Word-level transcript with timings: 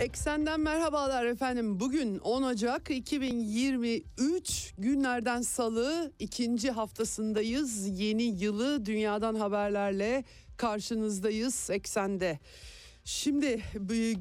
Eksenden 0.00 0.60
merhabalar 0.60 1.26
efendim. 1.26 1.80
Bugün 1.80 2.18
10 2.18 2.42
Ocak 2.42 2.90
2023 2.90 4.74
günlerden 4.78 5.42
salı 5.42 6.12
ikinci 6.18 6.70
haftasındayız. 6.70 8.00
Yeni 8.00 8.22
yılı 8.22 8.86
dünyadan 8.86 9.34
haberlerle 9.34 10.24
karşınızdayız 10.56 11.70
Eksende. 11.70 12.38
Şimdi 13.04 13.62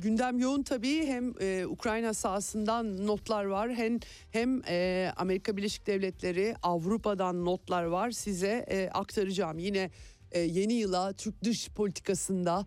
gündem 0.02 0.40
yoğun 0.40 0.64
tabii 0.64 1.06
hem 1.06 1.34
e, 1.42 1.66
Ukrayna 1.66 2.14
sahasından 2.14 3.08
notlar 3.08 3.46
var 3.46 3.74
hem 3.74 4.00
hem 4.32 4.62
e, 4.68 5.12
Amerika 5.18 5.58
Birleşik 5.58 5.88
Devletleri 5.88 6.56
Avrupa'dan 6.64 7.46
notlar 7.46 7.84
var 7.84 8.12
size 8.12 8.66
e, 8.68 8.90
aktaracağım. 8.90 9.60
Yine 9.60 9.92
e, 10.32 10.40
yeni 10.40 10.74
yıla 10.74 11.14
Türk 11.14 11.44
dış 11.44 11.70
politikasında 11.70 12.66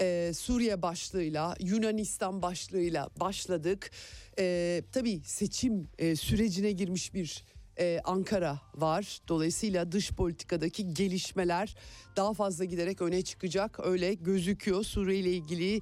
e, 0.00 0.32
Suriye 0.34 0.82
başlığıyla 0.82 1.54
Yunanistan 1.60 2.42
başlığıyla 2.42 3.10
başladık. 3.20 3.90
E, 4.38 4.82
tabii 4.92 5.20
seçim 5.24 5.88
e, 5.98 6.16
sürecine 6.16 6.72
girmiş 6.72 7.14
bir 7.14 7.44
e, 7.78 8.00
Ankara 8.04 8.60
var. 8.74 9.18
Dolayısıyla 9.28 9.92
dış 9.92 10.12
politikadaki 10.12 10.94
gelişmeler 10.94 11.76
daha 12.16 12.32
fazla 12.32 12.64
giderek 12.64 13.02
öne 13.02 13.22
çıkacak. 13.22 13.80
Öyle 13.86 14.14
gözüküyor. 14.14 14.84
Suriye 14.84 15.20
ile 15.20 15.30
ilgili 15.30 15.80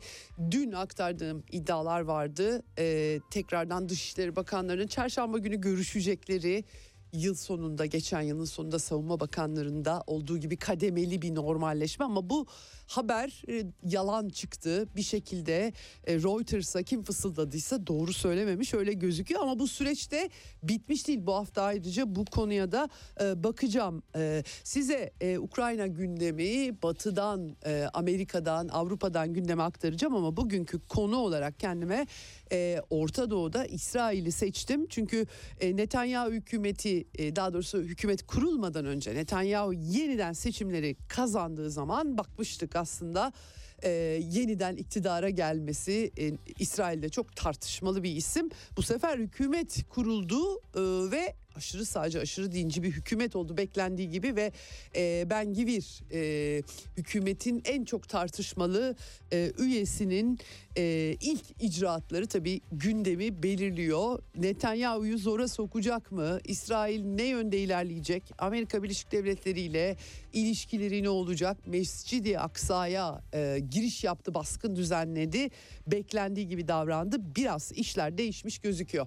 dün 0.50 0.72
aktardığım 0.72 1.44
iddialar 1.52 2.00
vardı. 2.00 2.62
E, 2.78 3.20
tekrardan 3.30 3.88
Dışişleri 3.88 4.36
Bakanları'nın 4.36 4.86
çarşamba 4.86 5.38
günü 5.38 5.60
görüşecekleri 5.60 6.64
yıl 7.12 7.34
sonunda 7.34 7.86
geçen 7.86 8.20
yılın 8.20 8.44
sonunda 8.44 8.78
savunma 8.78 9.20
bakanlarında 9.20 10.04
olduğu 10.06 10.38
gibi 10.38 10.56
kademeli 10.56 11.22
bir 11.22 11.34
normalleşme 11.34 12.04
ama 12.04 12.30
bu 12.30 12.46
haber 12.96 13.42
e, 13.48 13.64
yalan 13.82 14.28
çıktı. 14.28 14.88
Bir 14.96 15.02
şekilde 15.02 15.72
e, 16.06 16.14
Reuters'a 16.14 16.82
kim 16.82 17.02
fısıldadıysa 17.02 17.86
doğru 17.86 18.12
söylememiş 18.12 18.74
öyle 18.74 18.92
gözüküyor. 18.92 19.40
Ama 19.40 19.58
bu 19.58 19.68
süreçte 19.68 20.30
bitmiş 20.62 21.08
değil. 21.08 21.26
Bu 21.26 21.34
hafta 21.34 21.62
ayrıca 21.62 22.14
bu 22.14 22.24
konuya 22.24 22.72
da 22.72 22.88
e, 23.20 23.44
bakacağım. 23.44 24.02
E, 24.16 24.44
size 24.64 25.12
e, 25.20 25.38
Ukrayna 25.38 25.86
gündemi 25.86 26.82
batıdan 26.82 27.56
e, 27.66 27.86
Amerika'dan 27.94 28.68
Avrupa'dan 28.68 29.32
gündeme 29.32 29.62
aktaracağım 29.62 30.14
ama 30.14 30.36
bugünkü 30.36 30.80
konu 30.88 31.16
olarak 31.16 31.60
kendime 31.60 32.06
e, 32.52 32.80
Orta 32.90 33.30
Doğu'da 33.30 33.64
İsrail'i 33.64 34.32
seçtim. 34.32 34.86
Çünkü 34.88 35.26
e, 35.60 35.76
Netanyahu 35.76 36.30
hükümeti 36.30 37.04
e, 37.14 37.36
daha 37.36 37.52
doğrusu 37.52 37.78
hükümet 37.78 38.26
kurulmadan 38.26 38.84
önce 38.84 39.14
Netanyahu 39.14 39.72
yeniden 39.72 40.32
seçimleri 40.32 40.96
kazandığı 41.08 41.70
zaman 41.70 42.18
bakmıştık 42.18 42.76
aslında 42.82 43.32
e, 43.82 43.90
yeniden 44.30 44.76
iktidara 44.76 45.30
gelmesi 45.30 46.10
e, 46.18 46.32
İsrail'de 46.58 47.08
çok 47.08 47.36
tartışmalı 47.36 48.02
bir 48.02 48.16
isim. 48.16 48.50
Bu 48.76 48.82
sefer 48.82 49.18
hükümet 49.18 49.84
kuruldu 49.88 50.56
e, 50.56 50.80
ve 51.10 51.34
aşırı 51.56 51.84
sağcı 51.84 52.20
aşırı 52.20 52.52
dinci 52.52 52.82
bir 52.82 52.90
hükümet 52.90 53.36
oldu 53.36 53.56
beklendiği 53.56 54.10
gibi 54.10 54.36
ve 54.36 54.52
e, 54.96 55.26
Ben 55.30 55.54
Givir 55.54 56.02
e, 56.12 56.62
hükümetin 56.96 57.62
en 57.64 57.84
çok 57.84 58.08
tartışmalı 58.08 58.96
e, 59.32 59.52
üyesinin 59.58 60.38
e, 60.76 61.16
ilk 61.20 61.44
icraatları 61.60 62.26
tabii 62.26 62.60
gündemi 62.72 63.42
belirliyor. 63.42 64.22
Netanyahu'yu 64.36 65.18
zora 65.18 65.48
sokacak 65.48 66.12
mı? 66.12 66.38
İsrail 66.44 67.04
ne 67.04 67.24
yönde 67.24 67.58
ilerleyecek? 67.58 68.22
Amerika 68.38 68.82
Birleşik 68.82 69.12
Devletleri 69.12 69.60
ile 69.60 69.96
ilişkileri 70.32 71.02
ne 71.02 71.08
olacak? 71.08 71.56
Mescidi 71.66 72.38
Aksa'ya 72.38 73.22
e, 73.34 73.58
giriş 73.70 74.04
yaptı, 74.04 74.34
baskın 74.34 74.76
düzenledi. 74.76 75.50
Beklendiği 75.86 76.48
gibi 76.48 76.68
davrandı. 76.68 77.16
Biraz 77.36 77.72
işler 77.72 78.18
değişmiş 78.18 78.58
gözüküyor. 78.58 79.06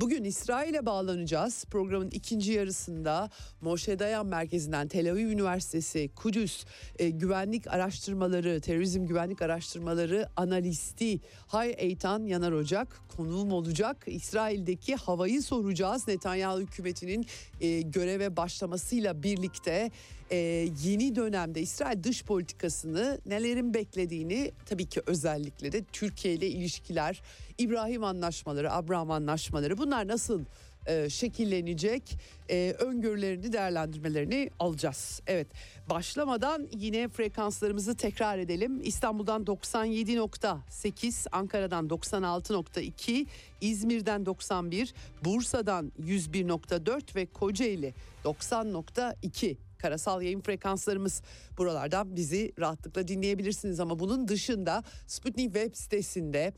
Bugün 0.00 0.24
İsrail'e 0.24 0.86
bağlanacağız. 0.86 1.64
Programın 1.82 2.10
ikinci 2.10 2.52
yarısında 2.52 3.30
Moshe 3.60 3.98
Dayan 3.98 4.26
Merkezi'nden 4.26 4.88
Tel 4.88 5.12
Aviv 5.12 5.26
Üniversitesi, 5.26 6.10
Kudüs 6.16 6.64
e, 6.98 7.10
Güvenlik 7.10 7.66
Araştırmaları, 7.66 8.60
Terörizm 8.60 9.06
Güvenlik 9.06 9.42
Araştırmaları 9.42 10.28
Analisti 10.36 11.20
Hay 11.46 11.74
Eytan 11.78 12.26
Yanar 12.26 12.52
Ocak 12.52 13.00
konuğum 13.16 13.52
olacak. 13.52 14.04
İsrail'deki 14.06 14.96
havayı 14.96 15.42
soracağız. 15.42 16.08
Netanyahu 16.08 16.60
hükümetinin 16.60 17.26
e, 17.60 17.80
göreve 17.80 18.36
başlamasıyla 18.36 19.22
birlikte 19.22 19.90
e, 20.30 20.36
yeni 20.84 21.16
dönemde 21.16 21.60
İsrail 21.60 22.02
dış 22.02 22.24
politikasını 22.24 23.20
nelerin 23.26 23.74
beklediğini 23.74 24.52
tabii 24.66 24.86
ki 24.86 25.02
özellikle 25.06 25.72
de 25.72 25.84
Türkiye 25.92 26.34
ile 26.34 26.48
ilişkiler, 26.48 27.22
İbrahim 27.58 28.04
anlaşmaları, 28.04 28.72
Abraham 28.72 29.10
anlaşmaları 29.10 29.78
bunlar 29.78 30.08
nasıl 30.08 30.40
e, 30.86 31.10
şekillenecek 31.10 32.18
e, 32.50 32.74
öngörülerini 32.78 33.52
değerlendirmelerini 33.52 34.50
alacağız. 34.58 35.22
Evet 35.26 35.46
başlamadan 35.90 36.68
yine 36.72 37.08
frekanslarımızı 37.08 37.96
tekrar 37.96 38.38
edelim. 38.38 38.80
İstanbul'dan 38.84 39.44
97.8, 39.44 41.26
Ankara'dan 41.32 41.86
96.2, 41.86 43.26
İzmir'den 43.60 44.26
91, 44.26 44.94
Bursa'dan 45.24 45.92
101.4 46.00 47.16
ve 47.16 47.26
Kocaeli 47.26 47.94
90.2 48.24 49.56
karasal 49.82 50.22
yayın 50.22 50.40
frekanslarımız 50.40 51.22
buralardan 51.58 52.16
bizi 52.16 52.52
rahatlıkla 52.58 53.08
dinleyebilirsiniz 53.08 53.80
ama 53.80 53.98
bunun 53.98 54.28
dışında 54.28 54.84
Sputnik 55.06 55.52
web 55.52 55.74
sitesinde 55.74 56.52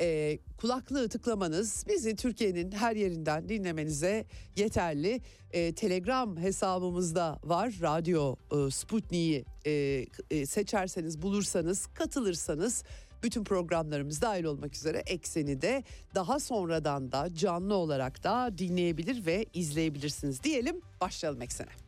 e, 0.00 0.38
kulaklığı 0.56 1.08
tıklamanız 1.08 1.84
bizi 1.88 2.16
Türkiye'nin 2.16 2.72
her 2.72 2.96
yerinden 2.96 3.48
dinlemenize 3.48 4.24
yeterli. 4.56 5.20
E, 5.50 5.74
Telegram 5.74 6.36
hesabımızda 6.36 7.38
var. 7.44 7.74
Radyo 7.82 8.36
e, 8.52 8.70
Sputnik'i 8.70 9.44
e, 9.66 10.04
e, 10.30 10.46
seçerseniz, 10.46 11.22
bulursanız, 11.22 11.86
katılırsanız 11.86 12.84
bütün 13.22 13.44
programlarımız 13.44 14.22
dahil 14.22 14.44
olmak 14.44 14.74
üzere 14.74 14.98
ekseni 14.98 15.62
de 15.62 15.84
daha 16.14 16.40
sonradan 16.40 17.12
da 17.12 17.34
canlı 17.34 17.74
olarak 17.74 18.24
da 18.24 18.58
dinleyebilir 18.58 19.26
ve 19.26 19.46
izleyebilirsiniz 19.54 20.42
diyelim. 20.42 20.80
Başlayalım 21.00 21.42
eksene. 21.42 21.87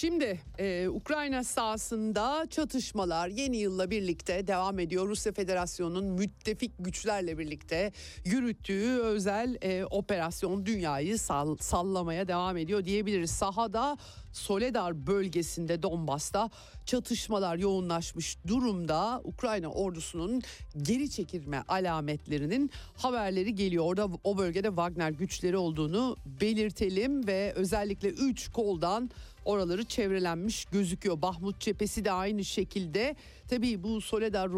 şimdi 0.00 0.40
e, 0.58 0.88
Ukrayna 0.88 1.44
sahasında 1.44 2.46
çatışmalar 2.50 3.28
yeni 3.28 3.56
yılla 3.56 3.90
birlikte 3.90 4.46
devam 4.46 4.78
ediyor. 4.78 5.08
Rusya 5.08 5.32
Federasyonu'nun 5.32 6.04
müttefik 6.04 6.72
güçlerle 6.78 7.38
birlikte 7.38 7.92
yürüttüğü 8.24 8.98
özel 8.98 9.56
e, 9.62 9.84
operasyon 9.84 10.66
dünyayı 10.66 11.18
sall- 11.18 11.62
sallamaya 11.62 12.28
devam 12.28 12.56
ediyor 12.56 12.84
diyebiliriz. 12.84 13.30
Sahada 13.30 13.96
Soledar 14.32 15.06
bölgesinde 15.06 15.82
Donbas'ta 15.82 16.50
çatışmalar 16.86 17.56
yoğunlaşmış 17.56 18.38
durumda. 18.46 19.20
Ukrayna 19.24 19.68
ordusunun 19.68 20.42
geri 20.82 21.10
çekilme 21.10 21.62
alametlerinin 21.68 22.70
haberleri 22.96 23.54
geliyor. 23.54 23.84
Orada 23.84 24.08
o 24.24 24.38
bölgede 24.38 24.68
Wagner 24.68 25.10
güçleri 25.10 25.56
olduğunu 25.56 26.16
belirtelim 26.40 27.26
ve 27.26 27.52
özellikle 27.56 28.08
3 28.08 28.48
koldan 28.52 29.10
oraları 29.44 29.84
çevrelenmiş 29.84 30.64
gözüküyor. 30.64 31.22
Bahmut 31.22 31.60
cephesi 31.60 32.04
de 32.04 32.12
aynı 32.12 32.44
şekilde. 32.44 33.16
Tabii 33.48 33.82
bu 33.82 34.00
Soledar 34.00 34.48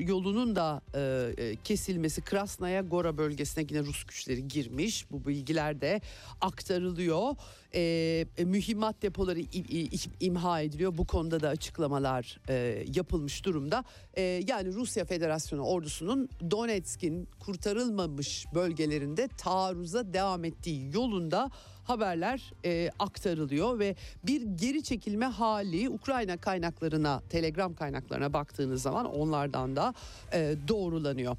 yolunun 0.00 0.56
da 0.56 0.80
e, 0.94 1.32
e, 1.44 1.56
kesilmesi 1.56 2.20
Krasnaya 2.20 2.80
Gora 2.80 3.18
bölgesine 3.18 3.66
yine 3.70 3.80
Rus 3.80 4.04
güçleri 4.04 4.48
girmiş. 4.48 5.10
Bu 5.10 5.24
bilgiler 5.24 5.80
de 5.80 6.00
aktarılıyor. 6.40 7.34
E, 7.74 7.80
e, 8.38 8.44
mühimmat 8.44 9.02
depoları 9.02 9.40
imha 10.20 10.60
ediliyor. 10.60 10.98
Bu 10.98 11.06
konuda 11.06 11.40
da 11.40 11.48
açıklamalar 11.48 12.40
e, 12.48 12.84
yapılmış 12.94 13.44
durumda. 13.44 13.84
E, 14.14 14.22
yani 14.22 14.72
Rusya 14.72 15.04
Federasyonu 15.04 15.62
ordusunun 15.62 16.28
Donetsk'in 16.50 17.28
kurtarılmamış 17.40 18.46
bölgelerinde 18.54 19.28
taarruza 19.28 20.12
devam 20.12 20.44
ettiği 20.44 20.90
yolunda 20.94 21.50
haberler 21.86 22.52
e, 22.64 22.90
aktarılıyor 22.98 23.78
ve 23.78 23.96
bir 24.24 24.42
geri 24.42 24.82
çekilme 24.82 25.26
hali 25.26 25.88
Ukrayna 25.88 26.36
kaynaklarına, 26.36 27.22
Telegram 27.30 27.74
kaynaklarına 27.74 28.32
baktığınız 28.32 28.82
zaman 28.82 29.06
onlardan 29.06 29.76
da 29.76 29.94
e, 30.32 30.54
doğrulanıyor. 30.68 31.36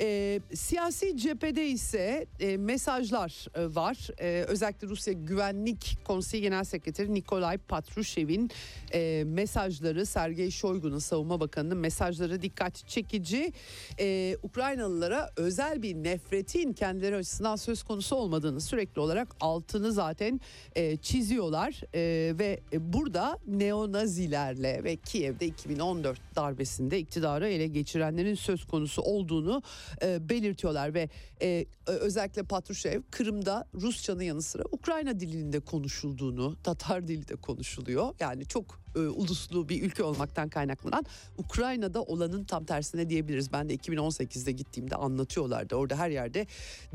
E, 0.00 0.40
siyasi 0.54 1.16
cephede 1.16 1.66
ise 1.66 2.26
e, 2.40 2.56
mesajlar 2.56 3.46
e, 3.54 3.74
var. 3.74 4.08
E, 4.20 4.44
özellikle 4.48 4.88
Rusya 4.88 5.12
Güvenlik 5.12 5.98
Konseyi 6.04 6.42
Genel 6.42 6.64
Sekreteri 6.64 7.14
Nikolay 7.14 7.58
Patrushev'in 7.58 8.50
e, 8.94 9.24
mesajları, 9.26 10.06
Sergey 10.06 10.50
Shoigu'nun 10.50 10.98
savunma 10.98 11.40
bakanının 11.40 11.78
mesajları 11.78 12.42
dikkat 12.42 12.88
çekici. 12.88 13.52
E, 14.00 14.36
Ukraynalılara 14.42 15.30
özel 15.36 15.82
bir 15.82 15.94
nefretin 15.94 16.72
kendileri 16.72 17.16
açısından 17.16 17.56
söz 17.56 17.82
konusu 17.82 18.16
olmadığını 18.16 18.60
sürekli 18.60 19.00
olarak 19.00 19.28
altını 19.40 19.92
zaten 19.92 20.40
e, 20.76 20.96
çiziyorlar. 20.96 21.80
E, 21.94 22.38
ve 22.38 22.60
burada 22.78 23.38
neonazilerle 23.46 24.84
ve 24.84 24.96
Kiev'de 24.96 25.46
2014 25.46 26.20
darbesinde 26.36 26.98
iktidarı 26.98 27.48
ele 27.48 27.66
geçirenlerin 27.66 28.34
söz 28.34 28.64
konusu 28.64 29.02
olduğunu 29.02 29.62
e, 30.02 30.28
belirtiyorlar 30.28 30.94
ve 30.94 31.08
e, 31.42 31.66
özellikle 31.86 32.42
Patrushev 32.42 33.02
Kırım'da 33.10 33.68
Rusçanın 33.74 34.22
yanı 34.22 34.42
sıra 34.42 34.62
Ukrayna 34.72 35.20
dilinde 35.20 35.60
konuşulduğunu, 35.60 36.56
Tatar 36.62 37.08
dili 37.08 37.28
de 37.28 37.36
konuşuluyor. 37.36 38.14
Yani 38.20 38.46
çok 38.46 38.80
e, 38.98 39.08
uluslu 39.08 39.68
bir 39.68 39.82
ülke 39.82 40.02
olmaktan 40.02 40.48
kaynaklanan 40.48 41.04
Ukrayna'da 41.38 42.02
olanın 42.02 42.44
tam 42.44 42.64
tersine 42.64 43.10
diyebiliriz. 43.10 43.52
Ben 43.52 43.68
de 43.68 43.74
2018'de 43.74 44.52
gittiğimde 44.52 44.96
anlatıyorlardı. 44.96 45.74
Orada 45.74 45.96
her 45.96 46.10
yerde 46.10 46.46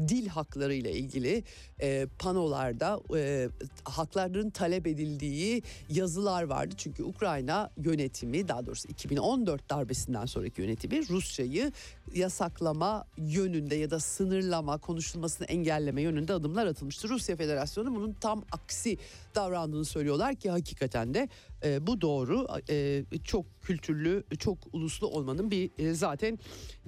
dil 0.08 0.28
hakları 0.28 0.74
ile 0.74 0.92
ilgili 0.92 1.44
e, 1.82 2.08
panolarda 2.20 3.00
e, 3.18 3.50
hakların 3.84 4.50
talep 4.50 4.88
edildiği 4.88 5.64
yazılar 5.90 6.44
vardı. 6.44 6.76
Çünkü 6.78 7.04
Ukrayna 7.04 7.70
yönetimi 7.78 8.48
daha 8.48 8.66
doğrusu 8.66 8.88
2014 8.88 9.70
darbesinden 9.70 10.26
sonraki 10.26 10.62
yönetimi 10.62 11.10
Rusçayı 11.10 11.72
yasaklama 12.16 13.06
yönünde 13.18 13.76
ya 13.76 13.90
da 13.90 14.00
sınırlama 14.00 14.78
konuşulmasını 14.78 15.48
engelleme 15.48 16.02
yönünde 16.02 16.34
adımlar 16.34 16.68
atılmıştı. 16.68 17.10
Rusya 17.10 17.36
Federasyonu 17.36 17.96
bunun 17.96 18.14
tam 18.14 18.44
aksi 18.52 18.98
davrandığını 19.36 19.86
söylüyorlar 19.86 20.36
ki 20.36 20.50
hakikaten 20.50 21.14
de 21.14 21.30
e, 21.64 21.88
bu 21.88 22.02
doğru. 22.02 22.48
E, 22.70 23.04
çok 23.24 23.46
kültürlü, 23.62 24.24
çok 24.40 24.58
uluslu 24.74 25.08
olmanın 25.08 25.52
bir 25.52 25.72
e, 25.78 25.94
zaten 25.94 26.40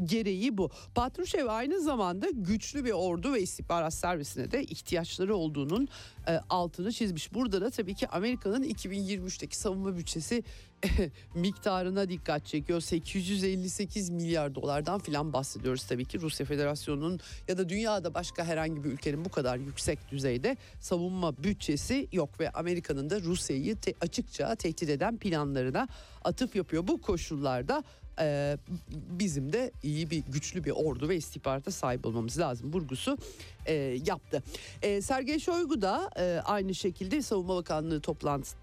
gereği 0.04 0.58
bu. 0.58 0.70
Patrushev 0.96 1.48
aynı 1.48 1.82
zamanda 1.82 2.28
güçlü 2.34 2.86
bir 2.86 2.92
ordu 2.92 3.34
ve 3.34 3.42
istihbarat 3.42 3.94
servisine 3.94 4.52
de 4.52 4.64
ihtiyaçları 4.64 5.36
olduğunun 5.36 5.88
e, 6.28 6.40
altını 6.50 6.92
çizmiş. 6.92 7.34
Burada 7.34 7.62
da 7.62 7.70
tabii 7.70 7.96
ki 7.96 8.08
Amerika'nın 8.08 8.64
2023'teki 8.64 9.58
savunma 9.58 9.98
bütçesi 9.98 10.44
miktarına 11.36 12.10
dikkat 12.10 12.46
çekiyor. 12.46 12.82
858 12.82 14.10
milyar 14.10 14.56
dolardan 14.56 15.00
filan 15.00 15.34
bahsediyoruz 15.34 15.84
tabii 15.84 16.06
ki. 16.06 16.22
Rusya 16.22 16.46
Federasyonu'nun 16.46 17.20
ya 17.48 17.58
da 17.58 17.70
dünyada 17.70 18.14
başka 18.14 18.46
herhangi 18.46 18.84
bir 18.84 18.90
ülkenin 18.90 19.26
bu 19.26 19.30
kadar 19.30 19.58
yüksek 19.58 20.12
düzeyde 20.12 20.58
savunma 20.80 21.44
bütçesi 21.44 22.08
yok 22.12 22.40
ve 22.40 22.50
Amerika'nın 22.50 23.10
da 23.10 23.22
Rusya'yı 23.22 23.76
te- 23.76 23.94
açıkça 24.02 24.56
tehdit 24.56 24.90
eden 24.90 25.18
planlarına 25.18 25.88
atıf 26.24 26.56
yapıyor. 26.56 26.88
Bu 26.88 27.02
koşullarda 27.02 27.84
e, 28.20 28.58
bizim 28.92 29.54
de 29.54 29.72
iyi 29.84 30.10
bir 30.10 30.24
güçlü 30.30 30.64
bir 30.64 30.72
ordu 30.72 31.10
ve 31.10 31.16
istihbarata 31.16 31.72
sahip 31.72 32.06
olmamız 32.06 32.40
lazım 32.40 32.74
vurgusu 32.74 33.18
e, 33.66 33.74
yaptı. 34.06 34.44
E, 34.82 35.02
Sergey 35.02 35.40
Shoigu 35.40 35.82
da 35.82 36.10
e, 36.20 36.42
aynı 36.46 36.76
şekilde 36.76 37.22
Savunma 37.22 37.56
Bakanlığı 37.56 38.02
toplantısı 38.02 38.56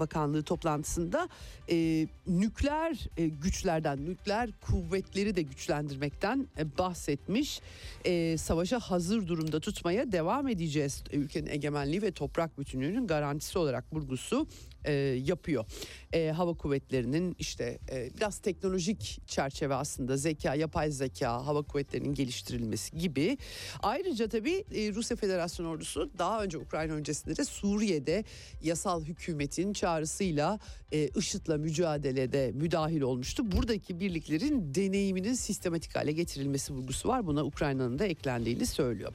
Bakanlığı 0.00 0.42
toplantısında 0.42 1.28
e, 1.70 2.06
nükleer 2.26 3.08
e, 3.16 3.28
güçlerden 3.28 4.04
nükleer 4.04 4.50
kuvvetleri 4.60 5.36
de 5.36 5.42
güçlendirmekten 5.42 6.48
e, 6.58 6.78
bahsetmiş. 6.78 7.60
E, 8.04 8.36
savaşa 8.36 8.78
hazır 8.78 9.28
durumda 9.28 9.60
tutmaya 9.60 10.12
devam 10.12 10.48
edeceğiz. 10.48 11.04
Ülkenin 11.12 11.46
egemenliği 11.46 12.02
ve 12.02 12.12
toprak 12.12 12.58
bütünlüğünün 12.58 13.06
garantisi 13.06 13.58
olarak 13.58 13.92
vurgusu 13.92 14.46
e, 14.84 14.92
yapıyor. 15.24 15.64
E, 16.12 16.30
hava 16.30 16.54
kuvvetlerinin 16.54 17.36
işte 17.38 17.78
e, 17.92 18.10
biraz 18.16 18.38
teknolojik 18.38 19.18
çerçeve 19.26 19.74
aslında 19.74 20.16
zeka, 20.16 20.54
yapay 20.54 20.90
zeka, 20.90 21.46
hava 21.46 21.62
kuvvetlerinin 21.62 22.14
geliştirilmesi 22.14 22.98
gibi. 22.98 23.38
Ayrıca 23.82 24.28
tabii 24.28 24.49
e, 24.58 24.94
Rusya 24.94 25.16
Federasyonu 25.16 25.68
ordusu 25.68 26.10
daha 26.18 26.42
önce 26.44 26.58
Ukrayna 26.58 26.92
öncesinde 26.92 27.36
de 27.36 27.44
Suriye'de 27.44 28.24
yasal 28.62 29.04
hükümetin 29.04 29.72
çağrısıyla 29.72 30.58
e, 30.92 31.08
IŞİD'le 31.08 31.58
mücadelede 31.58 32.52
müdahil 32.54 33.00
olmuştu. 33.00 33.52
Buradaki 33.52 34.00
birliklerin 34.00 34.74
deneyiminin 34.74 35.34
sistematik 35.34 35.96
hale 35.96 36.12
getirilmesi 36.12 36.72
vurgusu 36.72 37.08
var. 37.08 37.26
Buna 37.26 37.44
Ukrayna'nın 37.44 37.98
da 37.98 38.06
eklendiğini 38.06 38.66
söylüyor. 38.66 39.12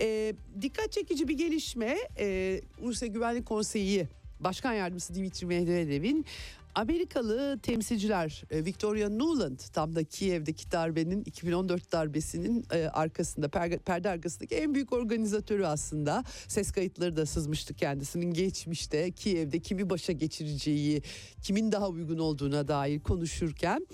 E, 0.00 0.34
dikkat 0.60 0.92
çekici 0.92 1.28
bir 1.28 1.38
gelişme 1.38 1.98
e, 2.18 2.60
Rusya 2.82 3.08
Güvenlik 3.08 3.46
Konseyi 3.46 4.06
Başkan 4.40 4.72
Yardımcısı 4.72 5.14
Dimitri 5.14 5.46
Medvedev'in 5.46 6.26
Amerikalı 6.74 7.58
temsilciler 7.62 8.44
e, 8.50 8.64
Victoria 8.64 9.08
Nuland 9.08 9.58
tam 9.72 9.94
da 9.94 10.04
Kiev'deki 10.04 10.70
darbenin 10.70 11.22
2014 11.24 11.92
darbesinin 11.92 12.64
e, 12.72 12.88
arkasında 12.88 13.48
perde 13.78 14.10
arkasındaki 14.10 14.54
en 14.54 14.74
büyük 14.74 14.92
organizatörü 14.92 15.64
aslında. 15.64 16.24
Ses 16.48 16.72
kayıtları 16.72 17.16
da 17.16 17.26
sızmıştı 17.26 17.74
kendisinin 17.74 18.32
geçmişte 18.32 19.10
Kiev'de 19.10 19.58
kimi 19.58 19.90
başa 19.90 20.12
geçireceği, 20.12 21.02
kimin 21.42 21.72
daha 21.72 21.88
uygun 21.88 22.18
olduğuna 22.18 22.68
dair 22.68 23.00
konuşurken 23.00 23.86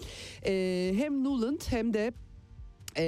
e, 0.46 0.92
hem 0.96 1.24
Nuland 1.24 1.60
hem 1.66 1.94
de 1.94 2.12
e, 2.96 3.04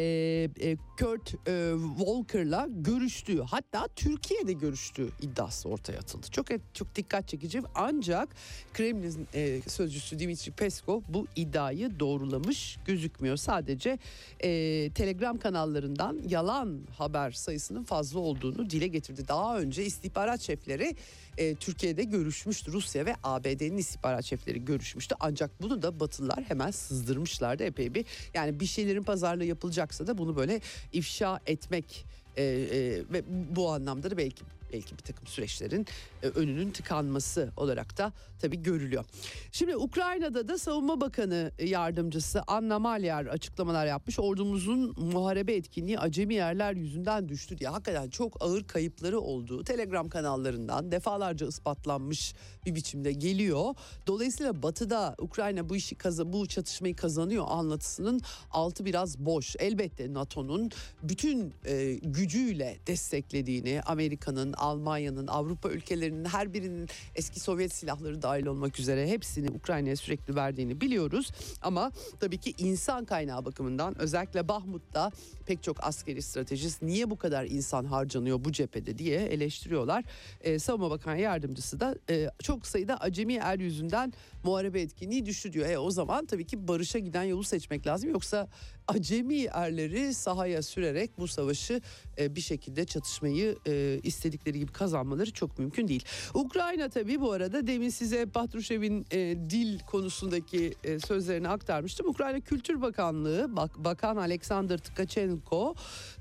e, 0.60 0.76
Kurt 0.98 1.48
e, 1.48 1.72
Walker'la 1.98 2.68
görüştüğü 2.70 3.42
hatta 3.42 3.88
Türkiye'de 3.96 4.52
görüştüğü 4.52 5.08
iddiası 5.20 5.68
ortaya 5.68 5.98
atıldı. 5.98 6.26
Çok 6.30 6.46
çok 6.74 6.94
dikkat 6.94 7.28
çekici 7.28 7.62
ancak 7.74 8.28
Kremlin 8.74 9.28
e, 9.34 9.60
sözcüsü 9.66 10.18
Dimitri 10.18 10.52
Peskov 10.52 11.02
bu 11.08 11.26
iddiayı 11.36 12.00
doğrulamış 12.00 12.78
gözükmüyor. 12.86 13.36
Sadece 13.36 13.98
e, 14.40 14.90
Telegram 14.90 15.38
kanallarından 15.38 16.20
yalan 16.28 16.80
haber 16.98 17.30
sayısının 17.30 17.84
fazla 17.84 18.20
olduğunu 18.20 18.70
dile 18.70 18.86
getirdi. 18.86 19.28
Daha 19.28 19.58
önce 19.58 19.84
istihbarat 19.84 20.40
şefleri 20.40 20.96
e, 21.38 21.54
Türkiye'de 21.54 22.04
görüşmüştü. 22.04 22.72
Rusya 22.72 23.06
ve 23.06 23.14
ABD'nin 23.22 23.76
istihbarat 23.76 24.24
şefleri 24.24 24.64
görüşmüştü. 24.64 25.14
Ancak 25.20 25.62
bunu 25.62 25.82
da 25.82 26.00
Batılılar 26.00 26.44
hemen 26.48 26.70
sızdırmışlardı 26.70 27.64
epey 27.64 27.94
bir. 27.94 28.04
Yani 28.34 28.60
bir 28.60 28.66
şeylerin 28.66 29.02
pazarlığı 29.02 29.44
yapılacaksa 29.76 30.06
da 30.06 30.18
bunu 30.18 30.36
böyle 30.36 30.60
ifşa 30.92 31.40
etmek 31.46 32.06
e, 32.36 32.42
e, 32.44 33.02
ve 33.12 33.22
bu 33.56 33.72
anlamda 33.72 34.10
da 34.10 34.16
belki 34.16 34.44
belki 34.72 34.98
bir 34.98 35.02
takım 35.02 35.26
süreçlerin 35.26 35.86
e, 36.22 36.26
önünün 36.26 36.70
tıkanması 36.70 37.52
olarak 37.56 37.98
da 37.98 38.12
tabii 38.40 38.62
görülüyor. 38.62 39.04
Şimdi 39.52 39.76
Ukrayna'da 39.76 40.48
da 40.48 40.58
Savunma 40.58 41.00
Bakanı 41.00 41.52
yardımcısı 41.58 42.42
Anna 42.46 42.78
Malyar 42.78 43.26
açıklamalar 43.26 43.86
yapmış. 43.86 44.18
Ordumuzun 44.18 44.94
muharebe 45.00 45.54
etkinliği 45.54 45.98
acemi 45.98 46.34
yerler 46.34 46.72
yüzünden 46.72 47.28
düştü 47.28 47.58
diye 47.58 47.70
hakikaten 47.70 48.10
çok 48.10 48.42
ağır 48.42 48.64
kayıpları 48.64 49.20
olduğu 49.20 49.64
Telegram 49.64 50.08
kanallarından 50.08 50.92
defalarca 50.92 51.46
ispatlanmış 51.46 52.34
bir 52.66 52.74
biçimde 52.74 53.12
geliyor. 53.12 53.74
Dolayısıyla 54.06 54.62
Batı'da 54.62 55.14
Ukrayna 55.18 55.68
bu 55.68 55.76
işi 55.76 55.94
kaza, 55.94 56.32
bu 56.32 56.46
çatışmayı 56.46 56.96
kazanıyor 56.96 57.44
anlatısının 57.48 58.20
altı 58.50 58.84
biraz 58.84 59.18
boş. 59.18 59.56
Elbette 59.58 60.14
NATO'nun 60.14 60.70
bütün 61.02 61.54
e, 61.64 61.94
gücüyle 61.94 62.78
desteklediğini 62.86 63.80
Amerika'nın 63.86 64.54
Almanya'nın, 64.66 65.26
Avrupa 65.26 65.70
ülkelerinin 65.70 66.24
her 66.24 66.54
birinin 66.54 66.88
eski 67.14 67.40
Sovyet 67.40 67.72
silahları 67.72 68.22
dahil 68.22 68.46
olmak 68.46 68.78
üzere 68.78 69.08
hepsini 69.08 69.50
Ukrayna'ya 69.50 69.96
sürekli 69.96 70.34
verdiğini 70.36 70.80
biliyoruz. 70.80 71.30
Ama 71.62 71.92
tabii 72.20 72.38
ki 72.38 72.54
insan 72.58 73.04
kaynağı 73.04 73.44
bakımından 73.44 73.98
özellikle 73.98 74.48
Bahmut'ta 74.48 75.10
pek 75.46 75.62
çok 75.62 75.84
askeri 75.84 76.22
stratejist 76.22 76.82
niye 76.82 77.10
bu 77.10 77.16
kadar 77.16 77.44
insan 77.44 77.84
harcanıyor 77.84 78.44
bu 78.44 78.52
cephede 78.52 78.98
diye 78.98 79.20
eleştiriyorlar. 79.20 80.04
Ee, 80.40 80.58
Savunma 80.58 80.90
Bakan 80.90 81.16
Yardımcısı 81.16 81.80
da 81.80 81.96
e, 82.10 82.30
çok 82.42 82.66
sayıda 82.66 83.00
acemi 83.00 83.34
er 83.34 83.58
yüzünden 83.58 84.12
muharebe 84.46 84.80
etkinliği 84.80 85.26
düştü 85.26 85.52
diyor. 85.52 85.68
E, 85.68 85.78
o 85.78 85.90
zaman 85.90 86.26
tabii 86.26 86.46
ki 86.46 86.68
barışa 86.68 86.98
giden 86.98 87.22
yolu 87.22 87.44
seçmek 87.44 87.86
lazım. 87.86 88.10
Yoksa 88.10 88.48
acemi 88.88 89.44
erleri 89.44 90.14
sahaya 90.14 90.62
sürerek 90.62 91.10
bu 91.18 91.28
savaşı 91.28 91.80
e, 92.18 92.36
bir 92.36 92.40
şekilde 92.40 92.84
çatışmayı 92.84 93.56
e, 93.66 94.00
istedikleri 94.02 94.58
gibi 94.58 94.72
kazanmaları 94.72 95.32
çok 95.32 95.58
mümkün 95.58 95.88
değil. 95.88 96.04
Ukrayna 96.34 96.88
tabii 96.88 97.20
bu 97.20 97.32
arada 97.32 97.66
demin 97.66 97.88
size 97.88 98.26
Patrusev'in 98.26 99.06
e, 99.10 99.18
dil 99.50 99.78
konusundaki 99.78 100.74
e, 100.84 100.98
sözlerini 100.98 101.48
aktarmıştım. 101.48 102.08
Ukrayna 102.08 102.40
Kültür 102.40 102.82
Bakanlığı 102.82 103.56
bak, 103.56 103.70
Bakan 103.78 104.16
Alexander 104.16 104.78
Tkachenko 104.78 105.74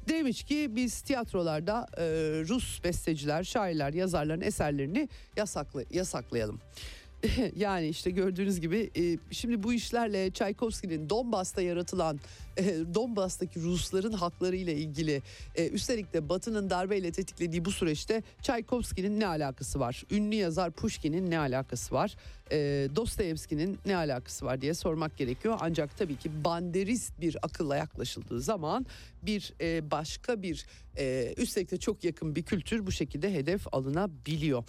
demiş 0.10 0.44
ki 0.44 0.68
biz 0.76 1.02
tiyatrolarda 1.02 1.88
e, 1.98 2.04
Rus 2.50 2.84
besteciler, 2.84 3.44
şairler, 3.44 3.94
yazarların 3.94 4.42
eserlerini 4.42 5.10
yasakla, 5.38 5.84
yasaklayalım. 5.92 6.60
yani 7.56 7.88
işte 7.88 8.12
gördüğünüz 8.12 8.60
gibi 8.60 8.90
e, 8.98 9.18
şimdi 9.32 9.64
bu 9.64 9.74
işlerle 9.74 10.32
Çaykovski'nin 10.32 11.10
Donbas'ta 11.10 11.62
yaratılan 11.62 12.20
e, 12.58 12.64
Donbas'taki 12.94 13.62
Rusların 13.62 14.12
hakları 14.12 14.56
ile 14.56 14.76
ilgili 14.76 15.22
e, 15.56 15.68
üstelik 15.68 16.14
de 16.14 16.30
Batı'nın 16.30 16.70
darbeyle 16.70 17.12
tetiklediği 17.12 17.66
bu 17.66 17.72
süreçte 17.72 18.24
Çaykovski'nin 18.42 19.20
ne 19.20 19.28
alakası 19.28 19.80
var? 19.80 20.04
Ünlü 20.12 20.36
yazar 20.36 20.72
Pushkin'in 20.72 21.32
ne 21.32 21.40
alakası 21.40 21.96
var? 21.96 22.16
E, 22.52 22.58
Dostoyevski'nin 22.96 23.80
ne 23.86 23.96
alakası 23.96 24.46
var 24.46 24.62
diye 24.62 24.74
sormak 24.74 25.18
gerekiyor. 25.18 25.58
Ancak 25.62 25.98
tabii 25.98 26.16
ki 26.16 26.44
banderist 26.44 27.22
bir 27.22 27.38
akılla 27.42 27.78
yaklaşıldığı 27.78 28.42
zaman 28.42 28.86
bir 29.24 29.54
başka 29.92 30.42
bir 30.42 30.66
üstelik 31.38 31.72
de 31.72 31.78
çok 31.78 32.04
yakın 32.04 32.36
bir 32.36 32.44
kültür 32.44 32.86
bu 32.86 32.92
şekilde 32.92 33.34
hedef 33.34 33.74
alınabiliyor. 33.74 34.64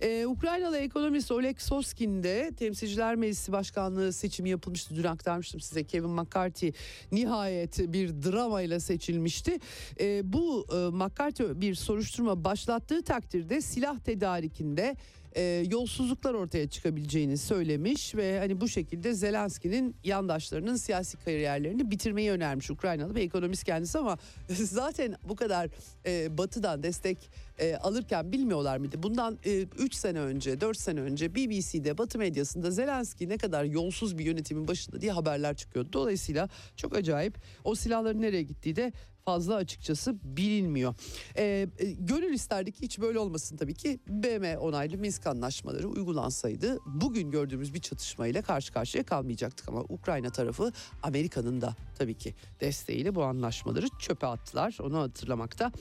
Ee, 0.00 0.26
Ukraynalı 0.26 0.78
ekonomist 0.78 1.30
Oleg 1.30 1.60
Soskin 1.60 2.22
de 2.22 2.52
Temsilciler 2.58 3.14
Meclisi 3.14 3.52
Başkanlığı 3.52 4.12
seçimi 4.12 4.50
yapılmıştı. 4.50 4.96
Dün 4.96 5.04
aktarmıştım 5.04 5.60
size 5.60 5.84
Kevin 5.84 6.10
McCarthy 6.10 6.72
nihayet 7.12 7.78
bir 7.78 8.08
dramayla 8.08 8.80
seçilmişti. 8.80 9.58
Ee, 10.00 10.32
bu 10.32 10.66
e, 10.72 10.74
McCarthy 10.74 11.60
bir 11.60 11.74
soruşturma 11.74 12.44
başlattığı 12.44 13.02
takdirde 13.02 13.60
silah 13.60 13.98
tedarikinde 13.98 14.96
e, 15.36 15.64
yolsuzluklar 15.70 16.34
ortaya 16.34 16.68
çıkabileceğini 16.68 17.38
söylemiş 17.38 18.14
ve 18.14 18.38
hani 18.38 18.60
bu 18.60 18.68
şekilde 18.68 19.14
Zelenski'nin 19.14 19.96
yandaşlarının 20.04 20.76
siyasi 20.76 21.16
kariyerlerini 21.16 21.90
bitirmeyi 21.90 22.30
önermiş 22.30 22.70
Ukraynalı 22.70 23.14
bir 23.14 23.22
ekonomist 23.22 23.64
kendisi 23.64 23.98
ama 23.98 24.18
zaten 24.48 25.16
bu 25.28 25.36
kadar 25.36 25.70
e, 26.06 26.38
batıdan 26.38 26.82
destek 26.82 27.18
e, 27.58 27.76
alırken 27.76 28.32
bilmiyorlar 28.32 28.78
mıydı? 28.78 29.02
Bundan 29.02 29.38
3 29.78 29.94
e, 29.94 29.98
sene 29.98 30.20
önce 30.20 30.60
4 30.60 30.78
sene 30.78 31.00
önce 31.00 31.34
BBC'de 31.34 31.98
Batı 31.98 32.18
medyasında 32.18 32.70
Zelenski 32.70 33.28
ne 33.28 33.38
kadar 33.38 33.64
yolsuz 33.64 34.18
bir 34.18 34.24
yönetimin 34.24 34.68
başında 34.68 35.00
diye 35.00 35.12
haberler 35.12 35.56
çıkıyordu. 35.56 35.92
Dolayısıyla 35.92 36.48
çok 36.76 36.96
acayip 36.96 37.38
o 37.64 37.74
silahların 37.74 38.22
nereye 38.22 38.42
gittiği 38.42 38.76
de 38.76 38.92
fazla 39.26 39.54
açıkçası 39.54 40.14
bilinmiyor. 40.24 40.94
E, 41.36 41.44
e, 41.78 41.90
gönül 41.92 42.32
isterdi 42.32 42.72
ki 42.72 42.82
hiç 42.82 42.98
böyle 42.98 43.18
olmasın 43.18 43.56
tabii 43.56 43.74
ki. 43.74 44.00
BM 44.08 44.58
onaylı 44.58 44.98
Minsk 44.98 45.26
anlaşmaları 45.26 45.88
uygulansaydı 45.88 46.78
bugün 46.86 47.30
gördüğümüz 47.30 47.74
bir 47.74 47.80
çatışmayla 47.80 48.42
karşı 48.42 48.72
karşıya 48.72 49.04
kalmayacaktık 49.04 49.68
ama 49.68 49.80
Ukrayna 49.88 50.30
tarafı 50.30 50.72
Amerika'nın 51.02 51.60
da 51.60 51.74
tabii 51.98 52.14
ki 52.14 52.34
desteğiyle 52.60 53.14
bu 53.14 53.24
anlaşmaları 53.24 53.86
çöpe 53.98 54.26
attılar. 54.26 54.78
Onu 54.82 54.98
hatırlamakta 54.98 55.72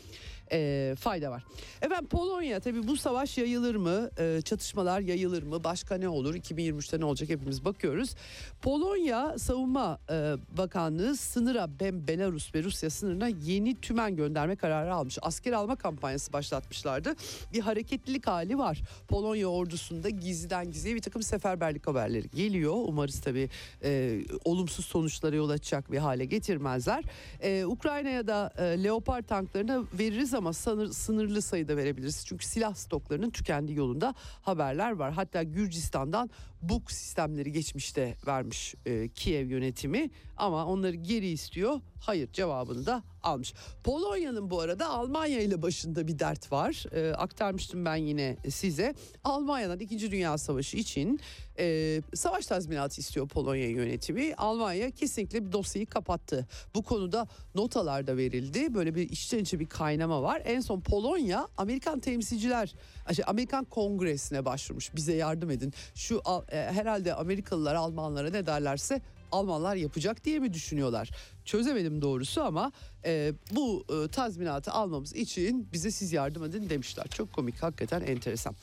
e, 0.52 0.96
fayda 1.00 1.32
var. 1.32 1.44
Efendim 1.82 2.08
Polonya 2.08 2.60
tabii 2.60 2.88
bu 2.88 2.98
savaş 2.98 3.38
yayılır 3.38 3.76
mı? 3.76 4.10
E, 4.20 4.42
çatışmalar 4.42 5.00
yayılır 5.00 5.44
mı? 5.44 5.64
Başka 5.64 5.98
ne 5.98 6.10
olur? 6.10 6.36
2023'te 6.36 7.00
ne 7.00 7.06
olacak 7.06 7.30
hepimiz 7.30 7.66
bakıyoruz. 7.66 8.16
Polonya 8.62 9.40
Savunma 9.40 10.00
e, 10.10 10.36
Bakanlığı 10.58 11.18
sınıra 11.18 11.70
ben 11.80 12.08
Belarus 12.08 12.56
ve 12.56 12.64
Rusya 12.64 12.90
sınırına 12.90 13.28
yeni 13.28 13.82
tümen 13.82 14.16
gönderme 14.16 14.56
kararı 14.56 14.94
almış. 14.94 15.18
Asker 15.22 15.52
alma 15.54 15.76
kampanyası 15.76 16.34
başlatmışlardı. 16.34 17.16
Bir 17.54 17.60
hareketlilik 17.60 18.28
hali 18.28 18.58
var. 18.58 18.82
Polonya 19.08 19.48
ordusunda 19.48 20.10
gizliden 20.10 20.72
gizliye 20.72 20.96
bir 20.96 21.02
takım 21.02 21.24
seferberlik 21.24 21.88
haberleri 21.88 22.30
geliyor. 22.30 22.74
Umarız 22.78 23.22
tabii 23.22 23.50
e, 23.84 24.22
olumsuz 24.46 24.86
sonuçlara 24.86 25.36
yol 25.36 25.50
açacak 25.50 25.92
bir 25.92 25.98
hale 25.98 26.26
getirmezler. 26.26 27.04
E, 27.42 27.66
Ukrayna'ya 27.66 28.28
da 28.28 28.54
e, 28.58 28.84
Leopard 28.84 29.24
tanklarını 29.24 29.84
veririz 30.00 30.34
ama 30.36 30.54
sınır, 30.54 30.92
sınırlı 30.92 31.42
sayıda 31.42 31.78
verebiliriz. 31.78 32.26
Çünkü 32.26 32.46
silah 32.46 32.76
stoklarının 32.76 33.30
tükendiği 33.30 33.78
yolunda 33.78 34.16
haberler 34.42 34.92
var. 34.92 35.14
Hatta 35.14 35.44
Gürcistan'dan 35.44 36.30
BUK 36.70 36.92
sistemleri 36.92 37.52
geçmişte 37.52 38.16
vermiş 38.28 38.76
e, 38.86 39.10
Kiev 39.10 39.48
yönetimi 39.48 40.10
ama 40.38 40.66
onları 40.66 40.96
geri 40.96 41.28
istiyor. 41.28 41.82
Hayır 42.00 42.32
cevabını 42.34 42.86
da 42.86 43.04
almış. 43.24 43.54
Polonya'nın 43.84 44.50
bu 44.50 44.60
arada 44.60 44.90
Almanya 44.90 45.40
ile 45.42 45.62
başında 45.62 46.08
bir 46.08 46.20
dert 46.20 46.52
var. 46.52 46.86
E, 46.92 47.14
aktarmıştım 47.14 47.86
ben 47.86 47.96
yine 47.96 48.38
size. 48.50 48.94
Almanya'dan 49.24 49.80
2. 49.80 50.12
Dünya 50.12 50.38
Savaşı 50.38 50.78
için 50.78 51.20
e, 51.60 52.02
savaş 52.14 52.46
tazminatı 52.46 53.02
istiyor 53.02 53.28
Polonya 53.28 53.70
yönetimi. 53.70 54.36
Almanya 54.36 54.92
kesinlikle 54.92 55.46
bir 55.46 55.52
dosyayı 55.52 55.86
kapattı. 55.86 56.48
Bu 56.76 56.84
konuda 56.84 57.28
notalar 57.56 58.08
da 58.08 58.18
verildi. 58.18 58.74
Böyle 58.74 58.96
bir 58.96 59.10
içten 59.10 59.40
içe 59.40 59.60
bir 59.60 59.66
kaynama 59.66 60.22
var. 60.22 60.42
En 60.46 60.60
son 60.60 60.82
Polonya 60.82 61.48
Amerikan 61.58 62.00
temsilciler, 62.00 62.76
şey, 63.14 63.26
Amerikan 63.28 63.66
Kongresi'ne 63.66 64.46
başvurmuş. 64.46 64.96
Bize 64.96 65.14
yardım 65.14 65.52
edin. 65.52 65.74
Şu 65.96 66.22
e, 66.56 66.72
herhalde 66.72 67.14
Amerikalılar 67.14 67.76
Almanlara 67.76 68.30
ne 68.30 68.46
derlerse 68.46 69.02
Almanlar 69.32 69.76
yapacak 69.76 70.24
diye 70.24 70.40
mi 70.40 70.54
düşünüyorlar? 70.54 71.12
Çözemedim 71.46 72.02
doğrusu 72.02 72.44
ama 72.44 72.72
e, 73.06 73.34
bu 73.52 73.86
e, 73.90 74.08
tazminatı 74.08 74.72
almamız 74.72 75.16
için 75.16 75.68
bize 75.74 75.92
siz 75.92 76.14
yardım 76.14 76.44
edin 76.44 76.70
demişler. 76.70 77.06
Çok 77.08 77.34
komik 77.34 77.64
hakikaten 77.64 78.02
enteresan. 78.02 78.56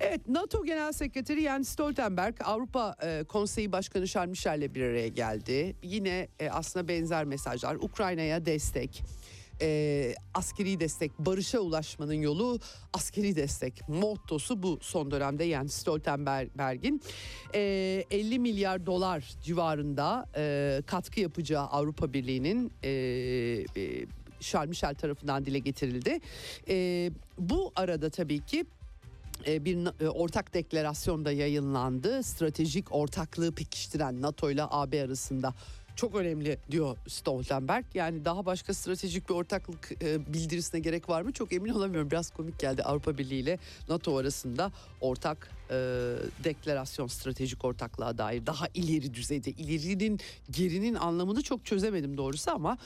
Evet 0.00 0.28
NATO 0.28 0.64
Genel 0.64 0.92
Sekreteri 0.92 1.42
Jens 1.42 1.68
Stoltenberg 1.68 2.34
Avrupa 2.44 2.96
e, 3.02 3.24
Konseyi 3.28 3.72
Başkanı 3.72 4.06
Charles 4.06 4.30
Michel'le 4.30 4.74
bir 4.74 4.82
araya 4.82 5.08
geldi. 5.08 5.76
Yine 5.82 6.28
e, 6.40 6.50
aslında 6.50 6.88
benzer 6.88 7.24
mesajlar 7.24 7.74
Ukrayna'ya 7.74 8.46
destek 8.46 9.02
e, 9.60 10.14
askeri 10.34 10.80
destek, 10.80 11.18
barışa 11.18 11.58
ulaşmanın 11.58 12.14
yolu 12.14 12.58
askeri 12.92 13.36
destek 13.36 13.88
mottosu 13.88 14.62
bu 14.62 14.78
son 14.80 15.10
dönemde 15.10 15.44
yani 15.44 15.68
Stoltenberg'in 15.68 17.02
e, 17.54 17.60
50 18.10 18.38
milyar 18.38 18.86
dolar 18.86 19.34
civarında 19.42 20.26
e, 20.36 20.82
katkı 20.86 21.20
yapacağı 21.20 21.66
Avrupa 21.66 22.12
Birliği'nin 22.12 22.72
e, 22.82 22.90
e, 23.76 24.06
Michel 24.66 24.94
tarafından 24.94 25.44
dile 25.44 25.58
getirildi. 25.58 26.20
E, 26.68 27.10
bu 27.38 27.72
arada 27.76 28.10
tabii 28.10 28.44
ki 28.44 28.64
e, 29.46 29.64
bir 29.64 30.04
e, 30.04 30.08
ortak 30.08 30.54
deklarasyon 30.54 31.24
da 31.24 31.32
yayınlandı. 31.32 32.22
Stratejik 32.22 32.94
ortaklığı 32.94 33.52
pekiştiren 33.52 34.22
NATO 34.22 34.50
ile 34.50 34.62
AB 34.70 35.02
arasında 35.02 35.54
çok 35.96 36.14
önemli 36.14 36.58
diyor 36.70 36.96
Stoltenberg. 37.08 37.84
Yani 37.94 38.24
daha 38.24 38.46
başka 38.46 38.74
stratejik 38.74 39.28
bir 39.28 39.34
ortaklık 39.34 40.02
e, 40.02 40.32
bildirisine 40.32 40.80
gerek 40.80 41.08
var 41.08 41.22
mı? 41.22 41.32
Çok 41.32 41.52
emin 41.52 41.70
olamıyorum. 41.70 42.10
Biraz 42.10 42.30
komik 42.30 42.58
geldi 42.58 42.82
Avrupa 42.82 43.18
Birliği 43.18 43.40
ile 43.40 43.58
NATO 43.88 44.16
arasında 44.16 44.72
ortak 45.00 45.50
e, 45.70 45.74
deklarasyon 46.44 47.06
stratejik 47.06 47.64
ortaklığa 47.64 48.18
dair 48.18 48.46
daha 48.46 48.66
ileri 48.74 49.14
düzeyde 49.14 49.50
ilerinin 49.50 50.20
gerinin 50.50 50.94
anlamını 50.94 51.42
çok 51.42 51.66
çözemedim 51.66 52.16
doğrusu 52.16 52.50
ama 52.50 52.78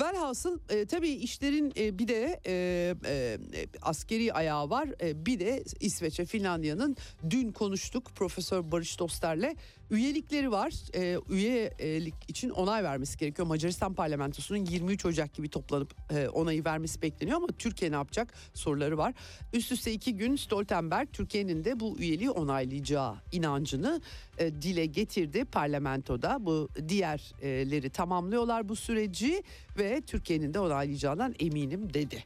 Velhasıl 0.00 0.58
e, 0.68 0.86
tabii 0.86 1.08
işlerin 1.08 1.72
e, 1.76 1.98
bir 1.98 2.08
de 2.08 2.40
e, 2.46 2.94
e, 3.06 3.38
askeri 3.82 4.32
ayağı 4.32 4.70
var. 4.70 4.88
E, 5.00 5.26
bir 5.26 5.40
de 5.40 5.64
İsveç'e 5.80 6.24
Finlandiya'nın 6.24 6.96
dün 7.30 7.52
konuştuk 7.52 8.10
Profesör 8.14 8.72
Barış 8.72 8.98
Doster'le 8.98 9.56
üyelikleri 9.90 10.50
var. 10.50 10.72
E, 10.94 11.18
üyelik 11.28 12.14
için 12.28 12.50
onay 12.50 12.84
vermesi 12.84 13.18
gerekiyor. 13.18 13.48
Macaristan 13.48 13.94
parlamentosunun 13.94 14.64
23 14.64 15.06
Ocak 15.06 15.34
gibi 15.34 15.48
toplanıp 15.48 15.94
e, 16.10 16.28
onayı 16.28 16.64
vermesi 16.64 17.02
bekleniyor 17.02 17.36
ama 17.36 17.46
Türkiye 17.46 17.90
ne 17.90 17.94
yapacak 17.94 18.34
soruları 18.54 18.98
var. 18.98 19.14
Üst 19.52 19.72
üste 19.72 19.92
iki 19.92 20.16
gün 20.16 20.36
Stoltenberg 20.36 21.08
Türkiye'nin 21.12 21.64
de 21.64 21.80
bu 21.80 21.98
üyeliği 21.98 22.30
onaylayacağı 22.30 23.14
inancını 23.32 24.00
e, 24.38 24.62
dile 24.62 24.86
getirdi 24.86 25.44
parlamentoda. 25.44 26.36
Bu 26.40 26.68
diğerleri 26.88 27.90
tamamlıyorlar 27.90 28.68
bu 28.68 28.76
süreci 28.76 29.42
ve 29.78 30.00
Türkiye'nin 30.00 30.54
de 30.54 30.60
onaylayacağından 30.60 31.34
eminim 31.38 31.94
dedi. 31.94 32.24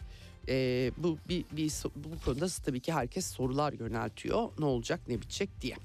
E, 0.48 0.90
bu 0.96 1.18
bir, 1.28 1.44
bir 1.52 1.72
bu 1.96 2.24
konuda 2.24 2.46
tabii 2.64 2.80
ki 2.80 2.92
herkes 2.92 3.26
sorular 3.26 3.72
yöneltiyor. 3.72 4.48
Ne 4.58 4.64
olacak, 4.64 5.00
ne 5.08 5.20
bitecek 5.20 5.60
diye. 5.60 5.76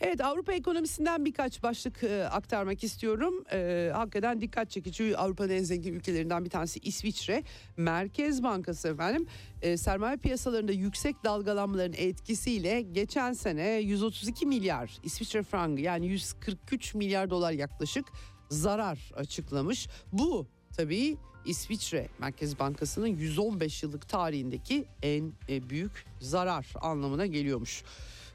Evet 0.00 0.20
Avrupa 0.20 0.52
ekonomisinden 0.52 1.24
birkaç 1.24 1.62
başlık 1.62 2.04
e, 2.04 2.24
aktarmak 2.24 2.84
istiyorum. 2.84 3.44
E, 3.52 3.90
hakikaten 3.94 4.40
dikkat 4.40 4.70
çekici 4.70 5.16
Avrupa'nın 5.16 5.50
en 5.50 5.62
zengin 5.62 5.94
ülkelerinden 5.94 6.44
bir 6.44 6.50
tanesi 6.50 6.78
İsviçre. 6.78 7.42
Merkez 7.76 8.42
Bankası 8.42 8.88
efendim 8.88 9.26
e, 9.62 9.76
sermaye 9.76 10.16
piyasalarında 10.16 10.72
yüksek 10.72 11.24
dalgalanmaların 11.24 11.94
etkisiyle 11.96 12.80
geçen 12.80 13.32
sene 13.32 13.68
132 13.68 14.46
milyar 14.46 14.98
İsviçre 15.02 15.42
frangı 15.42 15.82
yani 15.82 16.06
143 16.06 16.94
milyar 16.94 17.30
dolar 17.30 17.52
yaklaşık 17.52 18.06
zarar 18.50 19.12
açıklamış. 19.16 19.88
Bu 20.12 20.46
tabii 20.76 21.16
İsviçre 21.48 22.08
Merkez 22.18 22.58
Bankası'nın 22.58 23.06
115 23.06 23.82
yıllık 23.82 24.08
tarihindeki 24.08 24.84
en 25.02 25.32
e, 25.48 25.70
büyük 25.70 26.06
zarar 26.20 26.66
anlamına 26.80 27.26
geliyormuş. 27.26 27.82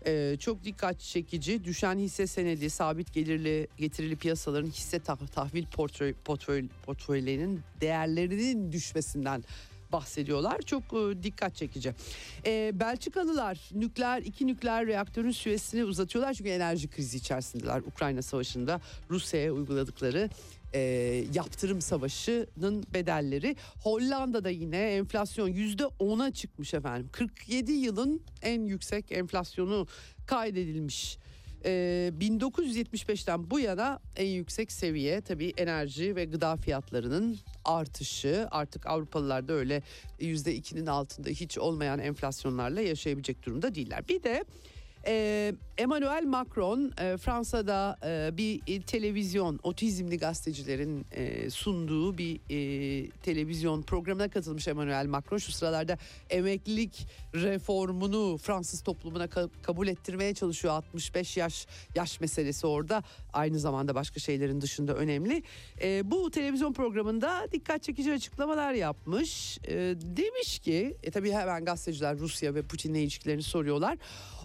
Ee, 0.05 0.35
çok 0.39 0.63
dikkat 0.63 0.99
çekici 0.99 1.63
düşen 1.63 1.99
hisse 1.99 2.27
senedi 2.27 2.69
sabit 2.69 3.13
gelirli 3.13 3.67
getirili 3.77 4.15
piyasaların 4.15 4.67
hisse 4.69 4.97
tah- 4.97 5.27
tahvil 5.27 5.65
portföy, 5.65 6.13
portföy, 6.13 6.67
portföylerinin 6.85 7.61
değerlerinin 7.81 8.71
düşmesinden 8.71 9.43
bahsediyorlar. 9.91 10.61
Çok 10.61 10.83
e, 10.83 11.23
dikkat 11.23 11.55
çekici. 11.55 11.93
E, 12.45 12.71
Belçikalılar 12.73 13.59
nükleer 13.73 14.21
iki 14.21 14.47
nükleer 14.47 14.87
reaktörün 14.87 15.31
süresini 15.31 15.83
uzatıyorlar 15.83 16.33
çünkü 16.33 16.49
enerji 16.49 16.87
krizi 16.87 17.17
içerisindeler. 17.17 17.79
Ukrayna 17.79 18.21
Savaşı'nda 18.21 18.81
Rusya'ya 19.09 19.51
uyguladıkları 19.53 20.29
e, 20.73 20.79
yaptırım 21.33 21.81
savaşının 21.81 22.83
bedelleri. 22.93 23.55
Hollanda'da 23.83 24.49
yine 24.49 24.77
enflasyon 24.77 25.47
yüzde 25.47 25.85
ona 25.85 26.31
çıkmış 26.31 26.73
efendim. 26.73 27.09
47 27.11 27.71
yılın 27.71 28.21
en 28.41 28.61
yüksek 28.61 29.11
enflasyonu 29.11 29.87
kaydedilmiş. 30.27 31.17
E, 31.65 32.11
1975'ten 32.19 33.51
bu 33.51 33.59
yana 33.59 33.99
en 34.15 34.27
yüksek 34.27 34.71
seviye 34.71 35.21
tabii 35.21 35.53
enerji 35.57 36.15
ve 36.15 36.25
gıda 36.25 36.55
fiyatlarının 36.55 37.37
artışı. 37.65 38.47
Artık 38.51 38.87
Avrupalılar 38.87 39.47
da 39.47 39.53
öyle 39.53 39.81
yüzde 40.19 40.55
ikinin 40.55 40.85
altında 40.85 41.29
hiç 41.29 41.57
olmayan 41.57 41.99
enflasyonlarla 41.99 42.81
yaşayabilecek 42.81 43.45
durumda 43.45 43.75
değiller. 43.75 44.07
Bir 44.09 44.23
de 44.23 44.45
e, 45.07 45.53
Emmanuel 45.77 46.23
Macron 46.25 46.91
e, 47.01 47.17
Fransa'da 47.17 47.97
e, 48.05 48.37
bir 48.37 48.61
e, 48.67 48.81
televizyon 48.81 49.59
otizmli 49.63 50.17
gazetecilerin 50.17 51.05
e, 51.11 51.49
sunduğu 51.49 52.17
bir 52.17 52.35
e, 52.35 53.09
televizyon 53.09 53.81
programına 53.81 54.29
katılmış 54.29 54.67
Emmanuel 54.67 55.05
Macron. 55.05 55.37
Şu 55.37 55.51
sıralarda 55.51 55.97
emeklilik 56.29 57.07
reformunu 57.33 58.37
Fransız 58.37 58.81
toplumuna 58.81 59.25
ka- 59.25 59.49
kabul 59.61 59.87
ettirmeye 59.87 60.33
çalışıyor. 60.33 60.73
65 60.73 61.37
yaş 61.37 61.67
yaş 61.95 62.19
meselesi 62.21 62.67
orada 62.67 63.03
aynı 63.33 63.59
zamanda 63.59 63.95
başka 63.95 64.19
şeylerin 64.19 64.61
dışında 64.61 64.93
önemli. 64.95 65.43
E, 65.81 66.11
bu 66.11 66.31
televizyon 66.31 66.73
programında 66.73 67.47
dikkat 67.51 67.83
çekici 67.83 68.13
açıklamalar 68.13 68.73
yapmış. 68.73 69.57
E, 69.67 69.73
demiş 70.01 70.59
ki 70.59 70.97
e, 71.03 71.11
tabii 71.11 71.31
hemen 71.31 71.65
gazeteciler 71.65 72.17
Rusya 72.17 72.55
ve 72.55 72.61
Putin'le 72.61 72.95
ilişkilerini 72.95 73.43
soruyorlar. 73.43 73.97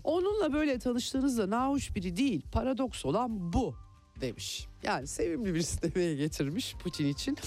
Onunla 0.09 0.53
böyle 0.53 0.79
tanıştığınızda 0.79 1.51
nahoş 1.51 1.95
biri 1.95 2.17
değil. 2.17 2.43
Paradoks 2.53 3.05
olan 3.05 3.53
bu 3.53 3.75
demiş. 4.21 4.67
Yani 4.83 5.07
sevimli 5.07 5.55
bir 5.55 5.63
demeye 5.83 6.15
getirmiş 6.15 6.75
Putin 6.83 7.07
için. 7.07 7.39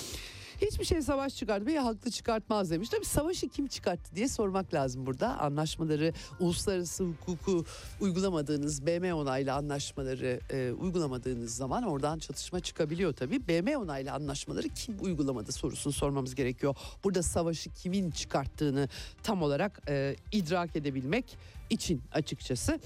Hiçbir 0.62 0.86
şey 0.86 1.02
savaş 1.02 1.36
çıkartmayı 1.36 1.80
haklı 1.80 2.12
çıkartmaz 2.12 2.72
demiş. 2.72 2.90
Tabii 2.90 3.06
savaşı 3.06 3.50
kim 3.50 3.68
çıkarttı 3.68 4.16
diye 4.16 4.28
sormak 4.28 4.74
lazım 4.74 5.06
burada. 5.06 5.40
Anlaşmaları, 5.40 6.14
uluslararası 6.40 7.04
hukuku 7.04 7.66
uygulamadığınız 8.02 8.86
BM 8.86 9.14
onaylı 9.14 9.54
anlaşmaları 9.54 10.40
e, 10.50 10.72
uygulamadığınız 10.72 11.56
zaman 11.56 11.84
oradan 11.84 12.20
çatışma 12.20 12.60
çıkabiliyor 12.60 13.14
tabii. 13.14 13.48
BM 13.48 13.78
onaylı 13.78 14.12
anlaşmaları 14.12 14.70
kim 14.70 14.98
uygulamadı 15.02 15.52
sorusunu 15.52 15.94
sormamız 15.94 16.36
gerekiyor. 16.36 16.76
Burada 17.04 17.24
savaşı 17.24 17.70
kimin 17.74 18.12
çıkarttığını 18.12 18.90
tam 19.24 19.42
olarak 19.42 19.82
e, 19.88 20.16
idrak 20.32 20.76
edebilmek 20.76 21.38
için 21.72 22.02
açıkçası. 22.12 22.80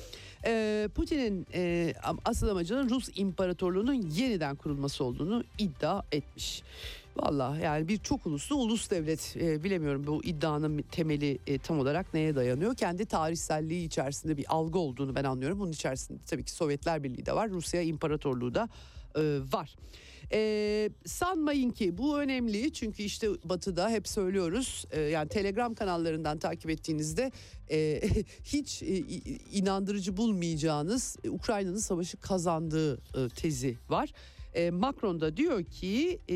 E, 0.46 0.90
Putin'in 0.96 1.48
e, 1.54 1.94
asıl 2.26 2.48
amacının 2.48 2.90
Rus 2.90 3.10
İmparatorluğu'nun 3.16 3.94
yeniden 3.94 4.56
kurulması 4.56 5.04
olduğunu 5.04 5.44
iddia 5.58 6.04
etmiş. 6.12 6.64
Valla 7.18 7.58
yani 7.64 7.88
bir 7.88 7.98
çok 7.98 8.26
uluslu 8.26 8.56
ulus 8.56 8.90
devlet 8.90 9.38
e, 9.40 9.64
bilemiyorum 9.64 10.08
bu 10.08 10.24
iddianın 10.24 10.82
temeli 10.92 11.40
e, 11.48 11.58
tam 11.58 11.80
olarak 11.80 12.14
neye 12.14 12.36
dayanıyor. 12.36 12.76
Kendi 12.76 13.06
tarihselliği 13.06 13.86
içerisinde 13.86 14.38
bir 14.38 14.46
algı 14.50 14.80
olduğunu 14.80 15.16
ben 15.16 15.24
anlıyorum. 15.24 15.60
Bunun 15.60 15.72
içerisinde 15.72 16.20
tabii 16.26 16.44
ki 16.44 16.52
Sovyetler 16.52 17.04
Birliği 17.04 17.26
de 17.26 17.36
var 17.36 17.50
Rusya 17.50 17.82
İmparatorluğu 17.82 18.56
da 18.56 18.70
e, 19.16 19.22
var. 19.54 19.76
Ee, 20.32 20.90
sanmayın 21.06 21.72
ki 21.72 21.98
bu 21.98 22.20
önemli 22.20 22.74
çünkü 22.74 23.04
işte 23.04 23.28
batıda 23.44 23.90
hep 23.90 24.08
söylüyoruz 24.08 24.86
e, 24.92 25.02
yani 25.02 25.30
telegram 25.30 25.76
kanallarından 25.76 26.38
takip 26.38 26.70
ettiğinizde 26.70 27.32
e, 27.72 28.02
hiç 28.44 28.84
e, 28.84 28.98
inandırıcı 29.54 30.18
bulmayacağınız 30.18 31.18
e, 31.24 31.30
Ukrayna'nın 31.30 31.78
savaşı 31.78 32.18
kazandığı 32.18 32.96
e, 32.96 33.30
tezi 33.36 33.78
var. 33.90 34.14
E, 34.54 34.72
Macron 34.72 35.22
da 35.22 35.38
diyor 35.38 35.64
ki 35.64 36.20
e, 36.30 36.36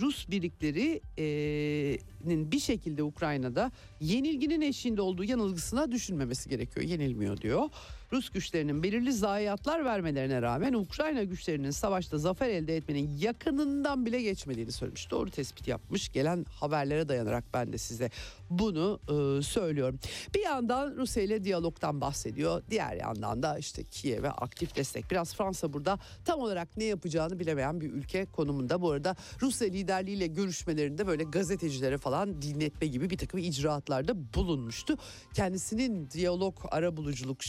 Rus 0.00 0.28
birliklerinin 0.28 2.52
bir 2.52 2.58
şekilde 2.58 3.02
Ukrayna'da 3.02 3.72
yenilginin 4.00 4.60
eşiğinde 4.60 5.02
olduğu 5.02 5.24
yanılgısına 5.24 5.92
düşünmemesi 5.92 6.48
gerekiyor. 6.48 6.86
Yenilmiyor 6.86 7.36
diyor. 7.36 7.68
Rus 8.12 8.30
güçlerinin 8.30 8.82
belirli 8.82 9.12
zayiatlar 9.12 9.84
vermelerine 9.84 10.42
rağmen 10.42 10.72
Ukrayna 10.72 11.22
güçlerinin 11.22 11.70
savaşta 11.70 12.18
zafer 12.18 12.48
elde 12.48 12.76
etmenin 12.76 13.16
yakınından 13.18 14.06
bile 14.06 14.22
geçmediğini 14.22 14.72
söylemiş. 14.72 15.10
Doğru 15.10 15.30
tespit 15.30 15.68
yapmış. 15.68 16.12
Gelen 16.12 16.46
haberlere 16.60 17.08
dayanarak 17.08 17.44
ben 17.54 17.72
de 17.72 17.78
size 17.78 18.10
bunu 18.50 19.00
e, 19.08 19.42
söylüyorum. 19.42 19.98
Bir 20.34 20.40
yandan 20.40 20.94
Rusya 20.96 21.22
ile 21.22 21.44
diyalogtan 21.44 22.00
bahsediyor. 22.00 22.62
Diğer 22.70 22.96
yandan 22.96 23.42
da 23.42 23.58
işte 23.58 23.84
Kiev'e 23.84 24.30
aktif 24.30 24.76
destek. 24.76 25.10
Biraz 25.10 25.34
Fransa 25.34 25.72
burada 25.72 25.98
tam 26.24 26.40
olarak 26.40 26.76
ne 26.76 26.84
yapacağını 26.84 27.38
bilemeyen 27.38 27.80
bir 27.80 27.92
ülke 27.92 28.24
konumunda. 28.24 28.80
Bu 28.80 28.90
arada 28.90 29.16
Rusya 29.42 29.68
liderliğiyle 29.68 30.26
görüşmelerinde 30.26 31.06
böyle 31.06 31.24
gazetecilere 31.24 31.98
falan 31.98 32.42
dinletme 32.42 32.86
gibi 32.86 33.10
bir 33.10 33.18
takım 33.18 33.40
icraatlarda 33.40 34.34
bulunmuştu. 34.34 34.96
Kendisinin 35.34 36.10
diyalog 36.10 36.58
arabuluculuk 36.70 37.42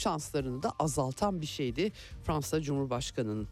şanslarını 0.45 0.63
da 0.63 0.71
azaltan 0.79 1.41
bir 1.41 1.45
şeydi 1.45 1.91
Fransa 2.23 2.62
Cumhurbaşkanı'nın. 2.62 3.47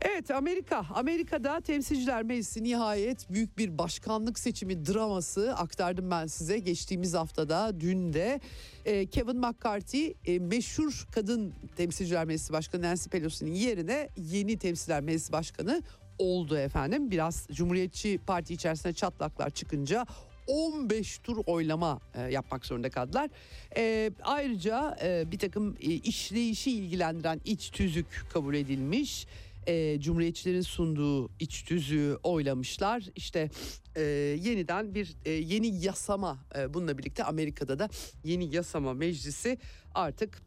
Evet 0.00 0.30
Amerika. 0.30 0.86
Amerika'da 0.94 1.60
Temsilciler 1.60 2.22
Meclisi 2.22 2.62
nihayet 2.62 3.30
büyük 3.30 3.58
bir 3.58 3.78
başkanlık 3.78 4.38
seçimi 4.38 4.86
draması 4.86 5.54
aktardım 5.56 6.10
ben 6.10 6.26
size 6.26 6.58
geçtiğimiz 6.58 7.14
haftada 7.14 7.80
dün 7.80 8.12
de 8.12 8.40
e, 8.84 9.06
Kevin 9.06 9.38
McCarthy 9.38 10.14
e, 10.26 10.38
meşhur 10.38 11.06
kadın 11.14 11.52
Temsilciler 11.76 12.24
Meclisi 12.24 12.52
Başkanı 12.52 12.82
Nancy 12.82 13.08
Pelosi'nin 13.08 13.54
yerine 13.54 14.08
yeni 14.16 14.58
Temsilciler 14.58 15.00
Meclisi 15.00 15.32
Başkanı 15.32 15.82
oldu 16.18 16.56
efendim. 16.56 17.10
Biraz 17.10 17.46
Cumhuriyetçi 17.52 18.18
Parti 18.26 18.54
içerisinde 18.54 18.92
çatlaklar 18.92 19.50
çıkınca 19.50 20.06
15 20.46 21.18
tur 21.18 21.36
oylama 21.46 22.00
e, 22.14 22.22
yapmak 22.22 22.66
zorunda 22.66 22.90
kaldılar. 22.90 23.30
E, 23.76 24.10
ayrıca 24.22 24.96
e, 25.02 25.32
bir 25.32 25.38
takım 25.38 25.76
e, 25.80 25.86
işleyişi 25.86 26.70
ilgilendiren 26.70 27.40
iç 27.44 27.70
tüzük 27.70 28.26
kabul 28.32 28.54
edilmiş. 28.54 29.26
E, 29.66 30.00
Cumhuriyetçilerin 30.00 30.60
sunduğu 30.60 31.30
iç 31.40 31.62
tüzüğü 31.62 32.18
oylamışlar. 32.22 33.04
İşte 33.16 33.50
e, 33.96 34.02
yeniden 34.42 34.94
bir 34.94 35.14
e, 35.24 35.30
yeni 35.30 35.84
yasama 35.84 36.38
e, 36.58 36.74
bununla 36.74 36.98
birlikte 36.98 37.24
Amerika'da 37.24 37.78
da 37.78 37.88
yeni 38.24 38.54
yasama 38.54 38.94
meclisi 38.94 39.58
artık 39.94 40.42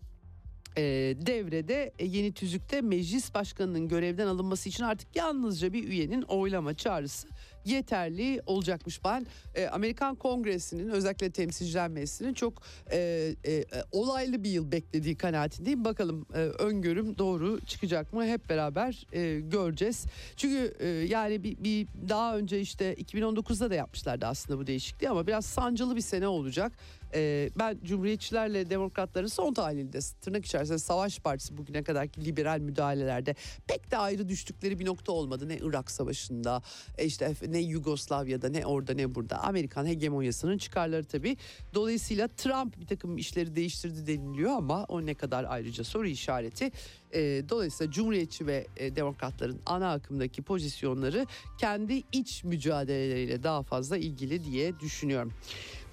e, 0.78 0.84
devrede 1.26 1.94
e, 2.00 2.06
yeni 2.06 2.34
tüzükte 2.34 2.82
meclis 2.82 3.34
başkanının 3.34 3.88
görevden 3.88 4.28
alınması 4.28 4.70
için 4.70 4.84
artık 4.84 5.16
yalnızca 5.16 5.74
bir 5.74 5.88
üyenin 5.88 6.22
oylama 6.22 6.74
çağrısı 6.74 7.28
yeterli 7.68 8.42
olacakmış. 8.46 9.04
Ben 9.04 9.26
e, 9.56 9.68
Amerikan 9.68 10.16
Kongresi'nin 10.16 10.90
özellikle 10.90 11.32
Temsilciler 11.32 11.90
Meclisi'nin 11.90 12.34
çok 12.34 12.62
e, 12.92 12.98
e, 13.46 13.66
olaylı 13.92 14.44
bir 14.44 14.50
yıl 14.50 14.72
beklediği 14.72 15.16
kanaatindeyim. 15.16 15.86
Bakalım 15.86 16.26
e, 16.34 16.38
öngörüm 16.38 17.18
doğru 17.18 17.60
çıkacak 17.66 18.14
mı 18.14 18.26
hep 18.26 18.50
beraber 18.50 19.08
e, 19.14 19.40
göreceğiz. 19.40 20.06
Çünkü 20.36 20.74
e, 20.80 20.88
yani 20.88 21.44
bir, 21.44 21.58
bir 21.64 21.88
daha 22.10 22.38
önce 22.38 22.62
işte 22.62 22.94
2019'da 22.94 23.70
da 23.70 23.76
yapmışlardı 23.76 24.26
aslında 24.26 24.60
bu 24.60 24.68
değişikliği 24.68 25.10
ama 25.10 25.28
biraz 25.28 25.46
sancılı 25.46 25.96
bir 25.96 26.02
sene 26.02 26.28
olacak. 26.28 26.72
Ee, 27.14 27.50
ben 27.60 27.78
Cumhuriyetçilerle 27.84 28.70
Demokratların 28.70 29.28
son 29.28 29.54
tahlilde 29.54 30.00
tırnak 30.22 30.46
içerisinde 30.46 30.78
Savaş 30.78 31.20
Partisi 31.20 31.58
bugüne 31.58 31.84
kadarki 31.84 32.26
liberal 32.26 32.60
müdahalelerde 32.60 33.36
pek 33.68 33.92
de 33.92 33.98
ayrı 33.98 34.30
düştükleri 34.30 34.80
bir 34.80 34.86
nokta 34.86 35.12
olmadı. 35.12 35.50
Ne 35.50 35.58
Irak 35.58 35.92
Savaşı'nda 35.92 36.62
e 36.98 37.06
işte 37.06 37.34
ne 37.48 37.57
ne 37.58 37.62
Yugoslavya'da 37.64 38.50
ne 38.50 38.66
orada 38.66 38.94
ne 38.94 39.16
burada. 39.16 39.44
Amerikan 39.44 39.86
hegemonyasının 39.86 40.58
çıkarları 40.58 41.04
tabii. 41.04 41.38
Dolayısıyla 41.74 42.28
Trump 42.28 42.80
bir 42.80 42.88
takım 42.88 43.18
işleri 43.18 43.56
değiştirdi 43.56 44.08
deniliyor 44.08 44.52
ama 44.52 44.84
o 44.84 45.06
ne 45.06 45.14
kadar 45.14 45.46
ayrıca 45.50 45.84
soru 45.84 46.08
işareti. 46.08 46.72
E, 47.14 47.20
dolayısıyla 47.50 47.92
Cumhuriyetçi 47.92 48.48
ve 48.48 48.68
e, 48.78 48.96
Demokratların 48.96 49.60
ana 49.66 49.92
akımdaki 49.92 50.42
pozisyonları 50.42 51.26
kendi 51.58 52.04
iç 52.12 52.44
mücadeleleriyle 52.44 53.44
daha 53.44 53.64
fazla 53.64 53.98
ilgili 53.98 54.44
diye 54.44 54.80
düşünüyorum. 54.80 55.34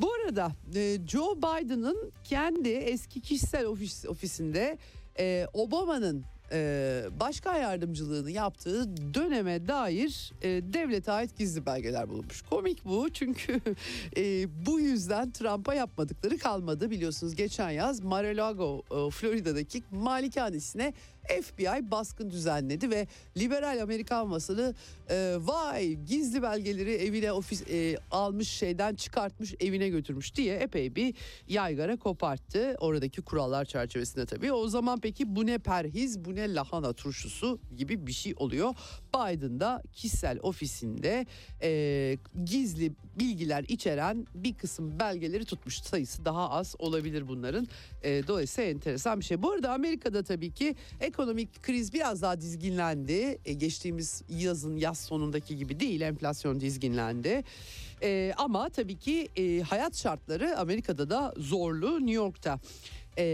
Bu 0.01 0.13
arada 0.13 0.53
e, 0.75 0.99
Joe 1.09 1.37
Biden'ın 1.37 2.13
kendi 2.25 2.69
eski 2.69 3.21
kişisel 3.21 3.67
ofis, 3.67 4.05
ofisinde 4.05 4.79
e, 5.19 5.47
Obama'nın 5.53 6.25
e, 6.55 7.21
başkan 7.21 7.57
yardımcılığını 7.57 8.31
yaptığı 8.31 8.97
döneme 9.15 9.69
dair 9.69 10.33
e, 10.43 10.49
devlete 10.49 11.13
ait 11.13 11.39
gizli 11.39 11.67
belgeler 11.67 12.09
bulunmuş. 12.09 12.43
Komik 12.43 12.85
bu 12.85 13.11
çünkü 13.13 13.61
e, 14.17 14.47
bu 14.67 14.81
yüzden 14.81 15.31
Trump'a 15.31 15.75
yapmadıkları 15.75 16.39
kalmadı. 16.39 16.91
Biliyorsunuz 16.91 17.35
geçen 17.35 17.71
yaz 17.71 18.01
Mar-a-Lago 18.01 18.83
e, 18.91 19.11
Florida'daki 19.11 19.83
malikanesine 19.91 20.95
FBI 21.43 21.91
baskın 21.91 22.31
düzenledi 22.31 22.91
ve 22.91 23.07
liberal 23.37 23.83
Amerikan 23.83 24.31
basını 24.31 24.75
e, 25.11 25.37
vay 25.41 25.93
gizli 25.93 26.43
belgeleri 26.43 26.93
evine 26.93 27.33
ofis 27.33 27.63
e, 27.71 27.97
almış 28.11 28.49
şeyden 28.49 28.95
çıkartmış 28.95 29.55
evine 29.61 29.89
götürmüş 29.89 30.35
diye 30.35 30.57
epey 30.57 30.95
bir 30.95 31.15
yaygara 31.49 31.97
koparttı. 31.97 32.77
Oradaki 32.79 33.23
kurallar 33.23 33.65
çerçevesinde 33.65 34.27
tabii. 34.27 34.53
O 34.53 34.69
zaman 34.69 35.01
peki 35.01 35.37
bu 35.37 35.47
ne 35.47 35.59
perhiz 35.59 36.25
bu 36.25 36.35
ne 36.35 36.55
lahana 36.55 36.93
turşusu 36.93 37.59
gibi 37.77 38.07
bir 38.07 38.13
şey 38.13 38.35
oluyor. 38.37 38.75
Biden 39.15 39.61
da 39.61 39.83
kişisel 39.93 40.39
ofisinde 40.43 41.27
e, 41.63 42.19
gizli 42.45 42.93
bilgiler 43.19 43.65
içeren 43.69 44.27
bir 44.35 44.55
kısım 44.55 45.01
belgeleri 45.01 45.45
tutmuş. 45.45 45.83
Sayısı 45.83 46.25
daha 46.25 46.51
az 46.51 46.75
olabilir 46.79 47.29
bunların. 47.29 47.69
E, 48.03 48.27
dolayısıyla 48.27 48.71
enteresan 48.71 49.21
bir 49.21 49.25
şey. 49.25 49.43
Bu 49.43 49.51
arada 49.51 49.73
Amerika'da 49.73 50.23
tabii 50.23 50.51
ki 50.51 50.77
ekonomik 51.15 51.63
kriz 51.63 51.93
biraz 51.93 52.23
daha 52.23 52.41
dizginlendi. 52.41 53.39
E, 53.45 53.53
geçtiğimiz 53.53 54.23
yazın 54.29 54.77
yaz 54.77 54.99
sonundaki 54.99 55.57
gibi 55.57 55.81
değil 55.81 56.01
enflasyon 56.01 56.61
dizginlendi. 56.61 57.45
E, 58.03 58.33
ama 58.37 58.69
tabii 58.69 58.99
ki 58.99 59.29
e, 59.37 59.61
hayat 59.61 59.97
şartları 59.97 60.59
Amerika'da 60.59 61.11
da 61.11 61.35
zorlu 61.37 62.01
New 62.01 62.13
York'ta. 62.13 62.61
E, 63.19 63.25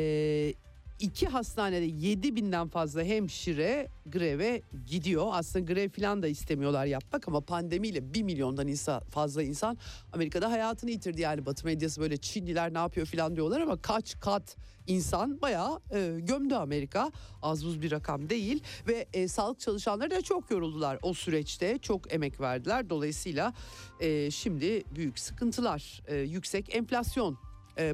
iki 1.00 1.26
hastanede 1.26 1.84
7 1.84 2.36
binden 2.36 2.68
fazla 2.68 3.02
hemşire 3.02 3.88
greve 4.06 4.62
gidiyor. 4.86 5.26
Aslında 5.32 5.72
grev 5.72 5.88
falan 5.88 6.22
da 6.22 6.28
istemiyorlar 6.28 6.86
yapmak 6.86 7.28
ama 7.28 7.40
pandemiyle 7.40 8.14
1 8.14 8.22
milyondan 8.22 8.68
insan, 8.68 9.00
fazla 9.00 9.42
insan 9.42 9.78
Amerika'da 10.12 10.50
hayatını 10.50 10.90
yitirdi. 10.90 11.20
Yani 11.20 11.46
Batı 11.46 11.66
medyası 11.66 12.00
böyle 12.00 12.16
Çinliler 12.16 12.74
ne 12.74 12.78
yapıyor 12.78 13.06
falan 13.06 13.36
diyorlar 13.36 13.60
ama 13.60 13.82
kaç 13.82 14.20
kat 14.20 14.56
insan 14.86 15.42
bayağı 15.42 15.80
e, 15.92 16.20
gömdü 16.20 16.54
Amerika. 16.54 17.12
Az 17.42 17.66
buz 17.66 17.82
bir 17.82 17.90
rakam 17.90 18.28
değil 18.28 18.62
ve 18.88 19.06
e, 19.12 19.28
sağlık 19.28 19.60
çalışanları 19.60 20.10
da 20.10 20.22
çok 20.22 20.50
yoruldular 20.50 20.98
o 21.02 21.14
süreçte. 21.14 21.78
Çok 21.78 22.14
emek 22.14 22.40
verdiler. 22.40 22.90
Dolayısıyla 22.90 23.54
e, 24.00 24.30
şimdi 24.30 24.84
büyük 24.94 25.18
sıkıntılar, 25.18 26.02
e, 26.06 26.16
yüksek 26.16 26.74
enflasyon 26.74 27.49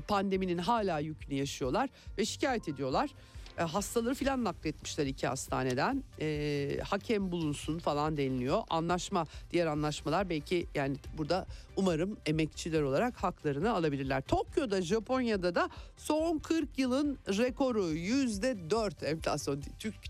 pandeminin 0.08 0.58
hala 0.58 0.98
yükünü 0.98 1.34
yaşıyorlar 1.34 1.88
ve 2.18 2.24
şikayet 2.24 2.68
ediyorlar. 2.68 3.10
E, 3.58 3.62
hastaları 3.62 4.14
filan 4.14 4.44
nakletmişler 4.44 5.06
iki 5.06 5.26
hastaneden. 5.26 6.04
E, 6.20 6.78
hakem 6.84 7.32
bulunsun 7.32 7.78
falan 7.78 8.16
deniliyor. 8.16 8.62
Anlaşma, 8.70 9.26
diğer 9.50 9.66
anlaşmalar 9.66 10.30
belki 10.30 10.66
yani 10.74 10.96
burada 11.18 11.46
umarım 11.76 12.16
emekçiler 12.26 12.82
olarak 12.82 13.16
haklarını 13.16 13.72
alabilirler. 13.72 14.22
Tokyo'da, 14.22 14.82
Japonya'da 14.82 15.54
da 15.54 15.70
son 15.96 16.38
40 16.38 16.78
yılın 16.78 17.18
rekoru 17.28 17.88
yüzde 17.88 18.70
4 18.70 19.02
enflasyon. 19.02 19.62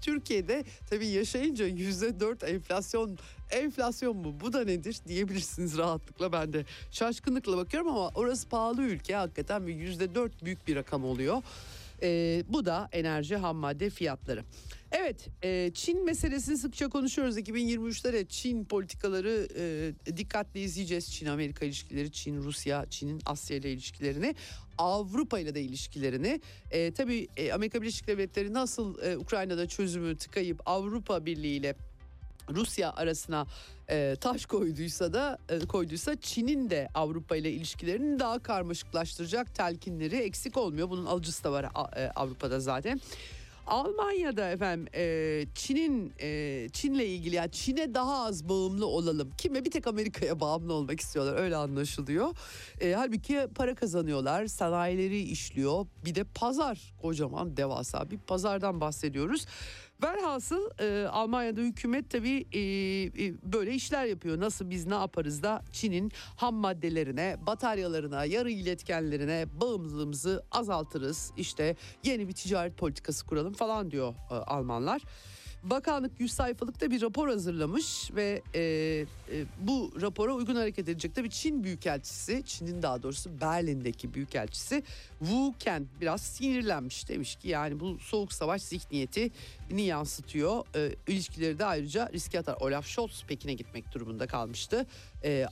Türkiye'de 0.02 0.64
tabii 0.90 1.06
yaşayınca 1.06 1.66
yüzde 1.66 2.20
4 2.20 2.44
enflasyon 2.44 3.18
enflasyon 3.50 4.16
mu 4.16 4.34
bu 4.40 4.52
da 4.52 4.64
nedir 4.64 4.96
diyebilirsiniz 5.08 5.78
rahatlıkla 5.78 6.32
ben 6.32 6.52
de 6.52 6.64
şaşkınlıkla 6.90 7.56
bakıyorum 7.56 7.88
ama 7.88 8.08
orası 8.14 8.48
pahalı 8.48 8.82
ülke 8.82 9.14
hakikaten 9.14 9.62
yüzde 9.66 10.14
dört 10.14 10.44
büyük 10.44 10.68
bir 10.68 10.76
rakam 10.76 11.04
oluyor. 11.04 11.42
Ee, 12.02 12.42
bu 12.48 12.64
da 12.64 12.88
enerji 12.92 13.36
ham 13.36 13.56
madde 13.56 13.90
fiyatları. 13.90 14.44
Evet 14.92 15.28
e, 15.42 15.70
Çin 15.74 16.04
meselesini 16.04 16.58
sıkça 16.58 16.88
konuşuyoruz. 16.88 17.38
2023'te 17.38 18.12
de 18.12 18.24
Çin 18.24 18.64
politikaları 18.64 19.48
e, 19.58 20.16
dikkatli 20.16 20.60
izleyeceğiz. 20.60 21.12
Çin 21.12 21.26
Amerika 21.26 21.64
ilişkileri 21.64 22.12
Çin 22.12 22.42
Rusya 22.42 22.86
Çin'in 22.90 23.20
Asya 23.26 23.56
ile 23.56 23.72
ilişkilerini 23.72 24.34
Avrupa 24.78 25.38
ile 25.38 25.54
de 25.54 25.62
ilişkilerini. 25.62 26.40
E, 26.70 26.92
tabii 26.92 27.28
e, 27.36 27.52
Amerika 27.52 27.82
Birleşik 27.82 28.06
Devletleri 28.06 28.52
nasıl 28.52 29.02
e, 29.02 29.16
Ukrayna'da 29.16 29.68
çözümü 29.68 30.16
tıkayıp 30.16 30.60
Avrupa 30.66 31.26
Birliği 31.26 31.56
ile 31.56 31.74
Rusya 32.50 32.92
arasına 32.92 33.46
e, 33.90 34.16
taş 34.20 34.46
koyduysa 34.46 35.12
da 35.12 35.38
e, 35.48 35.58
koyduysa 35.58 36.16
Çin'in 36.20 36.70
de 36.70 36.88
Avrupa 36.94 37.36
ile 37.36 37.50
ilişkilerini 37.50 38.18
daha 38.20 38.38
karmaşıklaştıracak 38.38 39.54
telkinleri 39.54 40.16
eksik 40.16 40.56
olmuyor. 40.56 40.90
Bunun 40.90 41.06
alıcısı 41.06 41.44
da 41.44 41.52
var 41.52 41.64
e, 41.96 42.10
Avrupa'da 42.10 42.60
zaten. 42.60 43.00
Almanya'da 43.66 44.50
efendim 44.50 44.86
e, 44.94 45.44
Çin'in 45.54 46.12
e, 46.20 46.68
Çin'le 46.72 47.00
ilgili 47.00 47.34
yani 47.34 47.50
Çin'e 47.50 47.94
daha 47.94 48.26
az 48.26 48.48
bağımlı 48.48 48.86
olalım. 48.86 49.30
Kime 49.38 49.64
bir 49.64 49.70
tek 49.70 49.86
Amerika'ya 49.86 50.40
bağımlı 50.40 50.72
olmak 50.72 51.00
istiyorlar 51.00 51.36
öyle 51.36 51.56
anlaşılıyor. 51.56 52.36
E, 52.80 52.92
halbuki 52.92 53.46
para 53.54 53.74
kazanıyorlar, 53.74 54.46
sanayileri 54.46 55.18
işliyor. 55.22 55.86
Bir 56.04 56.14
de 56.14 56.24
pazar 56.24 56.94
kocaman 57.02 57.56
devasa 57.56 58.10
bir 58.10 58.18
pazardan 58.18 58.80
bahsediyoruz. 58.80 59.46
Velhasıl 60.02 60.70
e, 60.80 61.08
Almanya'da 61.08 61.60
hükümet 61.60 62.10
tabii 62.10 62.46
e, 62.52 62.60
e, 62.60 63.34
böyle 63.42 63.74
işler 63.74 64.04
yapıyor. 64.06 64.40
Nasıl 64.40 64.70
biz 64.70 64.86
ne 64.86 64.94
yaparız 64.94 65.42
da 65.42 65.62
Çin'in 65.72 66.12
ham 66.36 66.54
maddelerine, 66.54 67.36
bataryalarına, 67.46 68.24
yarı 68.24 68.50
iletkenlerine 68.50 69.46
bağımlılığımızı 69.60 70.44
azaltırız. 70.50 71.32
İşte 71.36 71.76
yeni 72.04 72.28
bir 72.28 72.32
ticaret 72.32 72.76
politikası 72.78 73.26
kuralım 73.26 73.52
falan 73.52 73.90
diyor 73.90 74.14
e, 74.30 74.34
Almanlar. 74.34 75.02
Bakanlık 75.70 76.20
100 76.20 76.32
sayfalıkta 76.32 76.90
bir 76.90 77.02
rapor 77.02 77.28
hazırlamış 77.28 78.10
ve 78.14 78.42
e, 78.54 78.60
e, 78.60 79.06
bu 79.60 79.92
rapora 80.00 80.32
uygun 80.34 80.54
hareket 80.54 80.88
edecek. 80.88 81.14
Tabii 81.14 81.30
Çin 81.30 81.64
Büyükelçisi, 81.64 82.42
Çin'in 82.46 82.82
daha 82.82 83.02
doğrusu 83.02 83.40
Berlin'deki 83.40 84.14
Büyükelçisi 84.14 84.82
Wu 85.18 85.54
Ken 85.58 85.86
biraz 86.00 86.20
sinirlenmiş. 86.20 87.08
Demiş 87.08 87.36
ki 87.36 87.48
yani 87.48 87.80
bu 87.80 87.98
soğuk 87.98 88.32
savaş 88.32 88.62
zihniyeti 88.62 89.30
ni 89.70 89.82
yansıtıyor. 89.82 90.64
E, 90.76 90.94
ilişkileri 91.06 91.58
de 91.58 91.64
ayrıca 91.64 92.10
riske 92.12 92.38
atar. 92.38 92.56
Olaf 92.60 92.86
Scholz 92.86 93.24
Pekin'e 93.28 93.54
gitmek 93.54 93.92
durumunda 93.92 94.26
kalmıştı. 94.26 94.86
E, 95.24 95.46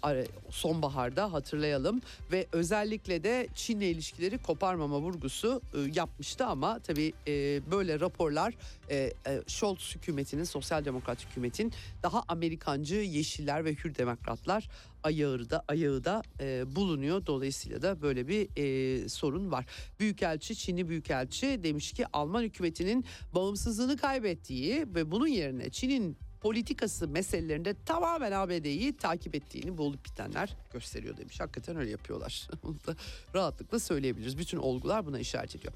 sonbaharda 0.51 1.33
hatırlayalım 1.33 2.01
ve 2.33 2.47
özellikle 2.53 3.25
de 3.25 3.49
Çin'le 3.55 3.81
ilişkileri 3.81 4.39
koparmama 4.39 5.01
vurgusu 5.01 5.63
e, 5.75 5.79
yapmıştı 5.95 6.47
ama 6.47 6.79
tabii 6.79 7.13
e, 7.27 7.61
böyle 7.71 8.01
raporlar 8.01 8.55
e, 8.91 8.97
e, 8.97 9.43
Scholz 9.47 9.95
hükümetinin, 9.97 10.45
sosyal 10.45 10.85
demokrat 10.85 11.27
hükümetin 11.27 11.73
daha 12.03 12.25
Amerikancı 12.29 12.95
yeşiller 12.95 13.65
ve 13.65 13.75
hür 13.75 13.95
demokratlar 13.95 14.69
ayağı 15.05 15.51
da 15.51 15.65
ayağı 15.69 16.05
da 16.05 16.23
e, 16.41 16.77
bulunuyor. 16.77 17.27
Dolayısıyla 17.27 17.83
da 17.83 18.03
böyle 18.03 18.29
bir 18.29 18.49
e, 18.57 19.09
sorun 19.09 19.51
var. 19.51 19.67
Büyükelçi 20.01 20.57
Çinli 20.57 20.89
büyükelçi 20.89 21.61
demiş 21.63 21.93
ki 21.93 22.07
Alman 22.13 22.43
hükümetinin 22.43 23.05
bağımsızlığını 23.35 23.97
kaybettiği 23.97 24.87
ve 24.95 25.11
bunun 25.11 25.27
yerine 25.27 25.71
Çin'in 25.71 26.17
politikası 26.45 27.09
meselelerinde 27.09 27.75
tamamen 27.87 28.33
ABD'yi 28.33 28.97
takip 28.97 29.35
ettiğini 29.35 29.79
bu 29.79 29.83
olup 29.83 30.05
bitenler 30.05 30.57
gösteriyor 30.73 31.17
demiş. 31.17 31.41
Hakikaten 31.41 31.77
öyle 31.77 31.91
yapıyorlar. 31.91 32.49
Onu 32.63 32.77
da 32.87 32.97
rahatlıkla 33.35 33.79
söyleyebiliriz. 33.79 34.39
Bütün 34.39 34.59
olgular 34.59 35.07
buna 35.07 35.19
işaret 35.19 35.57
ediyor. 35.57 35.73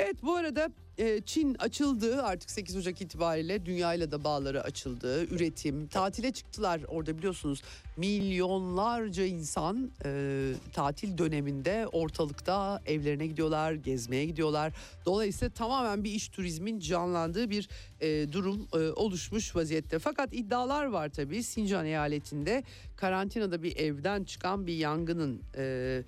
Evet 0.00 0.16
bu 0.22 0.34
arada 0.36 0.70
e, 0.98 1.20
Çin 1.20 1.54
açıldı 1.54 2.22
artık 2.22 2.50
8 2.50 2.76
Ocak 2.76 3.00
itibariyle 3.02 3.66
dünyayla 3.66 4.10
da 4.10 4.24
bağları 4.24 4.62
açıldı. 4.62 5.24
Üretim, 5.24 5.86
tatile 5.86 6.32
çıktılar 6.32 6.80
orada 6.88 7.18
biliyorsunuz 7.18 7.62
milyonlarca 7.96 9.24
insan 9.24 9.90
e, 10.04 10.52
tatil 10.72 11.18
döneminde 11.18 11.86
ortalıkta 11.92 12.82
evlerine 12.86 13.26
gidiyorlar, 13.26 13.72
gezmeye 13.72 14.24
gidiyorlar. 14.24 14.72
Dolayısıyla 15.06 15.54
tamamen 15.54 16.04
bir 16.04 16.10
iş 16.10 16.28
turizmin 16.28 16.80
canlandığı 16.80 17.50
bir 17.50 17.68
e, 18.00 18.32
durum 18.32 18.68
e, 18.74 18.78
oluşmuş 18.78 19.56
vaziyette. 19.56 19.98
Fakat 19.98 20.28
iddialar 20.32 20.84
var 20.84 21.08
tabii 21.08 21.42
Sincan 21.42 21.86
eyaletinde 21.86 22.62
karantinada 22.96 23.62
bir 23.62 23.76
evden 23.76 24.24
çıkan 24.24 24.66
bir 24.66 24.76
yangının 24.76 25.42
e, 25.56 26.02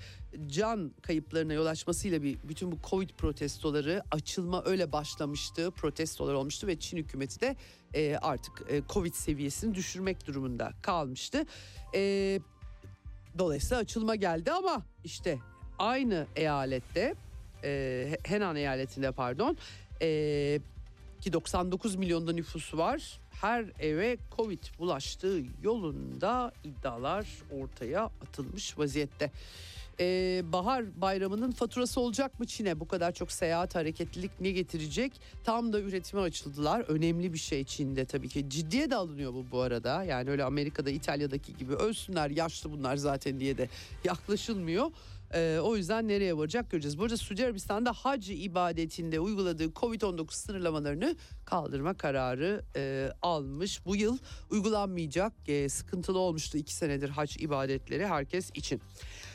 can 0.46 0.92
kayıplarına 1.02 1.52
yol 1.52 1.66
açmasıyla 1.66 2.22
bir 2.22 2.38
bütün 2.44 2.72
bu 2.72 2.78
Covid 2.90 3.10
protestoları 3.10 4.02
açılma 4.10 4.62
öyle 4.64 4.92
başlamıştı. 4.92 5.70
Protestolar 5.70 6.34
olmuştu 6.34 6.66
ve 6.66 6.78
Çin 6.78 6.96
hükümeti 6.96 7.40
de 7.40 7.56
e, 7.94 8.16
artık 8.16 8.62
e, 8.68 8.82
Covid 8.88 9.14
seviyesini 9.14 9.74
düşürmek 9.74 10.26
durumunda 10.26 10.72
kalmıştı. 10.82 11.44
E, 11.94 12.40
dolayısıyla 13.38 13.78
açılma 13.80 14.14
geldi 14.14 14.52
ama 14.52 14.82
işte 15.04 15.38
aynı 15.78 16.26
eyalette 16.36 17.14
e, 17.64 18.18
Henan 18.24 18.56
eyaletinde 18.56 19.12
pardon 19.12 19.56
e, 20.02 20.60
ki 21.20 21.32
99 21.32 21.96
milyonda 21.96 22.32
nüfusu 22.32 22.78
var. 22.78 23.20
Her 23.40 23.64
eve 23.78 24.18
Covid 24.36 24.62
bulaştığı 24.78 25.42
yolunda 25.62 26.52
iddialar 26.64 27.26
ortaya 27.60 28.04
atılmış 28.04 28.78
vaziyette. 28.78 29.30
Ee, 30.00 30.42
bahar 30.52 31.00
bayramının 31.00 31.50
faturası 31.50 32.00
olacak 32.00 32.40
mı 32.40 32.46
Çin'e? 32.46 32.80
Bu 32.80 32.88
kadar 32.88 33.12
çok 33.12 33.32
seyahat 33.32 33.74
hareketlilik 33.74 34.30
ne 34.40 34.50
getirecek? 34.50 35.12
Tam 35.44 35.72
da 35.72 35.80
üretime 35.80 36.22
açıldılar. 36.22 36.80
Önemli 36.80 37.32
bir 37.32 37.38
şey 37.38 37.64
Çin'de 37.64 38.04
tabii 38.04 38.28
ki. 38.28 38.50
Ciddiye 38.50 38.90
de 38.90 38.96
alınıyor 38.96 39.34
bu 39.34 39.46
bu 39.52 39.60
arada. 39.60 40.04
Yani 40.04 40.30
öyle 40.30 40.44
Amerika'da 40.44 40.90
İtalya'daki 40.90 41.56
gibi 41.56 41.74
ölsünler 41.74 42.30
yaşlı 42.30 42.72
bunlar 42.72 42.96
zaten 42.96 43.40
diye 43.40 43.58
de 43.58 43.68
yaklaşılmıyor. 44.04 44.90
Ee, 45.34 45.58
o 45.62 45.76
yüzden 45.76 46.08
nereye 46.08 46.36
varacak 46.36 46.70
göreceğiz. 46.70 46.98
Burada 46.98 47.16
Suudi 47.16 47.44
Arabistan'da 47.44 47.92
hac 47.92 48.30
ibadetinde 48.30 49.20
uyguladığı 49.20 49.64
Covid-19 49.64 50.32
sınırlamalarını 50.32 51.16
kaldırma 51.44 51.94
kararı 51.94 52.62
e, 52.76 53.10
almış. 53.22 53.86
Bu 53.86 53.96
yıl 53.96 54.18
uygulanmayacak. 54.50 55.32
E, 55.46 55.68
sıkıntılı 55.68 56.18
olmuştu 56.18 56.58
iki 56.58 56.74
senedir 56.74 57.08
hac 57.08 57.36
ibadetleri 57.36 58.06
herkes 58.06 58.50
için. 58.54 58.80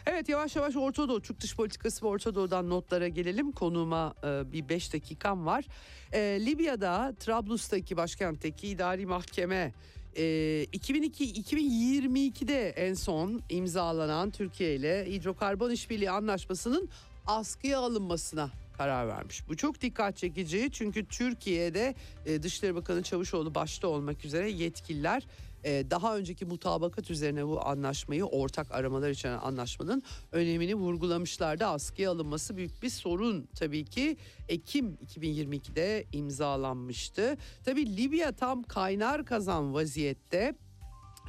Evet 0.06 0.30
yavaş 0.30 0.56
yavaş 0.56 0.76
Orta 0.76 1.10
Doğu, 1.10 1.22
Türk 1.22 1.42
dış 1.42 1.56
politikası 1.56 2.06
ve 2.06 2.10
Orta 2.10 2.36
Doğu'dan 2.36 2.70
notlara 2.70 3.08
gelelim. 3.08 3.52
Konuğuma 3.52 4.14
e, 4.24 4.52
bir 4.52 4.70
5 4.70 4.94
dakikam 4.94 5.46
var. 5.46 5.66
E, 6.12 6.20
Libya'da 6.20 7.14
Trablus'taki 7.20 7.98
başkentteki 7.98 8.68
idari 8.68 9.06
mahkeme 9.06 9.74
e, 10.16 10.22
2002-2022'de 10.74 12.70
en 12.70 12.94
son 12.94 13.42
imzalanan 13.50 14.32
Türkiye 14.32 14.76
ile 14.76 15.06
hidrokarbon 15.12 15.72
işbirliği 15.72 16.12
anlaşmasının 16.12 16.90
askıya 17.28 17.80
alınmasına 17.80 18.50
karar 18.78 19.08
vermiş. 19.08 19.50
Bu 19.50 19.58
çok 19.58 19.82
dikkat 19.82 20.18
çekici 20.18 20.70
çünkü 20.72 21.06
Türkiye'de 21.06 21.96
e, 22.26 22.44
Dışişleri 22.44 22.76
Bakanı 22.76 23.04
Çavuşoğlu 23.04 23.56
başta 23.56 23.88
olmak 23.88 24.26
üzere 24.26 24.52
yetkililer 24.52 25.28
e, 25.66 25.92
daha 25.92 26.18
önceki 26.18 26.46
mutabakat 26.46 27.12
üzerine 27.12 27.48
bu 27.48 27.66
anlaşmayı 27.66 28.26
ortak 28.26 28.72
aramalar 28.72 29.10
için 29.10 29.30
anlaşmanın 29.30 30.04
önemini 30.32 30.76
vurgulamışlardı. 30.76 31.66
Askıya 31.66 32.12
alınması 32.12 32.58
büyük 32.58 32.84
bir 32.84 32.90
sorun 32.90 33.48
tabii 33.60 33.86
ki. 33.86 34.18
Ekim 34.50 34.98
2022'de 35.16 36.06
imzalanmıştı. 36.12 37.38
Tabii 37.66 37.98
Libya 37.98 38.32
tam 38.32 38.64
kaynar 38.64 39.26
kazan 39.26 39.74
vaziyette. 39.74 40.56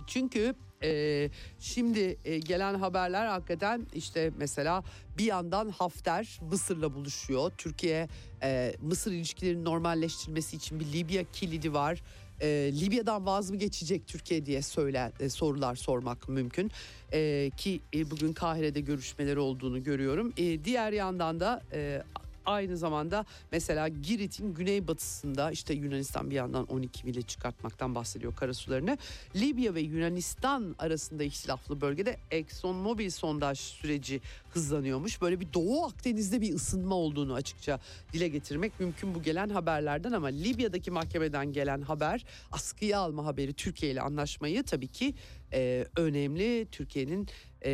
Çünkü 0.07 0.55
e, 0.83 1.31
şimdi 1.59 2.19
e, 2.25 2.39
gelen 2.39 2.75
haberler 2.75 3.27
hakikaten 3.27 3.87
işte 3.95 4.33
mesela 4.37 4.85
bir 5.19 5.25
yandan 5.25 5.69
Hafter 5.69 6.39
Mısır'la 6.51 6.95
buluşuyor. 6.95 7.53
Türkiye 7.59 8.09
e, 8.43 8.75
Mısır 8.81 9.13
ilişkilerinin 9.13 9.65
normalleştirilmesi 9.65 10.57
için 10.57 10.81
bir 10.81 10.93
Libya 10.93 11.25
kilidi 11.33 11.73
var. 11.73 12.03
E, 12.41 12.73
Libya'dan 12.81 13.27
vaz 13.27 13.51
mı 13.51 13.57
geçecek 13.57 14.07
Türkiye 14.07 14.47
diye 14.47 14.63
söylen 14.63 15.13
e, 15.21 15.29
sorular 15.29 15.75
sormak 15.75 16.29
mümkün. 16.29 16.71
E, 17.13 17.51
ki 17.57 17.81
e, 17.95 18.11
bugün 18.11 18.33
Kahire'de 18.33 18.81
görüşmeleri 18.81 19.39
olduğunu 19.39 19.83
görüyorum. 19.83 20.33
E, 20.37 20.65
diğer 20.65 20.93
yandan 20.93 21.41
da 21.41 21.63
e, 21.73 22.03
aynı 22.47 22.77
zamanda 22.77 23.25
mesela 23.53 23.89
Girit'in 23.89 24.55
güneybatısında 24.55 25.51
işte 25.51 25.75
Yunanistan 25.75 26.31
bir 26.31 26.35
yandan 26.35 26.67
12 26.67 27.07
mile 27.07 27.23
çıkartmaktan 27.23 27.95
bahsediyor 27.95 28.37
karasularını. 28.37 28.99
Libya 29.37 29.75
ve 29.75 29.81
Yunanistan 29.81 30.77
arasında 30.79 31.25
ihtilaflı 31.25 31.81
bölgede 31.81 32.17
Exxon 32.31 32.77
Mobil 32.77 33.11
sondaj 33.11 33.59
süreci 33.59 34.21
hızlanıyormuş. 34.57 35.23
Böyle 35.23 35.41
bir 35.41 35.53
Doğu 35.55 35.85
Akdeniz'de 35.85 36.41
bir 36.41 36.55
ısınma 36.55 36.95
olduğunu 36.95 37.35
açıkça 37.35 37.81
dile 38.13 38.29
getirmek 38.29 38.81
mümkün 38.81 39.15
bu 39.15 39.23
gelen 39.23 39.49
haberlerden 39.49 40.13
ama 40.13 40.27
Libya'daki 40.27 40.91
mahkemeden 40.91 41.53
gelen 41.53 41.81
haber 41.83 42.25
askıya 42.53 42.99
alma 42.99 43.27
haberi 43.27 43.53
Türkiye 43.53 43.93
ile 43.93 44.01
anlaşmayı 44.01 44.63
tabii 44.63 44.89
ki 44.89 45.15
e, 45.53 45.87
önemli. 45.97 46.67
Türkiye'nin 46.73 47.29
e, 47.63 47.71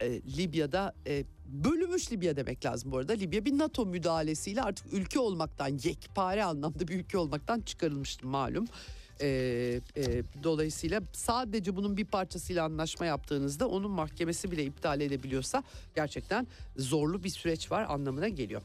e, 0.00 0.22
Libya'da 0.36 0.94
e, 1.06 1.24
bölünmüş 1.48 2.12
Libya 2.12 2.36
demek 2.36 2.64
lazım 2.64 2.92
bu 2.92 2.98
arada. 2.98 3.12
Libya 3.12 3.44
bir 3.44 3.58
NATO 3.58 3.86
müdahalesiyle 3.86 4.62
artık 4.62 4.92
ülke 4.92 5.18
olmaktan 5.18 5.78
yekpare 5.84 6.44
anlamda 6.44 6.88
bir 6.88 6.94
ülke 6.94 7.18
olmaktan 7.18 7.60
çıkarılmıştı 7.60 8.26
malum. 8.26 8.66
E, 9.20 9.80
e, 9.96 10.22
dolayısıyla 10.42 11.02
sadece 11.12 11.76
bunun 11.76 11.96
bir 11.96 12.04
parçasıyla 12.04 12.64
anlaşma 12.64 13.06
yaptığınızda 13.06 13.68
onun 13.68 13.90
mahkemesi 13.90 14.50
bile 14.50 14.64
iptal 14.64 15.00
edebiliyorsa 15.00 15.62
gerçekten 15.94 16.46
zorlu 16.76 17.24
bir 17.24 17.28
süreç 17.28 17.70
var 17.70 17.86
anlamına 17.88 18.28
geliyor. 18.28 18.62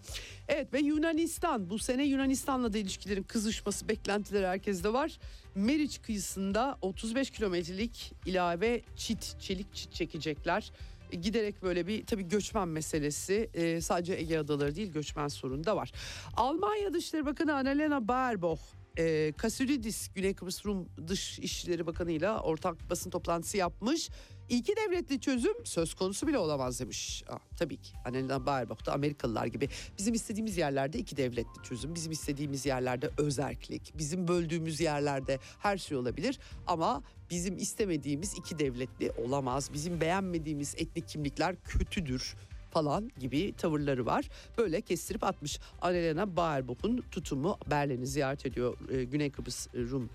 Evet 0.48 0.74
ve 0.74 0.80
Yunanistan 0.80 1.70
bu 1.70 1.80
sene 1.80 2.04
Yunanistan'la 2.04 2.74
da 2.74 2.78
ilişkilerin 2.78 3.24
kızışması 3.24 3.90
beklentileri 3.90 4.48
herkeste 4.48 4.94
var. 4.94 5.20
Meriç 5.56 6.02
kıyısında 6.02 6.78
35 6.82 7.32
kilometrelik 7.32 8.14
ilave 8.26 8.82
çit, 8.96 9.36
çelik 9.40 9.76
çit 9.76 9.94
çekecekler 9.94 10.72
giderek 11.12 11.64
böyle 11.64 11.88
bir 11.88 12.06
tabii 12.06 12.28
göçmen 12.28 12.68
meselesi 12.68 13.50
e, 13.54 13.82
sadece 13.82 14.14
Ege 14.14 14.40
Adaları 14.40 14.76
değil 14.76 14.92
göçmen 14.92 15.28
sorunu 15.28 15.64
da 15.64 15.76
var. 15.76 15.92
Almanya 16.38 16.94
Dışişleri 16.94 17.26
Bakanı 17.26 17.56
Annalena 17.56 18.08
Baerbock 18.08 18.62
e, 18.98 19.34
Kasuridis 19.38 20.10
Güney 20.16 20.34
Kıbrıs 20.34 20.66
Rum 20.66 20.90
Dış 21.08 21.40
İşleri 21.40 21.88
Bakanı 21.88 22.12
ile 22.12 22.32
ortak 22.32 22.90
basın 22.90 23.10
toplantısı 23.10 23.58
yapmış. 23.58 24.10
İki 24.50 24.76
devletli 24.76 25.20
çözüm 25.20 25.66
söz 25.66 25.94
konusu 25.94 26.28
bile 26.28 26.38
olamaz 26.38 26.80
demiş. 26.80 27.24
Aa, 27.30 27.38
tabii 27.58 27.78
ki 27.78 27.94
Annalena 28.06 28.46
Baerbock 28.46 28.86
da 28.86 28.94
Amerikalılar 28.94 29.46
gibi 29.46 29.70
bizim 29.98 30.14
istediğimiz 30.14 30.58
yerlerde 30.58 31.00
iki 31.00 31.18
devletli 31.18 31.64
çözüm, 31.64 31.96
bizim 31.96 32.12
istediğimiz 32.12 32.66
yerlerde 32.66 33.10
özerklik, 33.18 33.94
bizim 33.98 34.28
böldüğümüz 34.28 34.80
yerlerde 34.80 35.40
her 35.60 35.78
şey 35.78 35.98
olabilir 35.98 36.40
ama 36.68 37.04
bizim 37.30 37.58
istemediğimiz 37.58 38.34
iki 38.38 38.60
devletli 38.60 39.12
olamaz. 39.12 39.74
Bizim 39.74 40.02
beğenmediğimiz 40.02 40.76
etnik 40.78 41.08
kimlikler 41.08 41.56
kötüdür 41.64 42.36
falan 42.72 43.12
gibi 43.20 43.54
tavırları 43.54 44.06
var. 44.06 44.30
Böyle 44.58 44.82
kestirip 44.82 45.24
atmış. 45.24 45.60
Annalena 45.82 46.36
Baerbock'un 46.36 47.04
tutumu 47.12 47.58
Berlin'i 47.70 48.08
ziyaret 48.08 48.46
ediyor 48.46 48.78
e, 48.92 49.04
Güney 49.04 49.30
Kıbrıs 49.30 49.68
Rum 49.74 50.10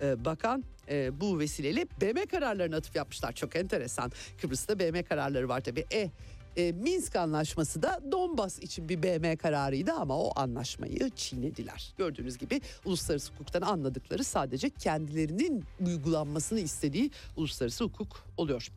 e, 0.00 0.06
e, 0.06 0.24
Bakan. 0.24 0.64
E, 0.88 1.20
bu 1.20 1.38
vesileyle 1.38 1.86
BM 2.00 2.26
kararlarına 2.26 2.76
atıf 2.76 2.96
yapmışlar. 2.96 3.32
Çok 3.32 3.56
enteresan. 3.56 4.12
Kıbrıs'ta 4.40 4.78
BM 4.78 5.02
kararları 5.02 5.48
var 5.48 5.60
tabii. 5.60 5.84
E 5.92 6.10
e, 6.56 6.72
Minsk 6.72 7.16
anlaşması 7.16 7.82
da 7.82 8.00
Donbas 8.12 8.58
için 8.58 8.88
bir 8.88 9.02
BM 9.02 9.36
kararıydı 9.36 9.92
ama 9.92 10.18
o 10.18 10.32
anlaşmayı 10.36 11.10
çiğnediler. 11.16 11.94
Gördüğünüz 11.98 12.38
gibi 12.38 12.60
uluslararası 12.84 13.32
hukuktan 13.32 13.62
anladıkları 13.62 14.24
sadece 14.24 14.70
kendilerinin 14.70 15.64
uygulanmasını 15.86 16.60
istediği 16.60 17.10
uluslararası 17.36 17.84
hukuk 17.84 18.24
oluyor. 18.36 18.68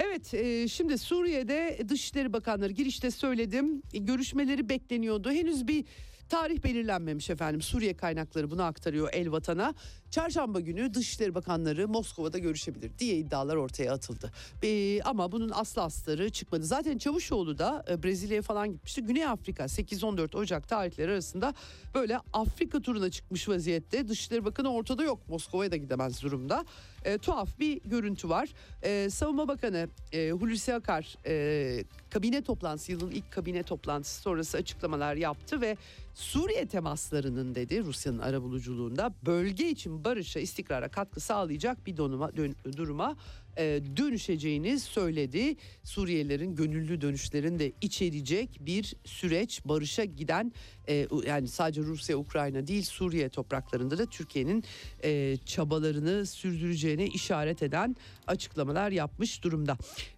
Evet 0.00 0.34
e, 0.34 0.68
şimdi 0.68 0.98
Suriye'de 0.98 1.78
Dışişleri 1.88 2.32
Bakanları 2.32 2.72
girişte 2.72 3.10
söyledim 3.10 3.82
e, 3.92 3.98
görüşmeleri 3.98 4.68
bekleniyordu. 4.68 5.30
Henüz 5.30 5.68
bir 5.68 5.84
tarih 6.28 6.64
belirlenmemiş 6.64 7.30
efendim 7.30 7.62
Suriye 7.62 7.96
kaynakları 7.96 8.50
bunu 8.50 8.62
aktarıyor 8.62 9.08
El 9.12 9.32
Vatan'a. 9.32 9.74
Çarşamba 10.10 10.60
günü 10.60 10.94
Dışişleri 10.94 11.34
Bakanları 11.34 11.88
Moskova'da 11.88 12.38
görüşebilir 12.38 12.90
diye 12.98 13.16
iddialar 13.16 13.56
ortaya 13.56 13.92
atıldı. 13.92 14.32
E, 14.62 15.02
ama 15.02 15.32
bunun 15.32 15.50
aslı 15.54 15.82
astarı 15.82 16.30
çıkmadı. 16.30 16.64
Zaten 16.64 16.98
Çavuşoğlu 16.98 17.58
da 17.58 17.84
e, 17.90 18.02
Brezilya'ya 18.02 18.42
falan 18.42 18.72
gitmişti. 18.72 19.02
Güney 19.02 19.26
Afrika 19.26 19.64
8-14 19.64 20.36
Ocak 20.36 20.68
tarihleri 20.68 21.10
arasında 21.10 21.54
böyle 21.94 22.20
Afrika 22.32 22.80
turuna 22.80 23.10
çıkmış 23.10 23.48
vaziyette. 23.48 24.08
Dışişleri 24.08 24.44
Bakanı 24.44 24.72
ortada 24.72 25.04
yok. 25.04 25.28
Moskova'ya 25.28 25.70
da 25.70 25.76
gidemez 25.76 26.22
durumda. 26.22 26.64
E, 27.04 27.18
tuhaf 27.18 27.58
bir 27.58 27.80
görüntü 27.84 28.28
var. 28.28 28.48
E, 28.82 29.10
Savunma 29.10 29.48
Bakanı 29.48 29.88
e, 30.12 30.30
Hulusi 30.30 30.74
Akar 30.74 31.16
e, 31.26 31.84
kabine 32.10 32.42
toplantısı 32.42 32.92
yılın 32.92 33.10
ilk 33.10 33.30
kabine 33.30 33.62
toplantısı 33.62 34.20
sonrası 34.20 34.58
açıklamalar 34.58 35.14
yaptı 35.14 35.60
ve 35.60 35.76
Suriye 36.14 36.66
temaslarının 36.66 37.54
dedi 37.54 37.84
Rusya'nın 37.84 38.18
arabuluculuğunda 38.18 39.14
bölge 39.26 39.70
için 39.70 40.04
barışa 40.04 40.40
istikrara 40.40 40.88
katkı 40.88 41.20
sağlayacak 41.20 41.86
bir 41.86 41.96
donuma, 41.96 42.36
dön, 42.36 42.56
duruma 42.76 43.16
e, 43.58 43.80
dönüşeceğini 43.96 44.80
söyledi. 44.80 45.56
Suriyelilerin 45.84 46.56
gönüllü 46.56 47.00
dönüşlerini 47.00 47.58
de 47.58 47.72
içerecek 47.80 48.58
bir 48.60 48.94
süreç 49.04 49.64
barışa 49.64 50.04
giden 50.04 50.52
e, 50.88 51.08
yani 51.26 51.48
sadece 51.48 51.80
Rusya 51.80 52.18
Ukrayna 52.18 52.66
değil 52.66 52.82
Suriye 52.82 53.28
topraklarında 53.28 53.98
da 53.98 54.06
Türkiye'nin 54.06 54.64
e, 55.04 55.36
çabalarını 55.46 56.26
sürdüreceğine 56.26 57.06
işaret 57.06 57.62
eden 57.62 57.96
açıklamalar 58.26 58.90
yapmış 58.90 59.44
durumda. 59.44 59.76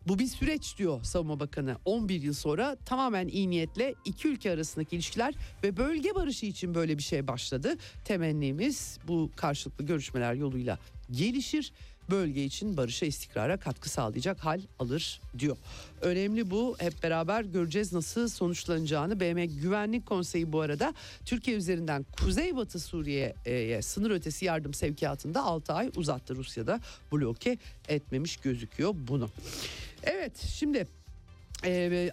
Bu 0.08 0.18
bir 0.18 0.26
süreç 0.26 0.78
diyor 0.78 1.04
Savunma 1.04 1.40
Bakanı. 1.40 1.76
11 1.84 2.22
yıl 2.22 2.34
sonra 2.34 2.76
tamamen 2.84 3.28
iyi 3.28 3.50
niyetle 3.50 3.94
iki 4.04 4.28
ülke 4.28 4.50
arasındaki 4.50 4.96
ilişkiler 4.96 5.34
ve 5.62 5.76
bölge 5.76 6.14
barışı 6.14 6.46
için 6.46 6.74
böyle 6.74 6.98
bir 6.98 7.02
şey 7.02 7.26
başladı. 7.26 7.76
Temennimiz 8.04 8.98
bu 9.08 9.30
karşılıklı 9.36 9.86
görüşmeler 9.86 10.34
yoluyla 10.34 10.78
gelişir 11.10 11.72
bölge 12.10 12.44
için 12.44 12.76
barışa 12.76 13.06
istikrara 13.06 13.56
katkı 13.56 13.88
sağlayacak 13.90 14.40
hal 14.40 14.60
alır 14.78 15.20
diyor. 15.38 15.56
Önemli 16.00 16.50
bu 16.50 16.76
hep 16.78 17.02
beraber 17.02 17.44
göreceğiz 17.44 17.92
nasıl 17.92 18.28
sonuçlanacağını. 18.28 19.20
BM 19.20 19.44
Güvenlik 19.46 20.06
Konseyi 20.06 20.52
bu 20.52 20.60
arada 20.60 20.94
Türkiye 21.24 21.56
üzerinden 21.56 22.06
Kuzeybatı 22.20 22.80
Suriye'ye 22.80 23.82
sınır 23.82 24.10
ötesi 24.10 24.44
yardım 24.44 24.74
sevkiyatında 24.74 25.44
6 25.44 25.72
ay 25.72 25.90
uzattı 25.96 26.36
Rusya'da 26.36 26.80
bloke 27.12 27.58
etmemiş 27.88 28.36
gözüküyor 28.36 28.94
bunu. 29.08 29.30
Evet 30.02 30.38
şimdi 30.38 30.86
ee, 31.64 32.10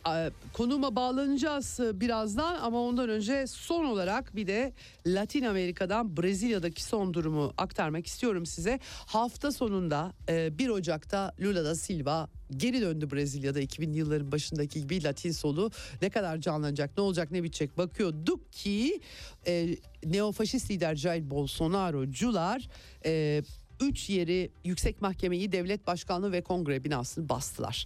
konuma 0.54 0.96
bağlanacağız 0.96 1.80
birazdan 1.94 2.56
ama 2.56 2.82
ondan 2.82 3.10
önce 3.10 3.48
son 3.48 3.86
olarak 3.86 4.36
bir 4.36 4.48
de 4.48 4.74
Latin 5.08 5.44
Amerika'dan 5.44 6.18
Brezilya'daki 6.18 6.84
son 6.84 7.14
durumu 7.14 7.54
aktarmak 7.58 8.08
istiyorum 8.08 8.46
size. 8.46 8.80
Hafta 9.06 9.52
sonunda 9.52 10.14
1 10.30 10.70
Ocak'ta 10.70 11.34
Lula 11.40 11.66
da 11.66 11.76
Silva 11.76 12.30
geri 12.58 12.82
döndü 12.82 13.12
Brezilya'da 13.12 13.62
2000'li 13.62 13.98
yılların 13.98 14.32
başındaki 14.32 14.82
gibi 14.82 15.04
Latin 15.04 15.32
solu 15.32 15.72
ne 16.02 16.10
kadar 16.10 16.38
canlanacak 16.38 16.98
ne 16.98 17.04
olacak 17.04 17.32
ne 17.32 17.44
bitecek 17.44 17.78
bakıyorduk 17.78 18.54
ki 18.54 19.02
e, 19.48 19.78
neofaşist 20.06 20.72
lider 20.72 20.96
Jair 20.96 21.30
Bolsonaro'cular 21.30 22.70
e, 23.06 23.44
3 23.82 24.10
yeri 24.10 24.52
yüksek 24.66 25.02
mahkemeyi 25.02 25.52
devlet 25.52 25.88
başkanlığı 25.88 26.32
ve 26.32 26.42
kongre 26.42 26.84
binasını 26.84 27.30
bastılar. 27.30 27.86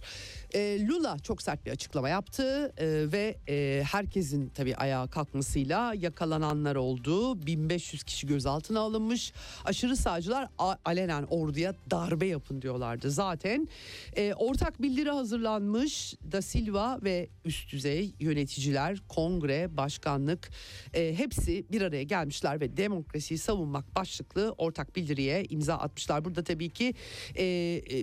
E, 0.54 0.86
Lula 0.86 1.18
çok 1.18 1.42
sert 1.42 1.66
bir 1.66 1.70
açıklama 1.70 2.08
yaptı 2.08 2.72
e, 2.76 2.86
ve 3.12 3.36
e, 3.48 3.82
herkesin 3.92 4.48
tabii 4.54 4.76
ayağa 4.76 5.06
kalkmasıyla 5.06 5.94
yakalananlar 5.94 6.76
oldu. 6.76 7.46
1500 7.46 8.02
kişi 8.02 8.26
gözaltına 8.26 8.80
alınmış. 8.80 9.32
Aşırı 9.64 9.96
sağcılar 9.96 10.48
alenen 10.84 11.22
orduya 11.22 11.74
darbe 11.90 12.26
yapın 12.26 12.62
diyorlardı. 12.62 13.10
Zaten 13.10 13.68
e, 14.16 14.34
ortak 14.34 14.82
bildiri 14.82 15.10
hazırlanmış. 15.10 16.14
Da 16.32 16.42
Silva 16.42 16.98
ve 17.02 17.28
üst 17.44 17.72
düzey 17.72 18.14
yöneticiler, 18.20 18.98
kongre, 19.08 19.76
başkanlık 19.76 20.50
e, 20.94 21.14
hepsi 21.18 21.64
bir 21.72 21.82
araya 21.82 22.02
gelmişler 22.02 22.60
ve 22.60 22.76
demokrasiyi 22.76 23.38
savunmak 23.38 23.96
başlıklı 23.96 24.54
ortak 24.58 24.96
bildiriye 24.96 25.44
imza 25.44 25.81
atmışlar. 25.82 26.24
Burada 26.24 26.44
tabii 26.44 26.70
ki 26.70 26.94
e, 27.38 27.44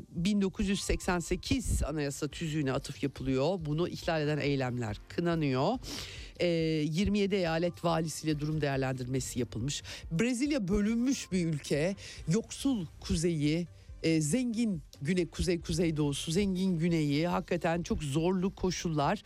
1988 0.10 1.84
Anayasa 1.84 2.28
tüzüğüne 2.28 2.74
atıf 2.74 3.04
yapılıyor. 3.04 3.60
Bunu 3.66 3.88
ihlal 3.88 4.22
eden 4.22 4.38
eylemler 4.38 4.98
kınanıyor. 5.10 5.78
27 6.42 7.36
eyalet 7.36 7.86
valisiyle 7.86 8.40
durum 8.40 8.62
değerlendirmesi 8.62 9.40
yapılmış. 9.40 9.84
Brezilya 10.12 10.68
bölünmüş 10.68 11.32
bir 11.32 11.46
ülke. 11.46 11.96
Yoksul 12.28 12.86
kuzeyi, 13.00 13.68
zengin 14.20 14.82
güney 15.02 15.28
kuzey 15.28 15.62
kuzey 15.62 15.98
doğusu 15.98 16.32
zengin 16.32 16.78
güneyi 16.78 17.28
hakikaten 17.28 17.84
çok 17.84 18.04
zorlu 18.04 18.56
koşullar. 18.56 19.24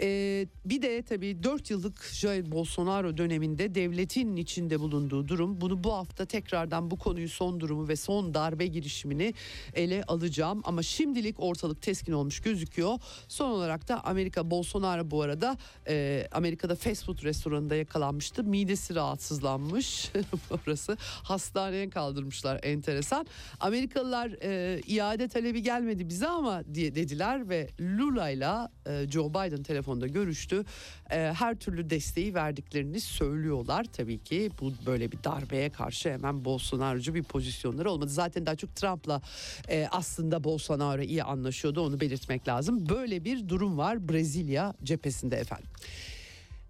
Ee, 0.00 0.46
bir 0.64 0.82
de 0.82 1.02
tabii 1.02 1.42
4 1.42 1.70
yıllık 1.70 2.10
Jair 2.12 2.52
Bolsonaro 2.52 3.16
döneminde 3.16 3.74
devletin 3.74 4.36
içinde 4.36 4.80
bulunduğu 4.80 5.28
durum. 5.28 5.60
Bunu 5.60 5.84
bu 5.84 5.92
hafta 5.92 6.24
tekrardan 6.24 6.90
bu 6.90 6.98
konuyu 6.98 7.28
son 7.28 7.60
durumu 7.60 7.88
ve 7.88 7.96
son 7.96 8.34
darbe 8.34 8.66
girişimini 8.66 9.34
ele 9.74 10.04
alacağım. 10.04 10.60
Ama 10.64 10.82
şimdilik 10.82 11.40
ortalık 11.40 11.82
teskin 11.82 12.12
olmuş 12.12 12.40
gözüküyor. 12.40 12.98
Son 13.28 13.50
olarak 13.50 13.88
da 13.88 14.04
Amerika 14.04 14.50
Bolsonaro 14.50 15.10
bu 15.10 15.22
arada 15.22 15.56
e, 15.88 16.28
Amerika'da 16.32 16.74
fast 16.74 17.04
food 17.04 17.22
restoranında 17.22 17.74
yakalanmıştı. 17.74 18.44
Midesi 18.44 18.94
rahatsızlanmış. 18.94 20.10
Orası 20.66 20.96
hastaneye 21.00 21.90
kaldırmışlar 21.90 22.60
enteresan. 22.62 23.26
Amerikalılar 23.60 24.30
e, 24.42 24.80
iade 25.12 25.28
talebi 25.28 25.62
gelmedi 25.62 26.08
bize 26.08 26.28
ama 26.28 26.62
diye 26.74 26.94
dediler 26.94 27.48
ve 27.48 27.68
Lula 27.80 28.30
ile 28.30 28.68
Joe 29.10 29.30
Biden 29.30 29.62
telefonda 29.62 30.06
görüştü. 30.06 30.64
E, 31.10 31.16
her 31.16 31.54
türlü 31.54 31.90
desteği 31.90 32.34
verdiklerini 32.34 33.00
söylüyorlar. 33.00 33.86
Tabii 33.92 34.18
ki 34.18 34.50
bu 34.60 34.72
böyle 34.86 35.12
bir 35.12 35.18
darbeye 35.24 35.70
karşı 35.70 36.10
hemen 36.12 36.44
Bolsonaro'cu 36.44 37.14
bir 37.14 37.22
pozisyonları 37.22 37.90
olmadı. 37.90 38.10
Zaten 38.10 38.46
daha 38.46 38.56
çok 38.56 38.76
Trump'la 38.76 39.22
e, 39.68 39.88
aslında 39.90 40.44
Bolsonaro 40.44 41.02
iyi 41.02 41.22
anlaşıyordu 41.22 41.80
onu 41.80 42.00
belirtmek 42.00 42.48
lazım. 42.48 42.88
Böyle 42.88 43.24
bir 43.24 43.48
durum 43.48 43.78
var 43.78 44.08
Brezilya 44.08 44.74
cephesinde 44.84 45.36
efendim. 45.36 45.68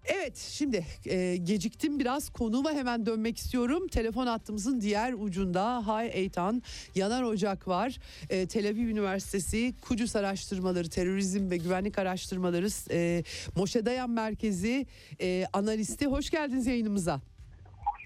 Evet 0.05 0.37
şimdi 0.37 0.85
e, 1.05 1.37
geciktim 1.37 1.99
biraz 1.99 2.29
konuma 2.29 2.71
hemen 2.71 3.05
dönmek 3.05 3.37
istiyorum. 3.37 3.87
Telefon 3.87 4.27
hattımızın 4.27 4.81
diğer 4.81 5.13
ucunda 5.13 5.87
Hay 5.87 6.09
Eytan 6.13 6.63
Yanar 6.95 7.23
Ocak 7.23 7.67
var. 7.67 7.99
E, 8.29 8.45
Tel 8.47 8.69
Aviv 8.69 8.87
Üniversitesi 8.87 9.73
Kudüs 9.81 10.15
Araştırmaları 10.15 10.89
Terörizm 10.89 11.49
ve 11.49 11.57
Güvenlik 11.57 11.99
Araştırmaları 11.99 12.67
e, 12.91 13.23
Moşe 13.55 13.85
Dayan 13.85 14.09
Merkezi 14.09 14.87
e, 15.21 15.45
analisti. 15.53 16.07
Hoş 16.07 16.29
geldiniz 16.29 16.67
yayınımıza. 16.67 17.32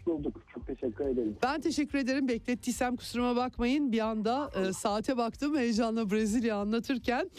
Bulduk. 0.07 0.41
Çok 0.53 0.67
teşekkür 0.67 1.05
ederim. 1.05 1.37
Ben 1.43 1.61
teşekkür 1.61 1.97
ederim. 1.97 2.27
Beklettiysem 2.27 2.95
kusuruma 2.95 3.35
bakmayın. 3.35 3.91
Bir 3.91 3.99
anda 3.99 4.51
e, 4.55 4.73
saate 4.73 5.17
baktım 5.17 5.57
heyecanla 5.57 6.11
Brezilya 6.11 6.55
anlatırken. 6.57 7.29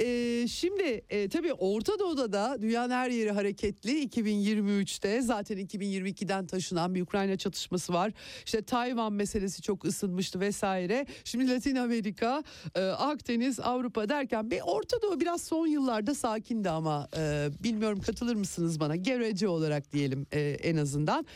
E, 0.00 0.46
şimdi 0.48 1.02
e, 1.10 1.28
tabii 1.28 1.52
Orta 1.52 1.98
Doğu'da 1.98 2.32
da 2.32 2.56
dünyanın 2.62 2.90
her 2.90 3.10
yeri 3.10 3.30
hareketli. 3.30 4.06
2023'te 4.06 5.22
zaten 5.22 5.58
2022'den 5.58 6.46
taşınan 6.46 6.94
bir 6.94 7.02
Ukrayna 7.02 7.36
çatışması 7.36 7.92
var. 7.92 8.12
İşte 8.46 8.62
Tayvan 8.62 9.12
meselesi 9.12 9.62
çok 9.62 9.84
ısınmıştı 9.84 10.40
vesaire. 10.40 11.06
Şimdi 11.24 11.50
Latin 11.50 11.76
Amerika, 11.76 12.42
e, 12.74 12.80
Akdeniz, 12.80 13.60
Avrupa 13.60 14.08
derken 14.08 14.50
bir 14.50 14.60
Orta 14.66 15.02
Doğu 15.02 15.20
biraz 15.20 15.42
son 15.42 15.66
yıllarda 15.66 16.14
sakindi 16.14 16.70
ama 16.70 17.08
e, 17.16 17.48
bilmiyorum 17.60 18.00
katılır 18.00 18.34
mısınız 18.34 18.80
bana? 18.80 18.96
Gerece 18.96 19.48
olarak 19.48 19.92
diyelim 19.92 20.26
e, 20.32 20.40
en 20.40 20.76
azından. 20.76 21.26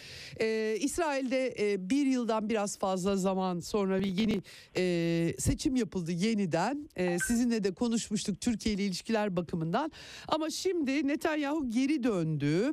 E, 0.40 0.77
İsrail'de 0.78 1.54
e, 1.58 1.90
bir 1.90 2.06
yıldan 2.06 2.48
biraz 2.48 2.78
fazla 2.78 3.16
zaman 3.16 3.60
sonra 3.60 4.00
bir 4.00 4.06
yeni 4.06 4.42
e, 4.76 5.34
seçim 5.38 5.76
yapıldı 5.76 6.12
yeniden. 6.12 6.88
E, 6.96 7.18
sizinle 7.18 7.64
de 7.64 7.74
konuşmuştuk 7.74 8.40
Türkiye 8.40 8.74
ile 8.74 8.84
ilişkiler 8.84 9.36
bakımından. 9.36 9.92
Ama 10.28 10.50
şimdi 10.50 11.08
Netanyahu 11.08 11.70
geri 11.70 12.02
döndü. 12.02 12.72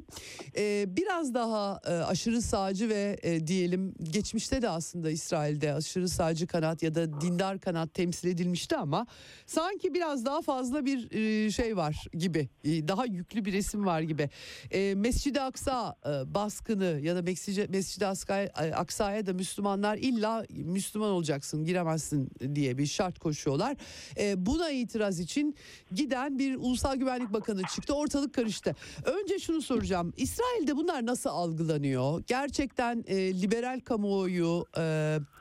E, 0.57 0.85
biraz 0.87 1.33
daha 1.33 1.81
e, 1.85 1.91
aşırı 1.91 2.41
sağcı 2.41 2.89
ve 2.89 3.17
e, 3.23 3.47
diyelim 3.47 3.93
geçmişte 4.03 4.61
de 4.61 4.69
aslında 4.69 5.11
İsrail'de 5.11 5.73
aşırı 5.73 6.09
sağcı 6.09 6.47
kanat 6.47 6.83
ya 6.83 6.95
da 6.95 7.21
dindar 7.21 7.59
kanat 7.59 7.93
temsil 7.93 8.27
edilmişti 8.27 8.77
ama 8.77 9.07
sanki 9.45 9.93
biraz 9.93 10.25
daha 10.25 10.41
fazla 10.41 10.85
bir 10.85 11.11
e, 11.11 11.51
şey 11.51 11.77
var 11.77 12.05
gibi. 12.13 12.49
E, 12.63 12.87
daha 12.87 13.05
yüklü 13.05 13.45
bir 13.45 13.53
resim 13.53 13.85
var 13.85 14.01
gibi. 14.01 14.29
E, 14.71 14.95
Mescid-i 14.95 15.41
Aksa 15.41 15.95
e, 16.05 16.33
baskını 16.33 16.99
ya 17.01 17.15
da 17.15 17.21
Mescid-i 17.21 17.94
Mescid 18.01 18.73
Aksa'ya 18.73 19.25
da 19.25 19.33
Müslümanlar 19.33 19.97
illa 19.97 20.45
Müslüman 20.49 21.09
olacaksın 21.09 21.65
giremezsin 21.65 22.29
diye 22.55 22.77
bir 22.77 22.85
şart 22.85 23.19
koşuyorlar. 23.19 23.77
E, 24.17 24.45
buna 24.45 24.69
itiraz 24.69 25.19
için 25.19 25.55
giden 25.91 26.39
bir 26.39 26.55
Ulusal 26.55 26.95
Güvenlik 26.95 27.33
Bakanı 27.33 27.61
çıktı 27.75 27.93
ortalık 27.93 28.33
karıştı. 28.33 28.75
Önce 29.05 29.39
şunu 29.39 29.61
soracağım 29.61 30.13
İsrail'de 30.17 30.75
bunlar 30.75 31.05
nasıl 31.05 31.29
algılanıyor? 31.29 32.23
Gerçekten 32.27 33.03
e, 33.07 33.41
liberal 33.41 33.79
kamuoyu 33.79 34.65
e, 34.77 34.81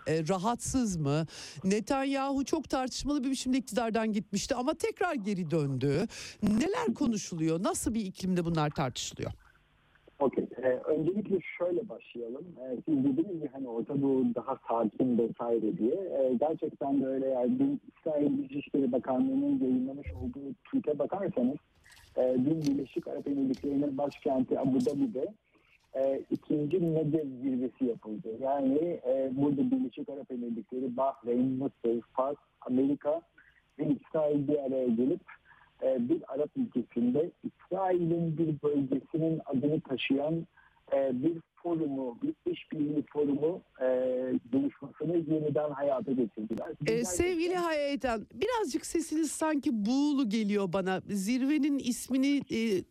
e, 0.07 0.29
rahatsız 0.29 0.97
mı? 0.97 1.27
Netanyahu 1.65 2.45
çok 2.45 2.71
tartışmalı 2.71 3.25
bir 3.25 3.31
biçimde 3.31 3.59
iktidardan 3.59 4.13
gitmişti 4.13 4.55
ama 4.55 4.75
tekrar 4.75 5.15
geri 5.15 5.51
döndü. 5.51 6.07
Neler 6.43 6.95
konuşuluyor? 6.95 7.63
Nasıl 7.63 7.95
bir 7.95 8.07
iklimde 8.07 8.45
bunlar 8.45 8.71
tartışılıyor? 8.71 9.33
Okey. 10.25 10.47
Ee, 10.63 10.69
öncelikle 10.69 11.39
şöyle 11.59 11.89
başlayalım. 11.89 12.45
Ee, 12.61 12.77
siz 12.87 13.05
dediniz 13.05 13.33
gibi 13.33 13.49
hani 13.53 13.69
Orta 13.69 14.03
Doğu 14.03 14.35
daha 14.35 14.59
sakin 14.69 15.19
vesaire 15.19 15.79
diye. 15.79 15.95
Ee, 15.95 16.35
gerçekten 16.41 17.03
de 17.03 17.07
öyle 17.07 17.27
yani 17.27 17.59
dün 17.59 17.81
İsrail 17.89 18.49
Dışişleri 18.49 18.93
Bakanlığı'nın 18.93 19.59
yayınlamış 19.59 20.13
olduğu 20.13 20.55
tweet'e 20.65 20.99
bakarsanız 20.99 21.57
e, 22.17 22.37
dün 22.45 22.63
Birleşik 22.63 23.09
Arap 23.09 23.29
Emirlikleri'nin 23.29 23.99
başkenti 23.99 24.61
Abu 24.61 24.81
Dhabi'de 24.81 25.27
e, 25.95 26.23
ikinci 26.31 26.95
Negev 26.95 27.29
zirvesi 27.43 27.85
yapıldı. 27.85 28.29
Yani 28.41 29.01
e, 29.07 29.31
burada 29.33 29.71
Birleşik 29.71 30.09
Arap 30.09 30.31
Emirlikleri, 30.31 30.97
Bahreyn, 30.97 31.47
Mısır, 31.47 32.01
Fas, 32.13 32.37
Amerika 32.61 33.21
ve 33.79 33.85
İsrail 33.87 34.49
bir 34.49 34.59
araya 34.59 34.87
gelip 34.87 35.21
e, 35.85 36.09
bir 36.09 36.23
Arap 36.29 36.51
ülkesinde 36.57 37.31
İsrail'in 37.45 38.39
bir 38.39 38.63
bölgesinin 38.63 39.41
adını 39.47 39.81
taşıyan 39.81 40.47
e, 40.93 41.23
bir 41.23 41.33
forumu, 41.63 42.19
bir 42.23 42.53
işbirliği 42.53 43.05
forumu 43.13 43.61
e, 43.81 43.87
buluşmasını 44.53 45.17
yeniden 45.17 45.71
hayata 45.71 46.13
geçirdiler. 46.13 46.69
Ee, 46.87 47.05
sevgili 47.05 47.55
Hayetan 47.55 48.27
birazcık 48.35 48.87
sesiniz 48.87 49.31
sanki 49.31 49.87
buğulu 49.87 50.29
geliyor 50.29 50.73
bana. 50.73 51.03
Zirvenin 51.09 51.79
ismini 51.79 52.43
e, 52.51 52.85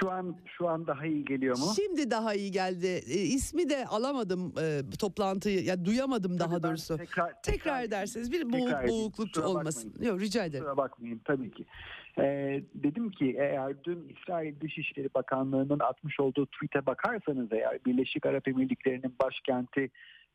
Şu 0.00 0.10
an 0.10 0.36
şu 0.58 0.68
an 0.68 0.86
daha 0.86 1.06
iyi 1.06 1.24
geliyor 1.24 1.58
mu? 1.58 1.64
şimdi 1.76 2.10
daha 2.10 2.34
iyi 2.34 2.50
geldi. 2.50 2.86
E, 2.86 3.14
ismi 3.18 3.68
de 3.70 3.86
alamadım 3.86 4.54
e, 4.60 4.80
toplantıyı 4.98 5.64
ya 5.64 5.84
duyamadım 5.84 6.38
daha 6.38 6.48
Tabii 6.50 6.62
ben 6.62 6.70
doğrusu. 6.70 6.96
Tekrar, 6.96 7.42
Tekrar 7.42 7.82
ederseniz 7.82 8.32
bir 8.32 8.52
boğuk, 8.52 8.64
tekrar 8.64 8.88
boğukluk 8.88 9.34
Kusura 9.34 9.48
olmasın. 9.48 9.90
bakmayın. 9.94 10.12
Yok 10.12 10.20
rica 10.20 10.44
ederim. 10.44 10.64
Kusura 10.64 10.76
bakmayın 10.76 11.20
tabii 11.24 11.50
ki. 11.50 11.64
Ee, 12.18 12.62
dedim 12.74 13.10
ki 13.10 13.36
eğer 13.38 13.84
dün 13.84 14.08
İsrail 14.08 14.60
Dışişleri 14.60 15.08
Bakanlığı'nın 15.14 15.80
atmış 15.80 16.20
olduğu 16.20 16.46
tweet'e 16.46 16.86
bakarsanız 16.86 17.52
eğer 17.52 17.78
Birleşik 17.86 18.26
Arap 18.26 18.48
Emirlikleri'nin 18.48 19.14
başkenti 19.22 19.90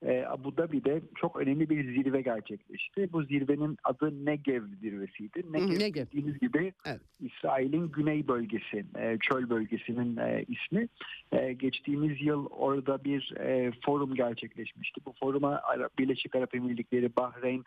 e, 0.06 0.26
Abu 0.28 0.58
Dhabi'de 0.58 1.02
çok 1.16 1.40
önemli 1.40 1.70
bir 1.70 1.84
zirve 1.84 2.22
gerçekleşti. 2.22 3.14
Bu 3.14 3.24
zirvenin 3.24 3.78
adı 3.84 4.26
Negev 4.26 4.64
zirvesiydi. 4.82 5.44
Negev, 5.52 5.80
Negev. 5.80 6.06
bildiğiniz 6.06 6.40
gibi 6.40 6.74
Evet. 6.86 7.02
İsrail'in 7.20 7.92
güney 7.92 8.28
bölgesi, 8.28 8.86
e, 9.00 9.18
çöl 9.22 9.50
bölgesinin 9.50 10.18
e, 10.18 10.46
ismi. 10.48 10.88
E, 11.32 11.54
geçtiğimiz 11.54 12.22
yıl 12.22 12.46
orada 12.46 13.04
bir 13.04 13.34
e, 13.40 13.72
forum 13.86 14.16
gerçekleşmişti. 14.16 15.02
Bu 15.06 15.14
foruma 15.20 15.62
Birleşik 16.00 16.36
Arap 16.36 16.56
Emirlikleri, 16.56 17.16
Bahreyn, 17.16 17.64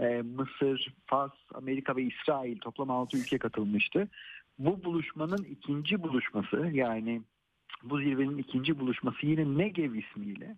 e, 0.00 0.22
Mısır, 0.22 0.94
Fas, 1.06 1.32
Amerika 1.54 1.96
ve 1.96 2.02
İsrail 2.02 2.58
toplam 2.58 2.90
6 2.90 3.18
ülke 3.18 3.38
katılmıştı. 3.38 4.08
Bu 4.58 4.84
buluşmanın 4.84 5.44
ikinci 5.50 6.02
buluşması 6.02 6.70
yani 6.72 7.22
bu 7.82 7.98
zirvenin 7.98 8.38
ikinci 8.38 8.78
buluşması 8.78 9.26
yine 9.26 9.58
Negev 9.58 9.94
ismiyle 9.94 10.56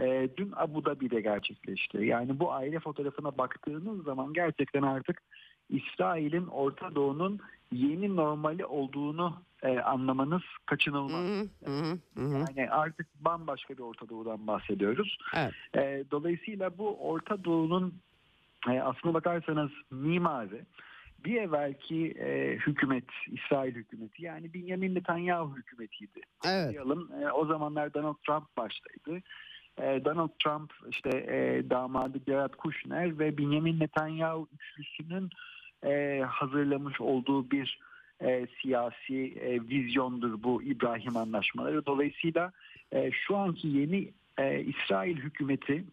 e, 0.00 0.28
dün 0.36 0.52
Abu 0.56 0.84
Dhabi'de 0.84 1.20
gerçekleşti. 1.20 1.98
Yani 1.98 2.38
bu 2.38 2.52
aile 2.52 2.80
fotoğrafına 2.80 3.38
baktığınız 3.38 4.04
zaman 4.04 4.32
gerçekten 4.32 4.82
artık 4.82 5.22
İsrail'in 5.70 6.46
Orta 6.46 6.94
Doğu'nun 6.94 7.40
yeni 7.72 8.16
normali 8.16 8.64
olduğunu 8.64 9.42
e, 9.62 9.78
anlamanız 9.78 10.42
kaçınılmaz. 10.66 11.48
Hı 11.64 11.70
hı, 11.70 11.98
hı 12.14 12.20
hı, 12.20 12.24
hı. 12.24 12.44
Yani 12.56 12.70
artık 12.70 13.06
bambaşka 13.20 13.74
bir 13.74 13.82
Orta 13.82 14.08
Doğu'dan 14.08 14.46
bahsediyoruz. 14.46 15.18
Evet. 15.36 15.54
E, 15.76 16.04
dolayısıyla 16.10 16.78
bu 16.78 17.08
Orta 17.08 17.44
Doğu'nun 17.44 17.94
e, 18.68 18.80
aslına 18.80 19.14
bakarsanız 19.14 19.70
mimarı 19.90 20.64
bir 21.24 21.40
evvelki 21.40 22.10
e, 22.10 22.56
hükümet, 22.56 23.04
İsrail 23.26 23.74
hükümeti 23.74 24.24
yani 24.24 24.54
Benjamin 24.54 24.94
Netanyahu 24.94 25.56
hükümetiydi. 25.56 26.20
Evet. 26.44 26.66
Hatırlayalım, 26.66 27.10
e, 27.22 27.32
o 27.32 27.46
zamanlar 27.46 27.94
Donald 27.94 28.16
Trump 28.26 28.56
baştaydı. 28.56 29.22
E, 29.82 30.04
Donald 30.04 30.30
Trump 30.44 30.72
işte 30.90 31.10
e, 31.10 31.70
damadı 31.70 32.18
Jared 32.26 32.54
Kushner 32.54 33.18
ve 33.18 33.38
Benjamin 33.38 33.80
Netanyahu 33.80 34.48
üçlüsünün 34.54 35.30
e, 35.84 36.22
hazırlamış 36.28 37.00
olduğu 37.00 37.50
bir 37.50 37.80
e, 38.20 38.46
siyasi 38.62 39.34
e, 39.40 39.60
vizyondur 39.68 40.42
bu 40.42 40.62
İbrahim 40.62 41.16
anlaşmaları. 41.16 41.86
Dolayısıyla 41.86 42.52
e, 42.92 43.10
şu 43.12 43.36
anki 43.36 43.68
yeni 43.68 44.12
e, 44.38 44.60
İsrail 44.60 45.16
hükümeti 45.16 45.84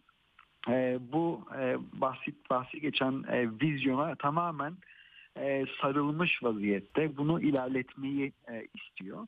e, 0.68 0.98
bu 1.12 1.44
e, 1.58 1.76
bahsi, 1.92 2.34
bahsi 2.50 2.80
geçen 2.80 3.24
e, 3.32 3.48
vizyona 3.62 4.14
tamamen 4.14 4.74
e, 5.36 5.64
sarılmış 5.80 6.42
vaziyette. 6.42 7.16
Bunu 7.16 7.40
ilerletmeyi 7.40 8.32
e, 8.48 8.66
istiyor. 8.74 9.26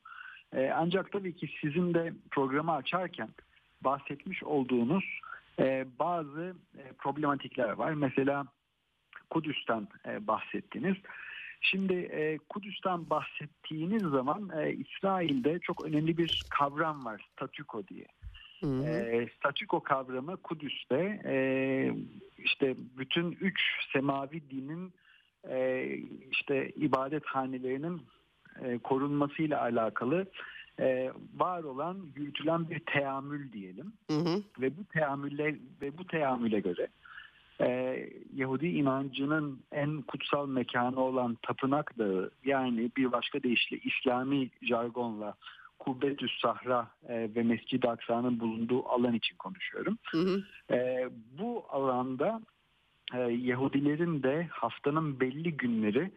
E, 0.53 0.71
ancak 0.75 1.11
tabii 1.11 1.35
ki 1.35 1.49
sizin 1.61 1.93
de 1.93 2.13
programı 2.31 2.71
açarken 2.71 3.29
bahsetmiş 3.85 4.43
olduğunuz 4.43 5.05
e, 5.59 5.85
bazı 5.99 6.55
e, 6.77 6.93
problematikler 6.97 7.69
var. 7.69 7.91
Mesela 7.93 8.45
Kudüs'ten 9.29 9.87
e, 10.07 10.27
bahsettiniz. 10.27 10.95
Şimdi 11.61 11.93
e, 11.93 12.37
Kudüs'ten 12.49 13.09
bahsettiğiniz 13.09 14.03
zaman 14.03 14.49
e, 14.59 14.73
İsrail'de 14.73 15.59
çok 15.59 15.85
önemli 15.85 16.17
bir 16.17 16.41
kavram 16.49 17.05
var, 17.05 17.25
statüko 17.31 17.87
diye. 17.87 18.05
Hı 18.61 18.67
hı. 18.67 18.83
E, 18.83 19.29
statüko 19.37 19.79
kavramı 19.79 20.37
Kudüs'te 20.37 21.21
e, 21.25 21.37
işte 22.37 22.75
bütün 22.97 23.31
üç 23.31 23.59
semavi 23.93 24.49
dinin 24.49 24.93
e, 25.49 25.87
işte 26.31 26.69
ibadethanelerinin 26.69 28.01
e, 28.63 28.77
korunmasıyla 28.77 29.61
alakalı 29.61 30.25
e, 30.79 31.11
var 31.35 31.63
olan 31.63 31.97
yürütülen 32.15 32.69
bir 32.69 32.79
teamül 32.79 33.51
diyelim 33.51 33.93
Hı 34.11 34.17
hı. 34.17 34.43
ve 34.59 34.77
bu 34.77 34.83
teamülle 34.85 35.55
ve 35.81 35.97
bu 35.97 36.07
teamüle 36.07 36.59
göre 36.59 36.87
e, 37.61 37.99
Yahudi 38.35 38.67
inancının 38.67 39.59
en 39.71 40.01
kutsal 40.01 40.47
mekanı 40.47 40.99
olan 40.99 41.37
Tapınak 41.41 41.97
Dağı 41.97 42.31
yani 42.45 42.91
bir 42.97 43.11
başka 43.11 43.43
deyişle 43.43 43.77
İslami 43.77 44.49
jargonla 44.61 45.35
Kubbetüs 45.79 46.41
Sahra 46.41 46.87
e, 47.07 47.29
ve 47.35 47.43
Mescid-i 47.43 47.89
Aksa'nın 47.89 48.39
bulunduğu 48.39 48.85
alan 48.89 49.13
için 49.13 49.35
konuşuyorum. 49.35 49.97
Hı 50.11 50.17
hı. 50.17 50.43
E, 50.75 51.09
bu 51.39 51.65
alanda 51.69 52.41
e, 53.13 53.19
Yahudilerin 53.21 54.23
de 54.23 54.47
haftanın 54.51 55.19
belli 55.19 55.57
günleri 55.57 56.11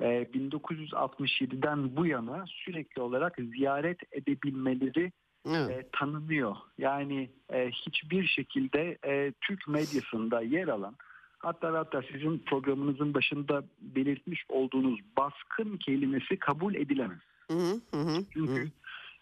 1967'den 0.00 1.96
bu 1.96 2.06
yana 2.06 2.44
sürekli 2.46 3.02
olarak 3.02 3.36
ziyaret 3.54 3.98
edebilmeleri 4.12 5.12
Evet. 5.46 5.70
e, 5.70 5.88
tanınıyor. 5.92 6.56
Yani 6.78 7.30
e, 7.52 7.70
hiçbir 7.70 8.26
şekilde 8.26 8.98
e, 9.04 9.32
Türk 9.40 9.68
medyasında 9.68 10.40
yer 10.40 10.68
alan 10.68 10.96
hatta 11.38 11.72
hatta 11.72 12.02
sizin 12.12 12.38
programınızın 12.38 13.14
başında 13.14 13.62
belirtmiş 13.80 14.44
olduğunuz 14.48 15.00
baskın 15.16 15.76
kelimesi 15.76 16.36
kabul 16.36 16.74
edilemez. 16.74 17.18
Hı 17.50 17.80
hı, 17.92 18.24
Çünkü 18.32 18.68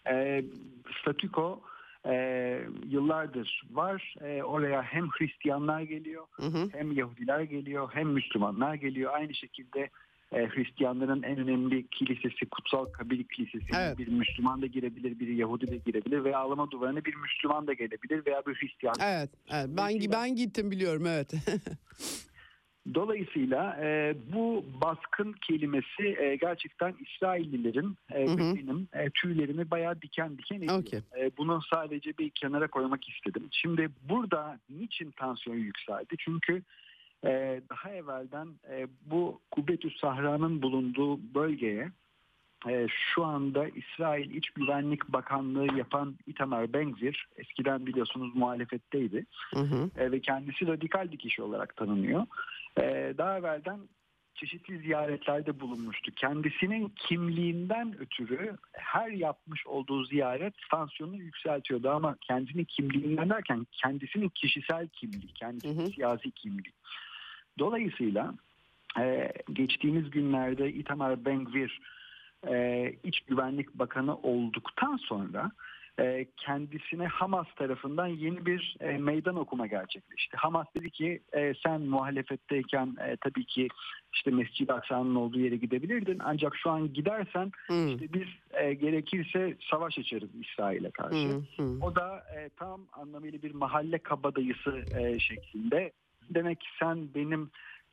e, 0.09 0.43
statüko 1.01 1.61
e, 2.05 2.13
yıllardır 2.87 3.63
var. 3.71 4.15
E, 4.21 4.43
oraya 4.43 4.81
hem 4.83 5.09
Hristiyanlar 5.09 5.81
geliyor 5.81 6.25
hı 6.31 6.45
hı. 6.45 6.69
hem 6.71 6.91
Yahudiler 6.91 7.41
geliyor 7.41 7.89
hem 7.93 8.07
Müslümanlar 8.07 8.73
geliyor. 8.75 9.13
Aynı 9.13 9.33
şekilde 9.33 9.89
e, 10.31 10.47
Hristiyanların 10.47 11.23
en 11.23 11.37
önemli 11.37 11.87
kilisesi 11.87 12.45
Kutsal 12.45 12.85
Kabir 12.85 13.23
Kilisesi 13.23 13.65
Evet. 13.77 13.97
bir 13.97 14.07
Müslüman 14.07 14.61
da 14.61 14.65
girebilir, 14.65 15.19
bir 15.19 15.27
Yahudi 15.27 15.67
de 15.67 15.77
girebilir 15.77 16.23
veya 16.23 16.39
ağlama 16.39 16.71
duvarına 16.71 17.05
bir 17.05 17.15
Müslüman 17.15 17.67
da 17.67 17.73
gelebilir 17.73 18.25
veya 18.25 18.41
bir 18.47 18.55
Hristiyan. 18.55 18.95
Evet, 19.03 19.29
evet. 19.53 19.67
Ben 19.69 20.11
ben 20.11 20.35
gittim 20.35 20.71
biliyorum 20.71 21.05
evet. 21.07 21.33
Dolayısıyla 22.93 23.77
e, 23.81 24.15
bu 24.33 24.65
baskın 24.81 25.33
kelimesi 25.33 26.03
e, 26.03 26.35
gerçekten 26.35 26.95
İsraillilerin 26.99 27.97
e, 28.11 28.27
Hı 28.27 28.31
hı. 28.31 28.37
benim 28.37 28.87
e, 28.93 29.09
tüylerimi 29.09 29.71
bayağı 29.71 30.01
diken 30.01 30.37
diken 30.37 30.57
ediyor. 30.57 30.79
Okey. 30.79 30.99
E, 31.19 31.31
bunu 31.37 31.61
sadece 31.73 32.17
bir 32.17 32.29
kenara 32.29 32.67
koymak 32.67 33.09
istedim. 33.09 33.47
Şimdi 33.51 33.89
burada 34.09 34.59
niçin 34.69 35.11
tansiyon 35.11 35.57
yükseldi? 35.57 36.15
Çünkü 36.19 36.63
e, 37.25 37.61
daha 37.69 37.91
evvelden 37.91 38.47
e, 38.69 38.87
bu 39.05 39.41
Kubbetüs 39.51 39.99
Sahra'nın 39.99 40.61
bulunduğu 40.61 41.33
bölgeye 41.33 41.91
e, 42.69 42.87
şu 42.89 43.25
anda 43.25 43.67
İsrail 43.67 44.31
İç 44.31 44.49
Güvenlik 44.49 45.07
Bakanlığı 45.07 45.77
yapan 45.77 46.15
Itamar 46.25 46.73
Ben-Gvir 46.73 47.27
eskiden 47.35 47.85
biliyorsunuz 47.85 48.35
muhalefetteydi 48.35 49.25
Hı 49.53 49.59
hı. 49.59 49.89
e, 49.97 50.11
ve 50.11 50.19
kendisi 50.19 50.67
radikal 50.67 51.11
bir 51.11 51.17
kişi 51.17 51.41
olarak 51.41 51.75
tanınıyor. 51.75 52.25
E, 52.77 53.13
daha 53.17 53.37
evvelden 53.37 53.79
çeşitli 54.35 54.79
ziyaretlerde 54.79 55.59
bulunmuştu. 55.59 56.11
Kendisinin 56.15 56.93
kimliğinden 56.95 57.99
ötürü 57.99 58.57
her 58.73 59.09
yapmış 59.09 59.67
olduğu 59.67 60.05
ziyaret 60.05 60.53
tansiyonu 60.71 61.17
yükseltiyordu 61.17 61.89
ama 61.89 62.15
kendisinin 62.21 62.63
kimliğinden 62.63 63.29
derken 63.29 63.67
kendisinin 63.71 64.29
kişisel 64.29 64.87
kimliği, 64.87 65.33
kendisinin 65.33 65.79
Hı 65.79 65.83
hı. 65.83 65.91
siyasi 65.91 66.31
kimliği. 66.31 66.73
Dolayısıyla 67.59 68.33
e, 68.99 69.33
geçtiğimiz 69.53 70.09
günlerde 70.09 70.73
Itamar 70.73 71.25
Ben-Gvir 71.25 71.79
e, 72.47 72.93
İç 73.03 73.19
Güvenlik 73.21 73.73
Bakanı 73.73 74.17
olduktan 74.17 74.97
sonra 74.97 75.51
e, 75.99 76.25
kendisine 76.37 77.07
Hamas 77.07 77.47
tarafından 77.55 78.07
yeni 78.07 78.45
bir 78.45 78.77
e, 78.79 78.97
meydan 78.97 79.35
okuma 79.35 79.67
gerçekleşti. 79.67 80.37
Hamas 80.37 80.67
dedi 80.75 80.89
ki 80.89 81.21
e, 81.33 81.53
sen 81.65 81.81
muhalefetteyken 81.81 82.95
e, 83.07 83.17
tabii 83.17 83.45
ki 83.45 83.67
işte 84.13 84.31
Mescid-i 84.31 84.73
Aksa'nın 84.73 85.15
olduğu 85.15 85.39
yere 85.39 85.55
gidebilirdin 85.55 86.19
ancak 86.23 86.55
şu 86.55 86.69
an 86.69 86.93
gidersen 86.93 87.51
Hı. 87.67 87.87
işte 87.87 88.13
biz 88.13 88.27
e, 88.51 88.73
gerekirse 88.73 89.57
savaş 89.71 89.99
açarız 89.99 90.29
İsrail'e 90.41 90.91
karşı. 90.91 91.27
Hı 91.27 91.63
hı. 91.63 91.77
O 91.81 91.95
da 91.95 92.23
e, 92.37 92.49
tam 92.49 92.81
anlamıyla 92.93 93.41
bir 93.41 93.53
mahalle 93.53 93.97
kabadayısı 93.97 94.83
e, 94.99 95.19
şeklinde. 95.19 95.91
Demek 96.29 96.59
ki 96.59 96.67
sen 96.79 97.07
benim 97.15 97.51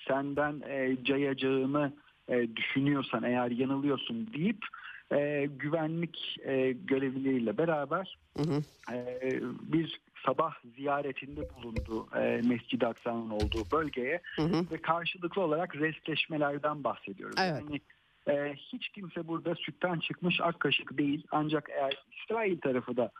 senden 0.08 0.62
e, 0.68 0.96
cayacağını 1.04 1.92
e, 2.28 2.56
düşünüyorsan 2.56 3.22
eğer 3.22 3.50
yanılıyorsun 3.50 4.32
deyip 4.34 4.64
e, 5.12 5.48
güvenlik 5.58 6.36
e, 6.44 6.72
görevlileriyle 6.72 7.58
beraber 7.58 8.18
Hı 8.36 8.42
hı. 8.42 8.62
e, 8.94 9.40
bir 9.72 10.00
sabah 10.26 10.54
ziyaretinde 10.76 11.40
bulundu 11.56 12.08
e, 12.16 12.40
Mescid-i 12.44 12.86
Aksa'nın 12.86 13.30
olduğu 13.30 13.70
bölgeye 13.72 14.20
Hı 14.36 14.42
hı. 14.42 14.64
ve 14.70 14.76
karşılıklı 14.76 15.42
olarak 15.42 15.76
restleşmelerden 15.76 16.84
bahsediyoruz. 16.84 17.36
Evet. 17.38 17.62
Yani 17.62 17.80
e, 18.28 18.54
hiç 18.54 18.88
kimse 18.88 19.28
burada 19.28 19.54
sütten 19.54 19.98
çıkmış 19.98 20.40
ak 20.40 20.60
kaşık 20.60 20.98
değil 20.98 21.26
ancak 21.30 21.70
eğer 21.70 22.04
İsrail 22.12 22.60
tarafı 22.60 22.96
da 22.96 23.10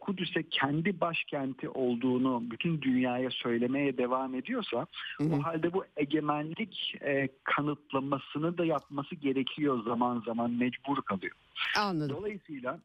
Kudüs'e 0.00 0.42
kendi 0.42 1.00
başkenti 1.00 1.68
olduğunu 1.68 2.42
bütün 2.50 2.82
dünyaya 2.82 3.30
söylemeye 3.30 3.98
devam 3.98 4.34
ediyorsa 4.34 4.86
Hı 5.18 5.24
hı. 5.24 5.34
o 5.34 5.42
halde 5.42 5.72
bu 5.72 5.84
egemenlik 5.96 6.94
e, 7.02 7.28
kanıtlamasını 7.44 8.58
da 8.58 8.64
yapması 8.64 9.14
gerekiyor 9.14 9.84
zaman 9.84 10.22
zaman 10.26 10.50
mecbur 10.50 11.02
kalıyor. 11.02 11.34
Anladım. 11.78 12.16
Dolayısıyla 12.16 12.80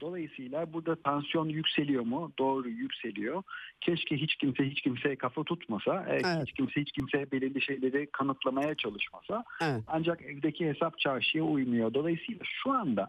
Dolayısıyla 0.00 0.72
burada 0.72 0.96
tansiyon 1.02 1.48
yükseliyor 1.48 2.02
mu? 2.02 2.32
Doğru 2.38 2.68
yükseliyor. 2.68 3.42
Keşke 3.80 4.16
hiç 4.16 4.36
kimse 4.36 4.70
hiç 4.70 4.80
kimseye 4.82 5.16
kafa 5.16 5.44
tutmasa, 5.44 6.06
e, 6.08 6.12
Evet. 6.12 6.46
hiç 6.46 6.52
kimse 6.52 6.80
hiç 6.80 6.92
kimseye 6.92 7.30
belirli 7.32 7.62
şeyleri 7.62 8.06
kanıtlamaya 8.12 8.74
çalışmasa. 8.74 9.44
Evet. 9.62 9.82
Ancak 9.86 10.22
evdeki 10.22 10.68
hesap 10.68 10.98
çarşıya 10.98 11.44
uymuyor. 11.44 11.94
Dolayısıyla 11.94 12.44
şu 12.44 12.70
anda 12.72 13.08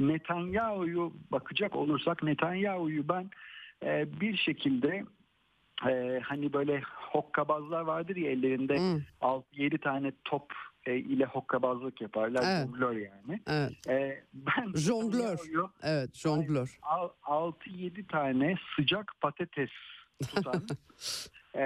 Netanyahu'yu 0.00 1.12
bakacak 1.30 1.76
olursak 1.76 2.22
Netanyahu'yu 2.22 3.08
ben 3.08 3.30
e, 3.84 4.20
bir 4.20 4.36
şekilde 4.36 5.04
e, 5.88 6.20
hani 6.24 6.52
böyle 6.52 6.82
hokkabazlar 6.96 7.80
vardır 7.80 8.16
ya 8.16 8.30
ellerinde 8.30 8.78
Hı. 8.78 9.02
6-7 9.20 9.78
tane 9.78 10.12
top 10.24 10.52
e, 10.86 10.96
ile 10.96 11.24
hokkabazlık 11.24 12.00
yaparlar. 12.00 12.42
Evet. 12.46 12.66
Jonglör 12.66 12.92
yani. 12.96 13.40
Evet. 13.46 13.86
E, 13.88 14.24
ben 14.34 14.72
Jonglör. 14.76 15.38
Evet. 15.82 16.14
Jonglör. 16.14 16.78
al- 16.82 17.10
6-7 17.22 18.06
tane 18.06 18.54
sıcak 18.76 19.12
patates 19.20 19.70
tutan 20.34 20.62
e, 21.54 21.62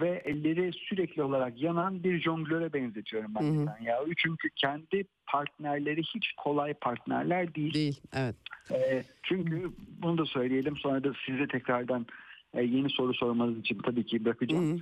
ve 0.00 0.22
elleri 0.24 0.72
sürekli 0.72 1.22
olarak 1.22 1.62
yanan 1.62 2.04
bir 2.04 2.20
jonglöre 2.20 2.72
benzetiyorum 2.72 3.34
ben 3.34 3.42
Hı 3.42 3.46
hı. 3.46 3.60
Netanyahu'yu. 3.60 4.14
Çünkü 4.16 4.50
kendi 4.50 5.04
partnerleri 5.26 6.02
hiç 6.02 6.32
kolay 6.36 6.74
partnerler 6.74 7.54
değil. 7.54 7.74
Değil. 7.74 8.00
Evet. 8.12 8.36
E, 8.72 9.02
çünkü 9.22 9.70
bunu 10.02 10.18
da 10.18 10.24
söyleyelim 10.24 10.76
sonra 10.76 11.04
da 11.04 11.12
size 11.26 11.46
tekrardan 11.46 12.06
e, 12.54 12.62
yeni 12.62 12.90
soru 12.90 13.14
sormanız 13.14 13.58
için 13.58 13.78
tabii 13.78 14.06
ki 14.06 14.18
Hı 14.18 14.24
bırakacağım. 14.24 14.78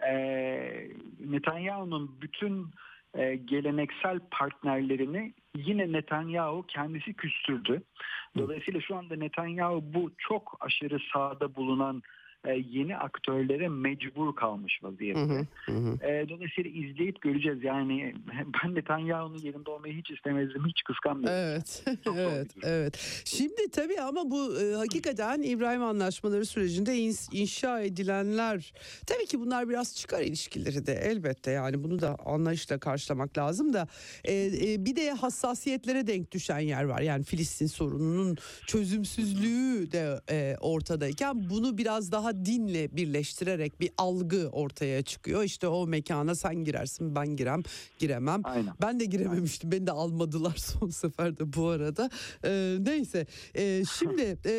hı. 0.00 0.06
E, 0.06 0.90
Netanyahu'nun 1.20 2.18
bütün 2.22 2.66
e, 3.14 3.36
geleneksel 3.36 4.20
partnerlerini 4.30 5.34
yine 5.56 5.92
Netanyahu 5.92 6.64
kendisi 6.68 7.14
küstürdü. 7.14 7.82
Dolayısıyla 8.38 8.80
şu 8.80 8.96
anda 8.96 9.16
Netanyahu 9.16 9.84
bu 9.94 10.12
çok 10.18 10.56
aşırı 10.60 10.98
sağda 11.12 11.56
bulunan 11.56 12.02
yeni 12.52 12.96
aktörlere 12.96 13.68
mecbur 13.68 14.36
kalmış 14.36 14.78
vaziyette. 14.82 15.20
hı. 15.20 15.46
Hı 15.66 15.72
hı. 15.72 16.06
E, 16.06 16.28
dolayısıyla 16.28 16.70
izleyip 16.70 17.20
göreceğiz. 17.20 17.64
Yani 17.64 18.14
ben 18.64 18.74
Netanyahu'nun 18.74 19.38
yerinde 19.38 19.70
olmayı 19.70 19.94
hiç 19.94 20.10
istemezdim, 20.10 20.66
hiç 20.66 20.82
kıskanmıyorum. 20.82 21.38
Evet, 21.38 21.84
Çok 22.04 22.16
evet, 22.16 22.50
evet. 22.62 23.22
Şimdi 23.24 23.70
tabii 23.72 24.00
ama 24.00 24.30
bu 24.30 24.60
e, 24.60 24.74
hakikaten 24.74 25.42
İbrahim 25.42 25.82
Anlaşmaları 25.82 26.46
sürecinde 26.46 26.98
ins- 26.98 27.36
inşa 27.36 27.80
edilenler, 27.80 28.72
tabii 29.06 29.26
ki 29.26 29.40
bunlar 29.40 29.68
biraz 29.68 29.96
çıkar 29.96 30.22
ilişkileri 30.22 30.86
de 30.86 30.92
elbette 30.92 31.50
yani 31.50 31.84
bunu 31.84 32.00
da 32.00 32.16
anlayışla 32.24 32.78
karşılamak 32.78 33.38
lazım 33.38 33.72
da 33.72 33.88
e, 34.24 34.34
e, 34.34 34.84
bir 34.84 34.96
de 34.96 35.10
hassasiyetlere 35.10 36.06
denk 36.06 36.32
düşen 36.32 36.58
yer 36.58 36.84
var. 36.84 37.00
Yani 37.00 37.24
Filistin 37.24 37.66
sorununun 37.66 38.36
çözümsüzlüğü 38.66 39.92
de 39.92 40.20
e, 40.30 40.56
ortadayken 40.60 41.50
bunu 41.50 41.78
biraz 41.78 42.12
daha 42.12 42.33
dinle 42.44 42.96
birleştirerek 42.96 43.80
bir 43.80 43.90
algı 43.98 44.48
ortaya 44.52 45.02
çıkıyor. 45.02 45.42
İşte 45.42 45.68
o 45.68 45.86
mekana 45.86 46.34
sen 46.34 46.54
girersin, 46.54 47.14
ben 47.16 47.36
girem, 47.36 47.62
giremem. 47.98 48.40
Aynen. 48.44 48.74
Ben 48.82 49.00
de 49.00 49.04
girememiştim. 49.04 49.72
Beni 49.72 49.86
de 49.86 49.92
almadılar 49.92 50.56
son 50.56 50.88
seferde 50.88 51.52
bu 51.52 51.68
arada. 51.68 52.10
Ee, 52.44 52.76
neyse. 52.80 53.26
Ee, 53.54 53.82
şimdi 53.98 54.22
e, 54.46 54.50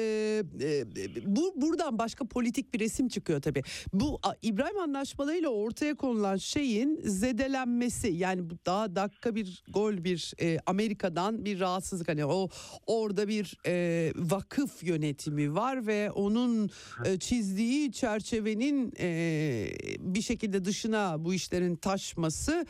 e, 0.61 0.85
bu 1.25 1.53
buradan 1.55 1.99
başka 1.99 2.25
politik 2.25 2.73
bir 2.73 2.79
resim 2.79 3.07
çıkıyor 3.07 3.41
tabii. 3.41 3.63
Bu 3.93 4.19
İbrahim 4.41 4.79
Anlaşmalarıyla 4.79 5.49
ortaya 5.49 5.95
konulan 5.95 6.37
şeyin 6.37 7.01
zedelenmesi 7.03 8.07
yani 8.07 8.49
bu 8.49 8.53
daha 8.65 8.95
dakika 8.95 9.35
bir 9.35 9.63
gol 9.67 10.03
bir 10.03 10.33
e, 10.41 10.59
Amerika'dan 10.65 11.45
bir 11.45 11.59
rahatsızlık 11.59 12.07
hani 12.07 12.25
o 12.25 12.49
orada 12.87 13.27
bir 13.27 13.57
e, 13.67 14.13
vakıf 14.15 14.83
yönetimi 14.83 15.55
var 15.55 15.87
ve 15.87 16.11
onun 16.11 16.69
e, 17.05 17.19
çizdiği 17.19 17.64
çerçevenin 17.91 18.93
e, 18.99 19.67
bir 19.99 20.21
şekilde 20.21 20.65
dışına 20.65 21.25
bu 21.25 21.33
işlerin 21.33 21.75
taşması 21.75 22.65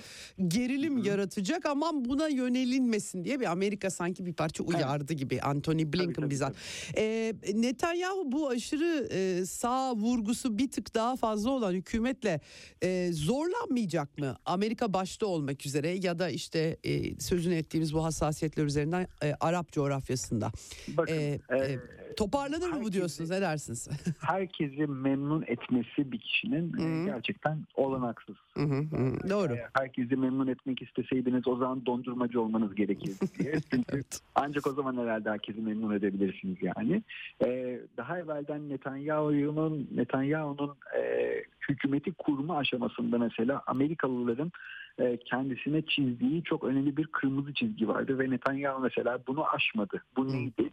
gerilim 0.47 0.97
yaratacak 0.97 1.65
aman 1.65 2.05
buna 2.05 2.27
yönelinmesin 2.27 3.23
diye 3.23 3.39
bir 3.39 3.51
Amerika 3.51 3.89
sanki 3.89 4.25
bir 4.25 4.33
parça 4.33 4.63
uyardı 4.63 5.13
gibi 5.13 5.41
Anthony 5.41 5.93
Blinken 5.93 6.13
tabii, 6.13 6.29
bizzat. 6.29 6.55
E, 6.97 7.33
Netanyahu 7.53 8.31
bu 8.31 8.49
aşırı 8.49 9.07
e, 9.11 9.45
sağ 9.45 9.95
vurgusu 9.95 10.57
bir 10.57 10.71
tık 10.71 10.95
daha 10.95 11.15
fazla 11.15 11.49
olan 11.49 11.73
hükümetle 11.73 12.41
e, 12.83 13.09
zorlanmayacak 13.13 14.17
mı? 14.17 14.37
Amerika 14.45 14.93
başta 14.93 15.25
olmak 15.25 15.65
üzere 15.65 15.89
ya 15.89 16.19
da 16.19 16.29
işte 16.29 16.77
e, 16.83 17.19
sözünü 17.19 17.55
ettiğimiz 17.55 17.93
bu 17.93 18.03
hassasiyetler 18.03 18.63
üzerinden 18.65 19.07
e, 19.23 19.33
Arap 19.39 19.71
coğrafyasında. 19.71 20.51
Bakın, 20.87 21.13
e, 21.13 21.39
e, 21.49 21.79
toparlanır 22.15 22.69
mı 22.69 22.83
bu 22.83 22.91
diyorsunuz? 22.91 23.29
Ne 23.29 23.41
dersiniz? 23.41 23.89
herkesi 24.19 24.87
memnun 24.87 25.43
etmesi 25.47 26.11
bir 26.11 26.19
kişinin 26.19 26.73
e, 26.77 27.01
Hı. 27.01 27.05
gerçekten 27.05 27.57
olanaksız. 27.75 28.35
Hı 28.53 28.63
hı 28.63 28.75
hı, 28.75 29.29
Doğru. 29.29 29.53
Eğer 29.53 29.69
herkesi 29.73 30.15
memnun 30.15 30.47
etmek 30.47 30.81
isteseydiniz 30.81 31.47
o 31.47 31.55
zaman 31.55 31.85
dondurmacı 31.85 32.41
olmanız 32.41 32.75
gerekirdi 32.75 33.25
diye. 33.39 33.53
Çünkü 33.71 34.01
ancak 34.35 34.67
o 34.67 34.73
zaman 34.73 34.97
herhalde 34.97 35.29
herkesi 35.29 35.61
memnun 35.61 35.93
edebilirsiniz 35.95 36.57
yani. 36.61 37.03
Ee, 37.45 37.79
daha 37.97 38.19
evvelden 38.19 38.69
Netanyahu'nun 38.69 39.87
Netanyahu'nun 39.95 40.75
e, 40.97 41.43
hükümeti 41.69 42.11
kurma 42.11 42.57
aşamasında 42.57 43.17
mesela 43.17 43.61
Amerikalıların 43.67 44.51
e, 44.99 45.17
kendisine 45.17 45.81
çizdiği 45.81 46.43
çok 46.43 46.63
önemli 46.63 46.97
bir 46.97 47.07
kırmızı 47.07 47.53
çizgi 47.53 47.87
vardı 47.87 48.19
ve 48.19 48.29
Netanyahu 48.29 48.79
mesela 48.81 49.19
bunu 49.27 49.45
aşmadı. 49.47 50.03
Bu 50.17 50.33
neydi? 50.33 50.69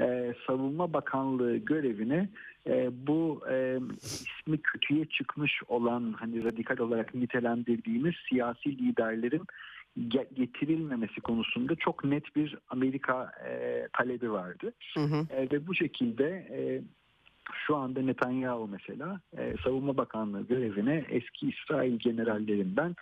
Ee, 0.00 0.34
Savunma 0.46 0.92
Bakanlığı 0.92 1.56
görevine 1.56 2.28
e, 2.66 2.90
bu 3.06 3.42
e, 3.50 3.78
ismi 4.02 4.58
kötüye 4.58 5.04
çıkmış 5.04 5.62
olan 5.68 6.12
hani 6.12 6.44
radikal 6.44 6.78
olarak 6.78 7.14
nitelendirdiğimiz 7.14 8.14
siyasi 8.28 8.78
liderlerin 8.78 9.42
ge- 9.98 10.34
getirilmemesi 10.34 11.20
konusunda 11.20 11.74
çok 11.74 12.04
net 12.04 12.36
bir 12.36 12.58
Amerika 12.68 13.32
e, 13.48 13.88
talebi 13.92 14.32
vardı. 14.32 14.72
Hı 14.94 15.00
hı. 15.00 15.26
E, 15.30 15.50
ve 15.52 15.66
bu 15.66 15.74
şekilde 15.74 16.26
e, 16.50 16.82
şu 17.66 17.76
anda 17.76 18.02
Netanyahu 18.02 18.68
mesela 18.72 19.20
e, 19.38 19.54
Savunma 19.64 19.96
Bakanlığı 19.96 20.46
görevine 20.46 21.04
eski 21.08 21.48
İsrail 21.48 21.98
generallerinden 21.98 22.96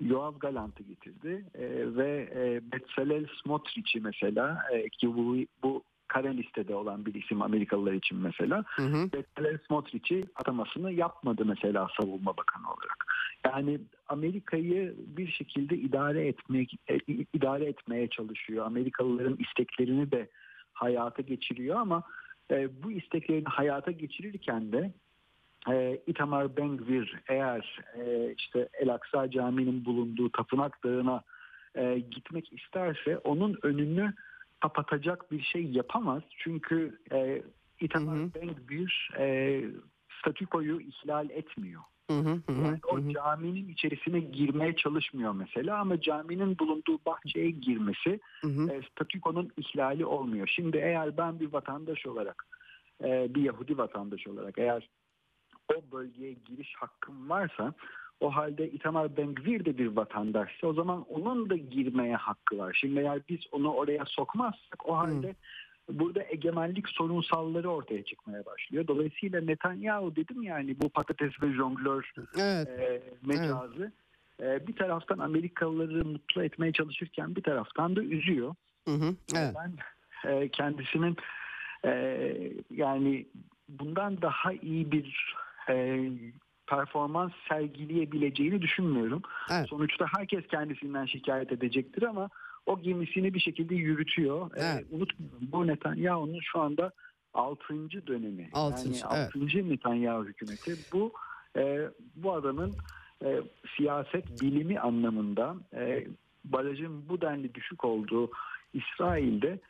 Yoav 0.00 0.38
Galant'ı 0.38 0.82
getirdi 0.82 1.44
E, 1.54 1.96
ve 1.96 2.28
e, 2.34 2.60
Bezalel 2.72 3.26
Smotrich'i 3.42 4.00
mesela 4.00 4.62
e, 4.72 4.88
ki 4.88 5.16
bu, 5.16 5.36
bu 5.62 5.82
kara 6.08 6.28
listede 6.28 6.74
olan 6.74 7.06
bir 7.06 7.14
isim 7.14 7.42
Amerikalılar 7.42 7.92
için 7.92 8.18
mesela 8.18 8.64
Hı 8.76 8.82
hı. 8.82 9.10
Bezalel 9.12 9.58
Smotrich'i 9.66 10.24
atamasını 10.36 10.92
yapmadı 10.92 11.44
mesela 11.44 11.88
Savunma 12.00 12.36
Bakanı 12.36 12.66
olarak. 12.66 13.06
Yani 13.44 13.80
Amerika'yı 14.08 14.94
bir 14.98 15.28
şekilde 15.30 15.76
idare 15.76 16.26
etmek 16.26 16.74
e, 16.88 16.96
idare 17.34 17.64
etmeye 17.64 18.08
çalışıyor. 18.08 18.66
Amerikalıların 18.66 19.36
isteklerini 19.38 20.10
de 20.10 20.28
hayata 20.72 21.22
geçiriyor 21.22 21.76
ama 21.76 22.02
e, 22.50 22.82
bu 22.82 22.92
isteklerini 22.92 23.44
hayata 23.48 23.90
geçirirken 23.90 24.72
de 24.72 24.92
e, 25.70 26.00
Itamar 26.06 26.56
Ben-Gvir 26.56 27.20
eğer 27.28 27.80
e, 27.94 28.34
işte 28.38 28.68
El 28.80 28.94
Aksa 28.94 29.30
Camii'nin 29.30 29.84
bulunduğu 29.84 30.30
Tapınak 30.30 30.84
Dağı'na 30.84 31.22
e, 31.74 31.98
gitmek 31.98 32.52
isterse 32.52 33.18
onun 33.18 33.58
önünü 33.62 34.12
kapatacak 34.60 35.32
bir 35.32 35.42
şey 35.42 35.64
yapamaz. 35.64 36.22
Çünkü 36.38 37.00
e, 37.12 37.42
Itamar 37.80 38.18
hı. 38.18 38.30
Ben-Gvir 38.34 39.10
e, 39.18 39.64
statükoyu 40.20 40.80
ihlal 40.80 41.30
etmiyor. 41.30 41.82
Hı 42.10 42.18
hı 42.18 42.42
hı 42.46 42.52
hı 42.52 42.62
Yani 42.62 42.78
o 42.92 43.12
caminin 43.12 43.68
içerisine 43.68 44.20
girmeye 44.20 44.76
çalışmıyor 44.76 45.32
mesela 45.32 45.78
ama 45.78 46.00
caminin 46.00 46.58
bulunduğu 46.58 46.98
bahçeye 47.06 47.50
girmesi 47.50 48.20
Hı 48.40 48.48
hı. 48.48 48.70
e, 48.72 48.82
statükonun 48.82 49.50
ihlali 49.56 50.04
olmuyor. 50.06 50.46
Şimdi 50.46 50.76
eğer 50.76 51.16
ben 51.16 51.40
bir 51.40 51.52
vatandaş 51.52 52.06
olarak, 52.06 52.46
e, 53.04 53.34
bir 53.34 53.42
Yahudi 53.42 53.78
vatandaş 53.78 54.26
olarak 54.26 54.58
eğer 54.58 54.88
o 55.74 55.92
bölgeye 55.92 56.32
giriş 56.32 56.74
hakkım 56.76 57.30
varsa 57.30 57.74
O 58.20 58.36
halde 58.36 58.70
Itamar 58.70 59.16
Ben-Gvir 59.16 59.64
de 59.64 59.78
bir 59.78 59.86
vatandaşsa 59.86 60.66
o 60.66 60.72
zaman 60.72 61.04
onun 61.08 61.50
da 61.50 61.56
girmeye 61.56 62.16
hakkı 62.16 62.58
var. 62.58 62.78
Şimdi 62.80 63.00
eğer 63.00 63.20
biz 63.28 63.40
onu 63.52 63.72
oraya 63.72 64.04
sokmazsak 64.04 64.88
o 64.88 64.96
halde 64.96 65.34
burada 65.88 66.22
egemenlik 66.22 66.88
sorunsalları 66.88 67.70
ortaya 67.70 68.04
çıkmaya 68.04 68.46
başlıyor. 68.46 68.86
Dolayısıyla 68.86 69.40
Netanyahu 69.40 70.16
dedim 70.16 70.42
yani 70.42 70.80
bu 70.80 70.88
patates 70.88 71.42
ve 71.42 71.52
jonglör 71.52 72.12
Evet. 72.38 72.68
e, 72.68 73.02
mecazı 73.26 73.92
e, 74.42 74.66
bir 74.66 74.76
taraftan 74.76 75.18
Amerikalıları 75.18 76.04
mutlu 76.04 76.44
etmeye 76.44 76.72
çalışırken 76.72 77.36
bir 77.36 77.42
taraftan 77.42 77.96
da 77.96 78.02
üzüyor. 78.02 78.54
Hı 78.88 78.94
hı. 78.94 79.14
Evet. 79.36 79.54
Ben 79.56 79.72
e, 80.30 80.48
kendisinin 80.48 81.16
e, 81.84 81.92
yani 82.70 83.26
bundan 83.68 84.22
daha 84.22 84.52
iyi 84.52 84.92
bir 84.92 85.34
e, 85.68 86.08
performans 86.68 87.32
sergileyebileceğini 87.48 88.62
düşünmüyorum. 88.62 89.22
Evet. 89.52 89.68
Sonuçta 89.68 90.06
herkes 90.16 90.46
kendisinden 90.46 91.06
şikayet 91.06 91.52
edecektir 91.52 92.02
ama 92.02 92.28
o 92.66 92.80
gemisini 92.82 93.34
bir 93.34 93.40
şekilde 93.40 93.74
yürütüyor. 93.74 94.50
E, 94.56 94.60
Evet. 94.60 94.86
unutmayalım 94.90 95.48
bu 95.52 95.66
Netanyahu'nun 95.66 96.40
şu 96.40 96.60
anda 96.60 96.92
6. 97.34 98.06
dönemi. 98.06 98.50
Altıncı, 98.52 99.00
yani 99.12 99.24
6. 99.34 99.70
Netanyahu 99.70 100.24
hükümeti. 100.24 100.74
Bu 100.92 101.12
e, 101.56 101.88
bu 102.16 102.32
adamın 102.32 102.74
e, 103.24 103.40
siyaset 103.76 104.42
bilimi 104.42 104.80
anlamında 104.80 105.56
e, 105.74 106.06
barajın 106.44 107.08
bu 107.08 107.20
denli 107.20 107.54
düşük 107.54 107.84
olduğu 107.84 108.30
İsrail'de 108.72 109.60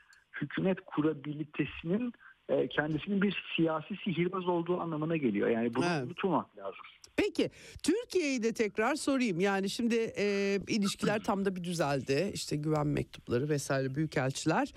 hükümet 0.41 0.79
kurabilitesinin 0.87 2.13
e, 2.49 2.69
kendisinin 2.69 3.23
bir 3.23 3.45
siyasi 3.57 3.97
sihirbaz 4.05 4.47
olduğu 4.49 4.81
anlamına 4.81 5.17
geliyor. 5.17 5.49
Yani 5.49 5.75
bunu 5.75 5.85
Evet. 5.93 6.05
unutmamak 6.07 6.59
lazım. 6.59 6.81
Peki 7.17 7.51
Türkiye'yi 7.83 8.43
de 8.43 8.53
tekrar 8.53 8.95
sorayım. 8.95 9.41
Yani 9.41 9.71
şimdi 9.71 10.13
e, 10.19 10.59
ilişkiler 10.69 11.25
tam 11.25 11.45
da 11.45 11.57
bir 11.57 11.65
düzeldi. 11.65 12.31
İşte 12.35 12.57
güven 12.57 12.87
mektupları 12.87 13.49
vesaire 13.49 13.95
büyükelçiler 13.95 14.73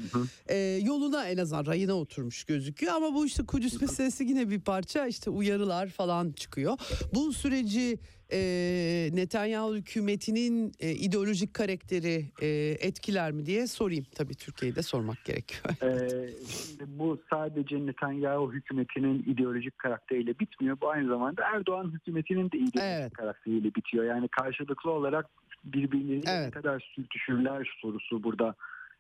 e, 0.50 0.56
yoluna 0.84 1.26
en 1.30 1.38
azından 1.38 1.66
rayına 1.66 1.94
oturmuş 1.94 2.44
gözüküyor. 2.44 2.94
Ama 2.94 3.14
bu 3.14 3.26
işte 3.26 3.46
Kudüs 3.46 3.82
meselesi 3.82 4.24
yine 4.24 4.50
bir 4.50 4.62
parça 4.62 5.08
işte 5.08 5.30
uyarılar 5.30 5.88
falan 5.88 6.32
çıkıyor. 6.32 6.78
Bu 7.16 7.34
süreci 7.34 8.00
e, 8.34 9.10
Netanyahu 9.14 9.76
hükümetinin 9.76 10.72
e, 10.80 10.92
ideolojik 10.92 11.54
karakteri 11.54 12.26
e, 12.42 12.48
etkiler 12.88 13.32
mi 13.32 13.46
diye 13.46 13.68
sorayım. 13.68 14.06
Tabii 14.16 14.36
Türkiye'yi 14.36 14.76
de 14.76 14.82
sormak 14.82 15.26
gerekiyor. 15.26 15.64
Ee, 15.84 16.30
şimdi 16.48 16.84
bu 17.00 17.22
sadece 17.30 17.86
Netanyahu 17.86 18.54
hükümetinin 18.54 19.24
ideolojik 19.28 19.78
karakteriyle 19.80 20.40
bitmiyor. 20.40 20.78
Bu 20.82 20.90
aynı 20.90 21.08
zamanda 21.08 21.44
Erdoğan 21.56 21.92
hükümetinin 21.94 22.52
de 22.52 22.58
ideolojik 22.58 22.82
Evet. 22.82 23.14
karakteriyle 23.14 23.76
bitiyor. 23.76 24.04
Yani 24.06 24.28
karşılıklı 24.28 24.92
olarak 24.92 25.26
birbirleriyle 25.64 26.32
Evet. 26.32 26.46
ne 26.46 26.52
kadar 26.52 26.92
sürtüşürler 26.96 27.78
sorusu 27.82 28.24
burada 28.24 28.56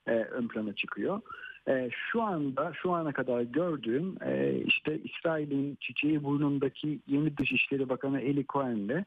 e, 0.08 0.12
ön 0.12 0.48
plana 0.48 0.76
çıkıyor. 0.76 1.22
E, 1.68 1.89
şu 1.91 2.22
anda 2.22 2.72
şu 2.82 2.91
ana 2.91 3.12
kadar 3.12 3.41
gördüğüm 3.41 4.16
e, 4.26 4.55
işte 4.66 4.99
İsrail'in 5.03 5.78
çiçeği 5.82 6.24
burnundaki 6.24 6.99
yeni 7.07 7.38
Dışişleri 7.38 7.89
Bakanı 7.89 8.22
Eli 8.22 8.45
Cohen'le 8.49 9.05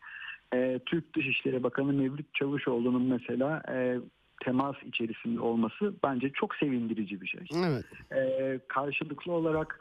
e, 0.55 0.81
Türk 0.87 1.17
Dışişleri 1.17 1.63
Bakanı 1.63 1.93
Mevlüt 1.93 2.35
Çavuşoğlu'nun 2.35 3.03
mesela 3.03 3.63
e, 3.73 3.99
temas 4.45 4.77
içerisinde 4.87 5.41
olması 5.41 5.95
bence 6.05 6.31
çok 6.31 6.55
sevindirici 6.55 7.21
bir 7.21 7.27
şey. 7.27 7.41
Evet. 7.57 7.85
Ee, 8.13 8.61
karşılıklı 8.69 9.33
olarak 9.33 9.81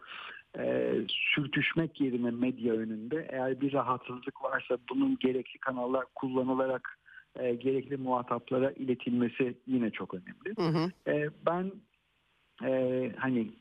e, 0.59 0.93
sürtüşmek 1.07 2.01
yerine 2.01 2.31
medya 2.31 2.73
önünde 2.73 3.27
eğer 3.31 3.61
bir 3.61 3.73
rahatsızlık 3.73 4.43
varsa 4.43 4.77
bunun 4.89 5.17
gerekli 5.19 5.59
kanallar 5.59 6.05
kullanılarak 6.15 6.99
e, 7.39 7.53
gerekli 7.55 7.97
muhataplara 7.97 8.71
iletilmesi 8.71 9.57
yine 9.67 9.91
çok 9.91 10.13
önemli. 10.13 10.55
Hı 10.57 10.79
hı. 10.79 11.11
E, 11.11 11.29
ben 11.45 11.71
e, 12.63 13.11
hani 13.17 13.51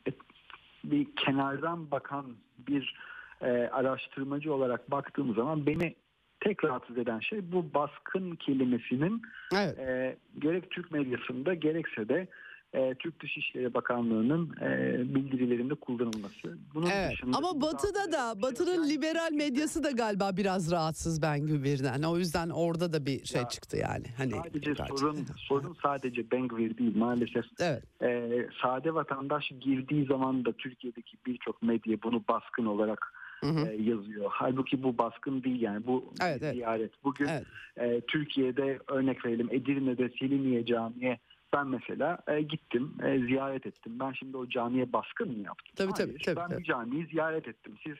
bir 0.83 1.07
kenardan 1.15 1.91
bakan 1.91 2.25
bir 2.57 2.95
e, 3.41 3.47
araştırmacı 3.51 4.53
olarak 4.53 4.91
baktığım 4.91 5.35
zaman 5.35 5.65
beni 5.65 5.95
tek 6.39 6.63
rahatsız 6.63 6.97
eden 6.97 7.19
şey 7.19 7.51
bu 7.51 7.73
baskın 7.73 8.35
kelimesinin 8.35 9.21
Evet. 9.53 9.79
e, 9.79 10.17
gerek 10.39 10.71
Türk 10.71 10.91
medyasında 10.91 11.53
gerekse 11.53 12.09
de 12.09 12.27
e, 12.73 12.95
Türk 12.99 13.21
Dışişleri 13.23 13.73
Bakanlığı'nın 13.73 14.55
e, 14.61 14.99
bildirilerinde 15.15 15.75
kullanılması. 15.75 16.57
Bunun 16.73 16.89
Evet. 16.89 17.11
dışında 17.11 17.37
Ama 17.37 17.61
Batı'da 17.61 18.11
da 18.11 18.41
Batı'nın 18.41 18.73
Yani 18.73 18.89
liberal 18.89 19.31
medyası 19.31 19.83
da 19.83 19.91
galiba 19.91 20.37
biraz 20.37 20.71
rahatsız 20.71 21.21
ben 21.21 21.47
birden. 21.47 22.03
O 22.03 22.17
yüzden 22.17 22.49
orada 22.49 22.93
da 22.93 23.05
bir 23.05 23.25
şey 23.25 23.41
Ya, 23.41 23.47
çıktı 23.49 23.77
yani. 23.77 24.05
Hani 24.17 24.31
sadece 24.31 24.73
sorun 24.75 25.17
sorun 25.37 25.77
sadece 25.83 26.31
Bengvir 26.31 26.77
değil 26.77 26.97
maalesef. 26.97 27.45
Evet. 27.59 27.83
E, 28.01 28.31
sade 28.61 28.93
vatandaş 28.93 29.51
girdiği 29.61 30.05
zaman 30.05 30.45
da 30.45 30.51
Türkiye'deki 30.51 31.17
birçok 31.27 31.61
medya 31.63 31.97
bunu 32.03 32.23
baskın 32.27 32.65
olarak 32.65 33.13
Hı 33.41 33.49
hı. 33.49 33.67
e, 33.67 33.81
yazıyor. 33.83 34.25
Halbuki 34.29 34.83
bu 34.83 34.97
baskın 34.97 35.43
değil 35.43 35.61
yani 35.61 35.85
bu 35.87 36.13
Evet, 36.21 36.41
bir 36.41 36.45
evet. 36.45 36.55
ziyaret. 36.55 36.91
Bugün 37.03 37.27
Evet. 37.27 37.45
e, 37.77 38.01
Türkiye'de 38.01 38.79
örnek 38.87 39.25
verelim 39.25 39.47
Edirne'de 39.51 40.09
Selimiye 40.19 40.65
Camii'ye 40.65 41.19
ben 41.53 41.67
mesela 41.67 42.17
e, 42.27 42.41
gittim 42.41 42.93
e, 43.03 43.19
ziyaret 43.19 43.65
ettim. 43.65 43.99
Ben 43.99 44.11
şimdi 44.11 44.37
o 44.37 44.49
camiye 44.49 44.93
baskın 44.93 45.37
mı 45.37 45.43
yaptım? 45.43 45.73
Tabii, 45.75 45.91
Hayır, 45.91 46.09
tabii, 46.09 46.35
tabii, 46.35 46.51
Ben 46.51 46.59
bir 46.59 46.63
camiyi 46.63 47.07
ziyaret 47.07 47.47
ettim. 47.47 47.77
Siz 47.83 47.95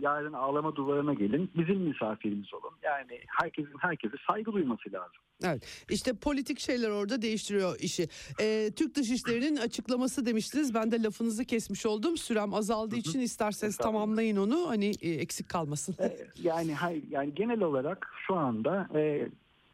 yarın 0.00 0.32
ağlama 0.32 0.76
duvarına 0.76 1.14
gelin 1.14 1.50
bizim 1.56 1.76
misafirimiz 1.76 2.54
olun. 2.54 2.72
Yani 2.82 3.20
herkesin 3.26 3.78
herkese 3.78 4.16
saygı 4.26 4.52
duyması 4.52 4.92
lazım. 4.92 5.16
Evet. 5.44 5.84
İşte 5.90 6.12
politik 6.12 6.60
şeyler 6.60 6.90
orada 6.90 7.22
değiştiriyor 7.22 7.76
işi. 7.80 8.08
Ee, 8.40 8.70
Türk 8.76 8.94
Dışişleri'nin 8.94 9.56
açıklaması 9.56 10.26
demiştiniz. 10.26 10.74
Ben 10.74 10.90
de 10.90 11.02
lafınızı 11.02 11.44
kesmiş 11.44 11.86
oldum. 11.86 12.16
Sürem 12.16 12.54
azaldığı 12.54 12.96
için 12.96 13.20
isterseniz 13.20 13.76
tamamlayın 13.76 14.36
onu. 14.36 14.68
Hani 14.68 14.92
e, 15.02 15.10
eksik 15.10 15.48
kalmasın. 15.48 15.96
E, 16.00 16.16
yani 16.42 16.74
hayır, 16.74 17.04
yani 17.10 17.34
genel 17.34 17.62
olarak 17.62 18.12
şu 18.26 18.34
anda 18.34 18.88
e, 18.94 19.28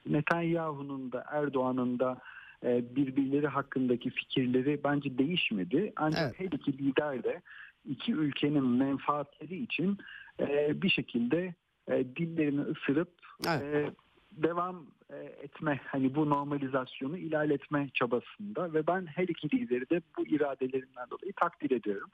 Netanyahu'nun 0.07 1.13
da 1.13 1.25
Erdoğan'ın 1.33 1.99
da 1.99 2.19
birbirleri 2.65 3.47
hakkındaki 3.47 4.11
fikirleri 4.11 4.81
bence 4.85 5.19
değişmedi. 5.19 5.93
Ancak 5.97 6.21
Evet. 6.23 6.41
her 6.41 6.59
iki 6.59 6.79
lider 6.79 7.25
de 7.25 7.43
iki 7.85 8.13
ülkenin 8.13 8.65
menfaatleri 8.65 9.63
için 9.63 9.99
e, 10.41 10.83
bir 10.83 10.89
şekilde 10.89 11.55
e, 11.89 12.05
dillerini 12.17 12.61
ısırıp 12.61 13.09
Evet. 13.49 13.63
e, 13.63 13.91
devam 14.33 14.87
e, 15.11 15.17
etme 15.17 15.81
hani 15.87 16.15
bu 16.15 16.31
normalizasyonu 16.31 17.19
ilerletme 17.19 17.89
çabasında 17.95 18.73
ve 18.73 18.87
ben 18.87 19.07
her 19.07 19.29
iki 19.29 19.57
lideri 19.57 19.91
de 19.91 20.03
bu 20.19 20.27
iradelerinden 20.27 21.11
dolayı 21.11 21.33
takdir 21.37 21.71
ediyorum. 21.71 22.11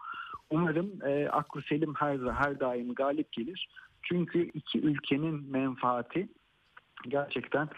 Umarım 0.50 1.06
e, 1.06 1.28
aklı 1.28 1.62
selim 1.62 1.94
her 1.94 2.18
her 2.18 2.60
daim 2.60 2.94
galip 2.94 3.32
gelir. 3.32 3.68
Çünkü 4.02 4.50
iki 4.54 4.80
ülkenin 4.80 5.50
menfaati 5.50 6.28
gerçekten 7.08 7.68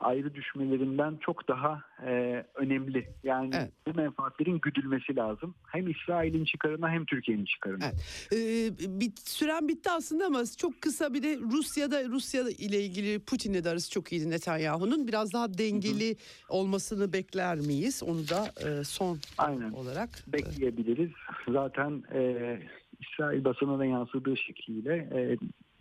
ayrı 0.00 0.34
düşmelerinden 0.34 1.16
çok 1.20 1.48
daha 1.48 1.82
e, 2.06 2.44
önemli. 2.54 3.08
Yani 3.22 3.50
Evet. 3.54 3.72
bu 3.86 3.94
menfaatlerin 3.94 4.58
güdülmesi 4.62 5.16
lazım. 5.16 5.54
Hem 5.66 5.88
İsrail'in 5.90 6.44
çıkarına 6.44 6.90
hem 6.90 7.04
Türkiye'nin 7.04 7.44
çıkarına. 7.44 7.84
Evet. 7.84 8.28
Ee, 8.32 9.00
bit, 9.00 9.28
süren 9.28 9.68
bitti 9.68 9.90
aslında 9.90 10.26
ama 10.26 10.42
çok 10.58 10.82
kısa 10.82 11.14
bir 11.14 11.22
de 11.22 11.36
Rusya'da 11.36 12.04
Rusya 12.04 12.42
ile 12.58 12.80
ilgili 12.80 13.18
Putin'le 13.18 13.64
de 13.64 13.70
arası 13.70 13.90
çok 13.90 14.12
iyiydi 14.12 14.30
Netanyahu'nun. 14.30 15.08
Biraz 15.08 15.32
daha 15.32 15.58
dengeli 15.58 16.16
olmasını 16.48 17.12
bekler 17.12 17.56
miyiz? 17.56 18.02
Onu 18.02 18.18
da 18.28 18.68
e, 18.68 18.84
son 18.84 19.18
Aynen. 19.38 19.70
olarak. 19.70 20.08
bekleyebiliriz. 20.28 21.10
Zaten 21.48 22.02
e, 22.14 22.58
İsrail 23.00 23.44
basınına 23.44 23.84
yansıdığı 23.86 24.36
şekliyle 24.36 24.94
e, 24.96 25.36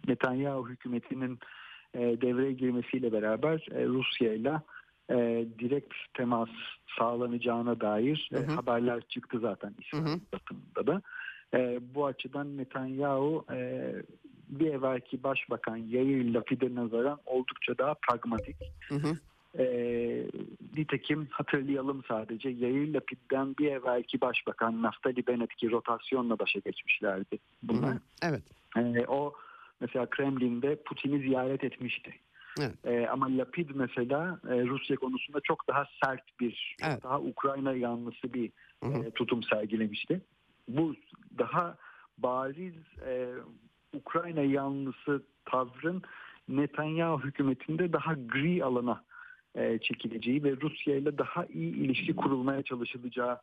Netanyahu 0.07 0.69
hükümetinin 0.69 1.33
e, 1.33 1.37
devreye 2.01 2.51
girmesiyle 2.51 3.11
beraber 3.11 3.67
e, 3.71 3.85
Rusya 3.85 4.33
ile 4.33 4.61
e, 5.09 5.45
direkt 5.59 5.93
temas 6.13 6.49
sağlanacağına 6.99 7.81
dair 7.81 8.29
e, 8.33 8.37
Hı 8.37 8.39
hı. 8.39 8.51
haberler 8.51 9.01
çıktı 9.01 9.39
zaten 9.39 9.75
İsrail 9.79 10.19
basınında 10.33 10.87
da. 10.87 11.01
E, 11.53 11.79
bu 11.95 12.05
açıdan 12.05 12.57
Netanyahu 12.57 13.45
e, 13.51 13.91
bir 14.49 14.67
evvelki 14.67 15.23
başbakan 15.23 15.77
Yair 15.77 16.33
Lapid'e 16.33 16.75
nazaran 16.75 17.19
oldukça 17.25 17.77
daha 17.77 17.93
pragmatik. 17.93 18.57
Hı 18.87 18.95
hı. 18.95 19.17
E, 19.63 19.65
nitekim 20.77 21.27
hatırlayalım 21.31 22.03
sadece 22.07 22.49
Yair 22.49 22.93
Lapid'den 22.93 23.55
bir 23.59 23.71
evvelki 23.71 24.21
başbakan 24.21 24.81
Naftali 24.81 25.27
Bennett 25.27 25.55
ki 25.55 25.71
rotasyonla 25.71 26.39
başa 26.39 26.59
geçmişlerdi 26.59 27.35
Hı 27.35 27.37
bunlar. 27.63 27.93
hı. 27.93 27.99
Evet. 28.23 28.43
E, 28.77 29.05
o 29.07 29.33
mesela 29.81 30.09
Kremlin'de 30.09 30.75
Putin'i 30.85 31.19
ziyaret 31.19 31.63
etmişti. 31.63 32.13
Evet. 32.59 32.85
E, 32.85 33.07
ama 33.07 33.37
Lapid 33.37 33.69
mesela 33.73 34.39
e, 34.49 34.65
Rusya 34.65 34.95
konusunda 34.95 35.39
çok 35.43 35.67
daha 35.67 35.85
sert 36.03 36.39
bir, 36.39 36.75
çok 36.79 36.89
Evet. 36.89 37.03
daha 37.03 37.19
Ukrayna 37.21 37.73
yanlısı 37.73 38.33
bir 38.33 38.51
Hı 38.83 38.89
hı. 38.89 39.03
e, 39.03 39.11
tutum 39.11 39.43
sergilemişti. 39.43 40.21
Bu 40.67 40.95
daha 41.37 41.77
bariz 42.17 42.75
e, 43.05 43.33
Ukrayna 43.93 44.41
yanlısı 44.41 45.23
tavrın 45.45 46.01
Netanyahu 46.49 47.23
hükümetinde 47.23 47.93
daha 47.93 48.13
gri 48.13 48.63
alana 48.63 49.03
e, 49.55 49.79
çekileceği 49.79 50.43
ve 50.43 50.55
Rusya 50.61 50.95
ile 50.95 51.17
daha 51.17 51.45
iyi 51.45 51.75
ilişki 51.75 52.15
kurulmaya 52.15 52.63
çalışılacağı 52.63 53.37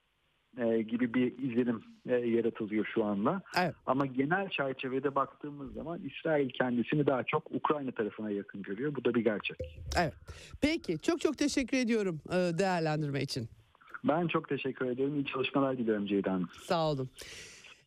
e, 0.58 0.82
gibi 0.82 1.14
bir 1.14 1.38
izlenim 1.38 1.82
e, 2.08 2.14
yaratılıyor 2.14 2.86
şu 2.94 3.04
anda. 3.04 3.42
Evet. 3.58 3.74
Ama 3.86 4.06
genel 4.06 4.48
çerçevede 4.48 5.14
baktığımız 5.14 5.72
zaman 5.72 6.00
İsrail 6.04 6.50
kendisini 6.50 7.06
daha 7.06 7.22
çok 7.22 7.50
Ukrayna 7.50 7.90
tarafına 7.90 8.30
yakın 8.30 8.62
görüyor. 8.62 8.94
Bu 8.94 9.04
da 9.04 9.14
bir 9.14 9.24
gerçek. 9.24 9.56
Evet. 9.98 10.14
Peki 10.60 10.98
çok 11.00 11.20
çok 11.20 11.38
teşekkür 11.38 11.76
ediyorum 11.76 12.20
e, 12.28 12.36
değerlendirme 12.58 13.22
için. 13.22 13.48
Ben 14.04 14.26
çok 14.26 14.48
teşekkür 14.48 14.86
ederim. 14.86 15.14
İyi 15.14 15.26
çalışmalar 15.26 15.78
diliyorum 15.78 16.06
Ceyda 16.06 16.32
Hanım. 16.32 16.48
Sağ 16.62 16.90
olun. 16.90 17.08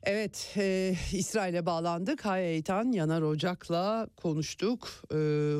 Evet, 0.03 0.53
e, 0.57 0.95
İsrail'e 1.11 1.65
bağlandık. 1.65 2.25
Hay 2.25 2.45
Eytan 2.45 2.91
Yanar 2.91 3.21
Ocak'la 3.21 4.07
konuştuk. 4.15 4.89
E, 5.11 5.15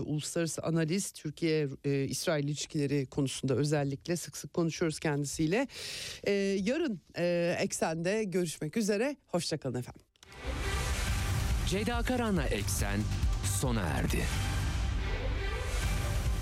uluslararası 0.06 0.64
analiz 0.64 1.12
Türkiye-İsrail 1.12 2.44
ilişkileri 2.44 3.06
konusunda 3.06 3.56
özellikle 3.56 4.18
sık 4.18 4.38
sık 4.38 4.54
konuşuyoruz 4.54 5.00
kendisiyle. 5.00 5.68
E, 6.24 6.32
yarın 6.62 7.02
e, 7.18 7.56
Eksen'de 7.60 8.24
görüşmek 8.24 8.78
üzere. 8.78 9.16
Hoşçakalın 9.28 9.80
efendim. 9.80 10.06
Ceyda 11.68 12.02
Karan'la 12.02 12.44
Eksen 12.44 13.00
sona 13.62 13.82
erdi. 13.82 14.24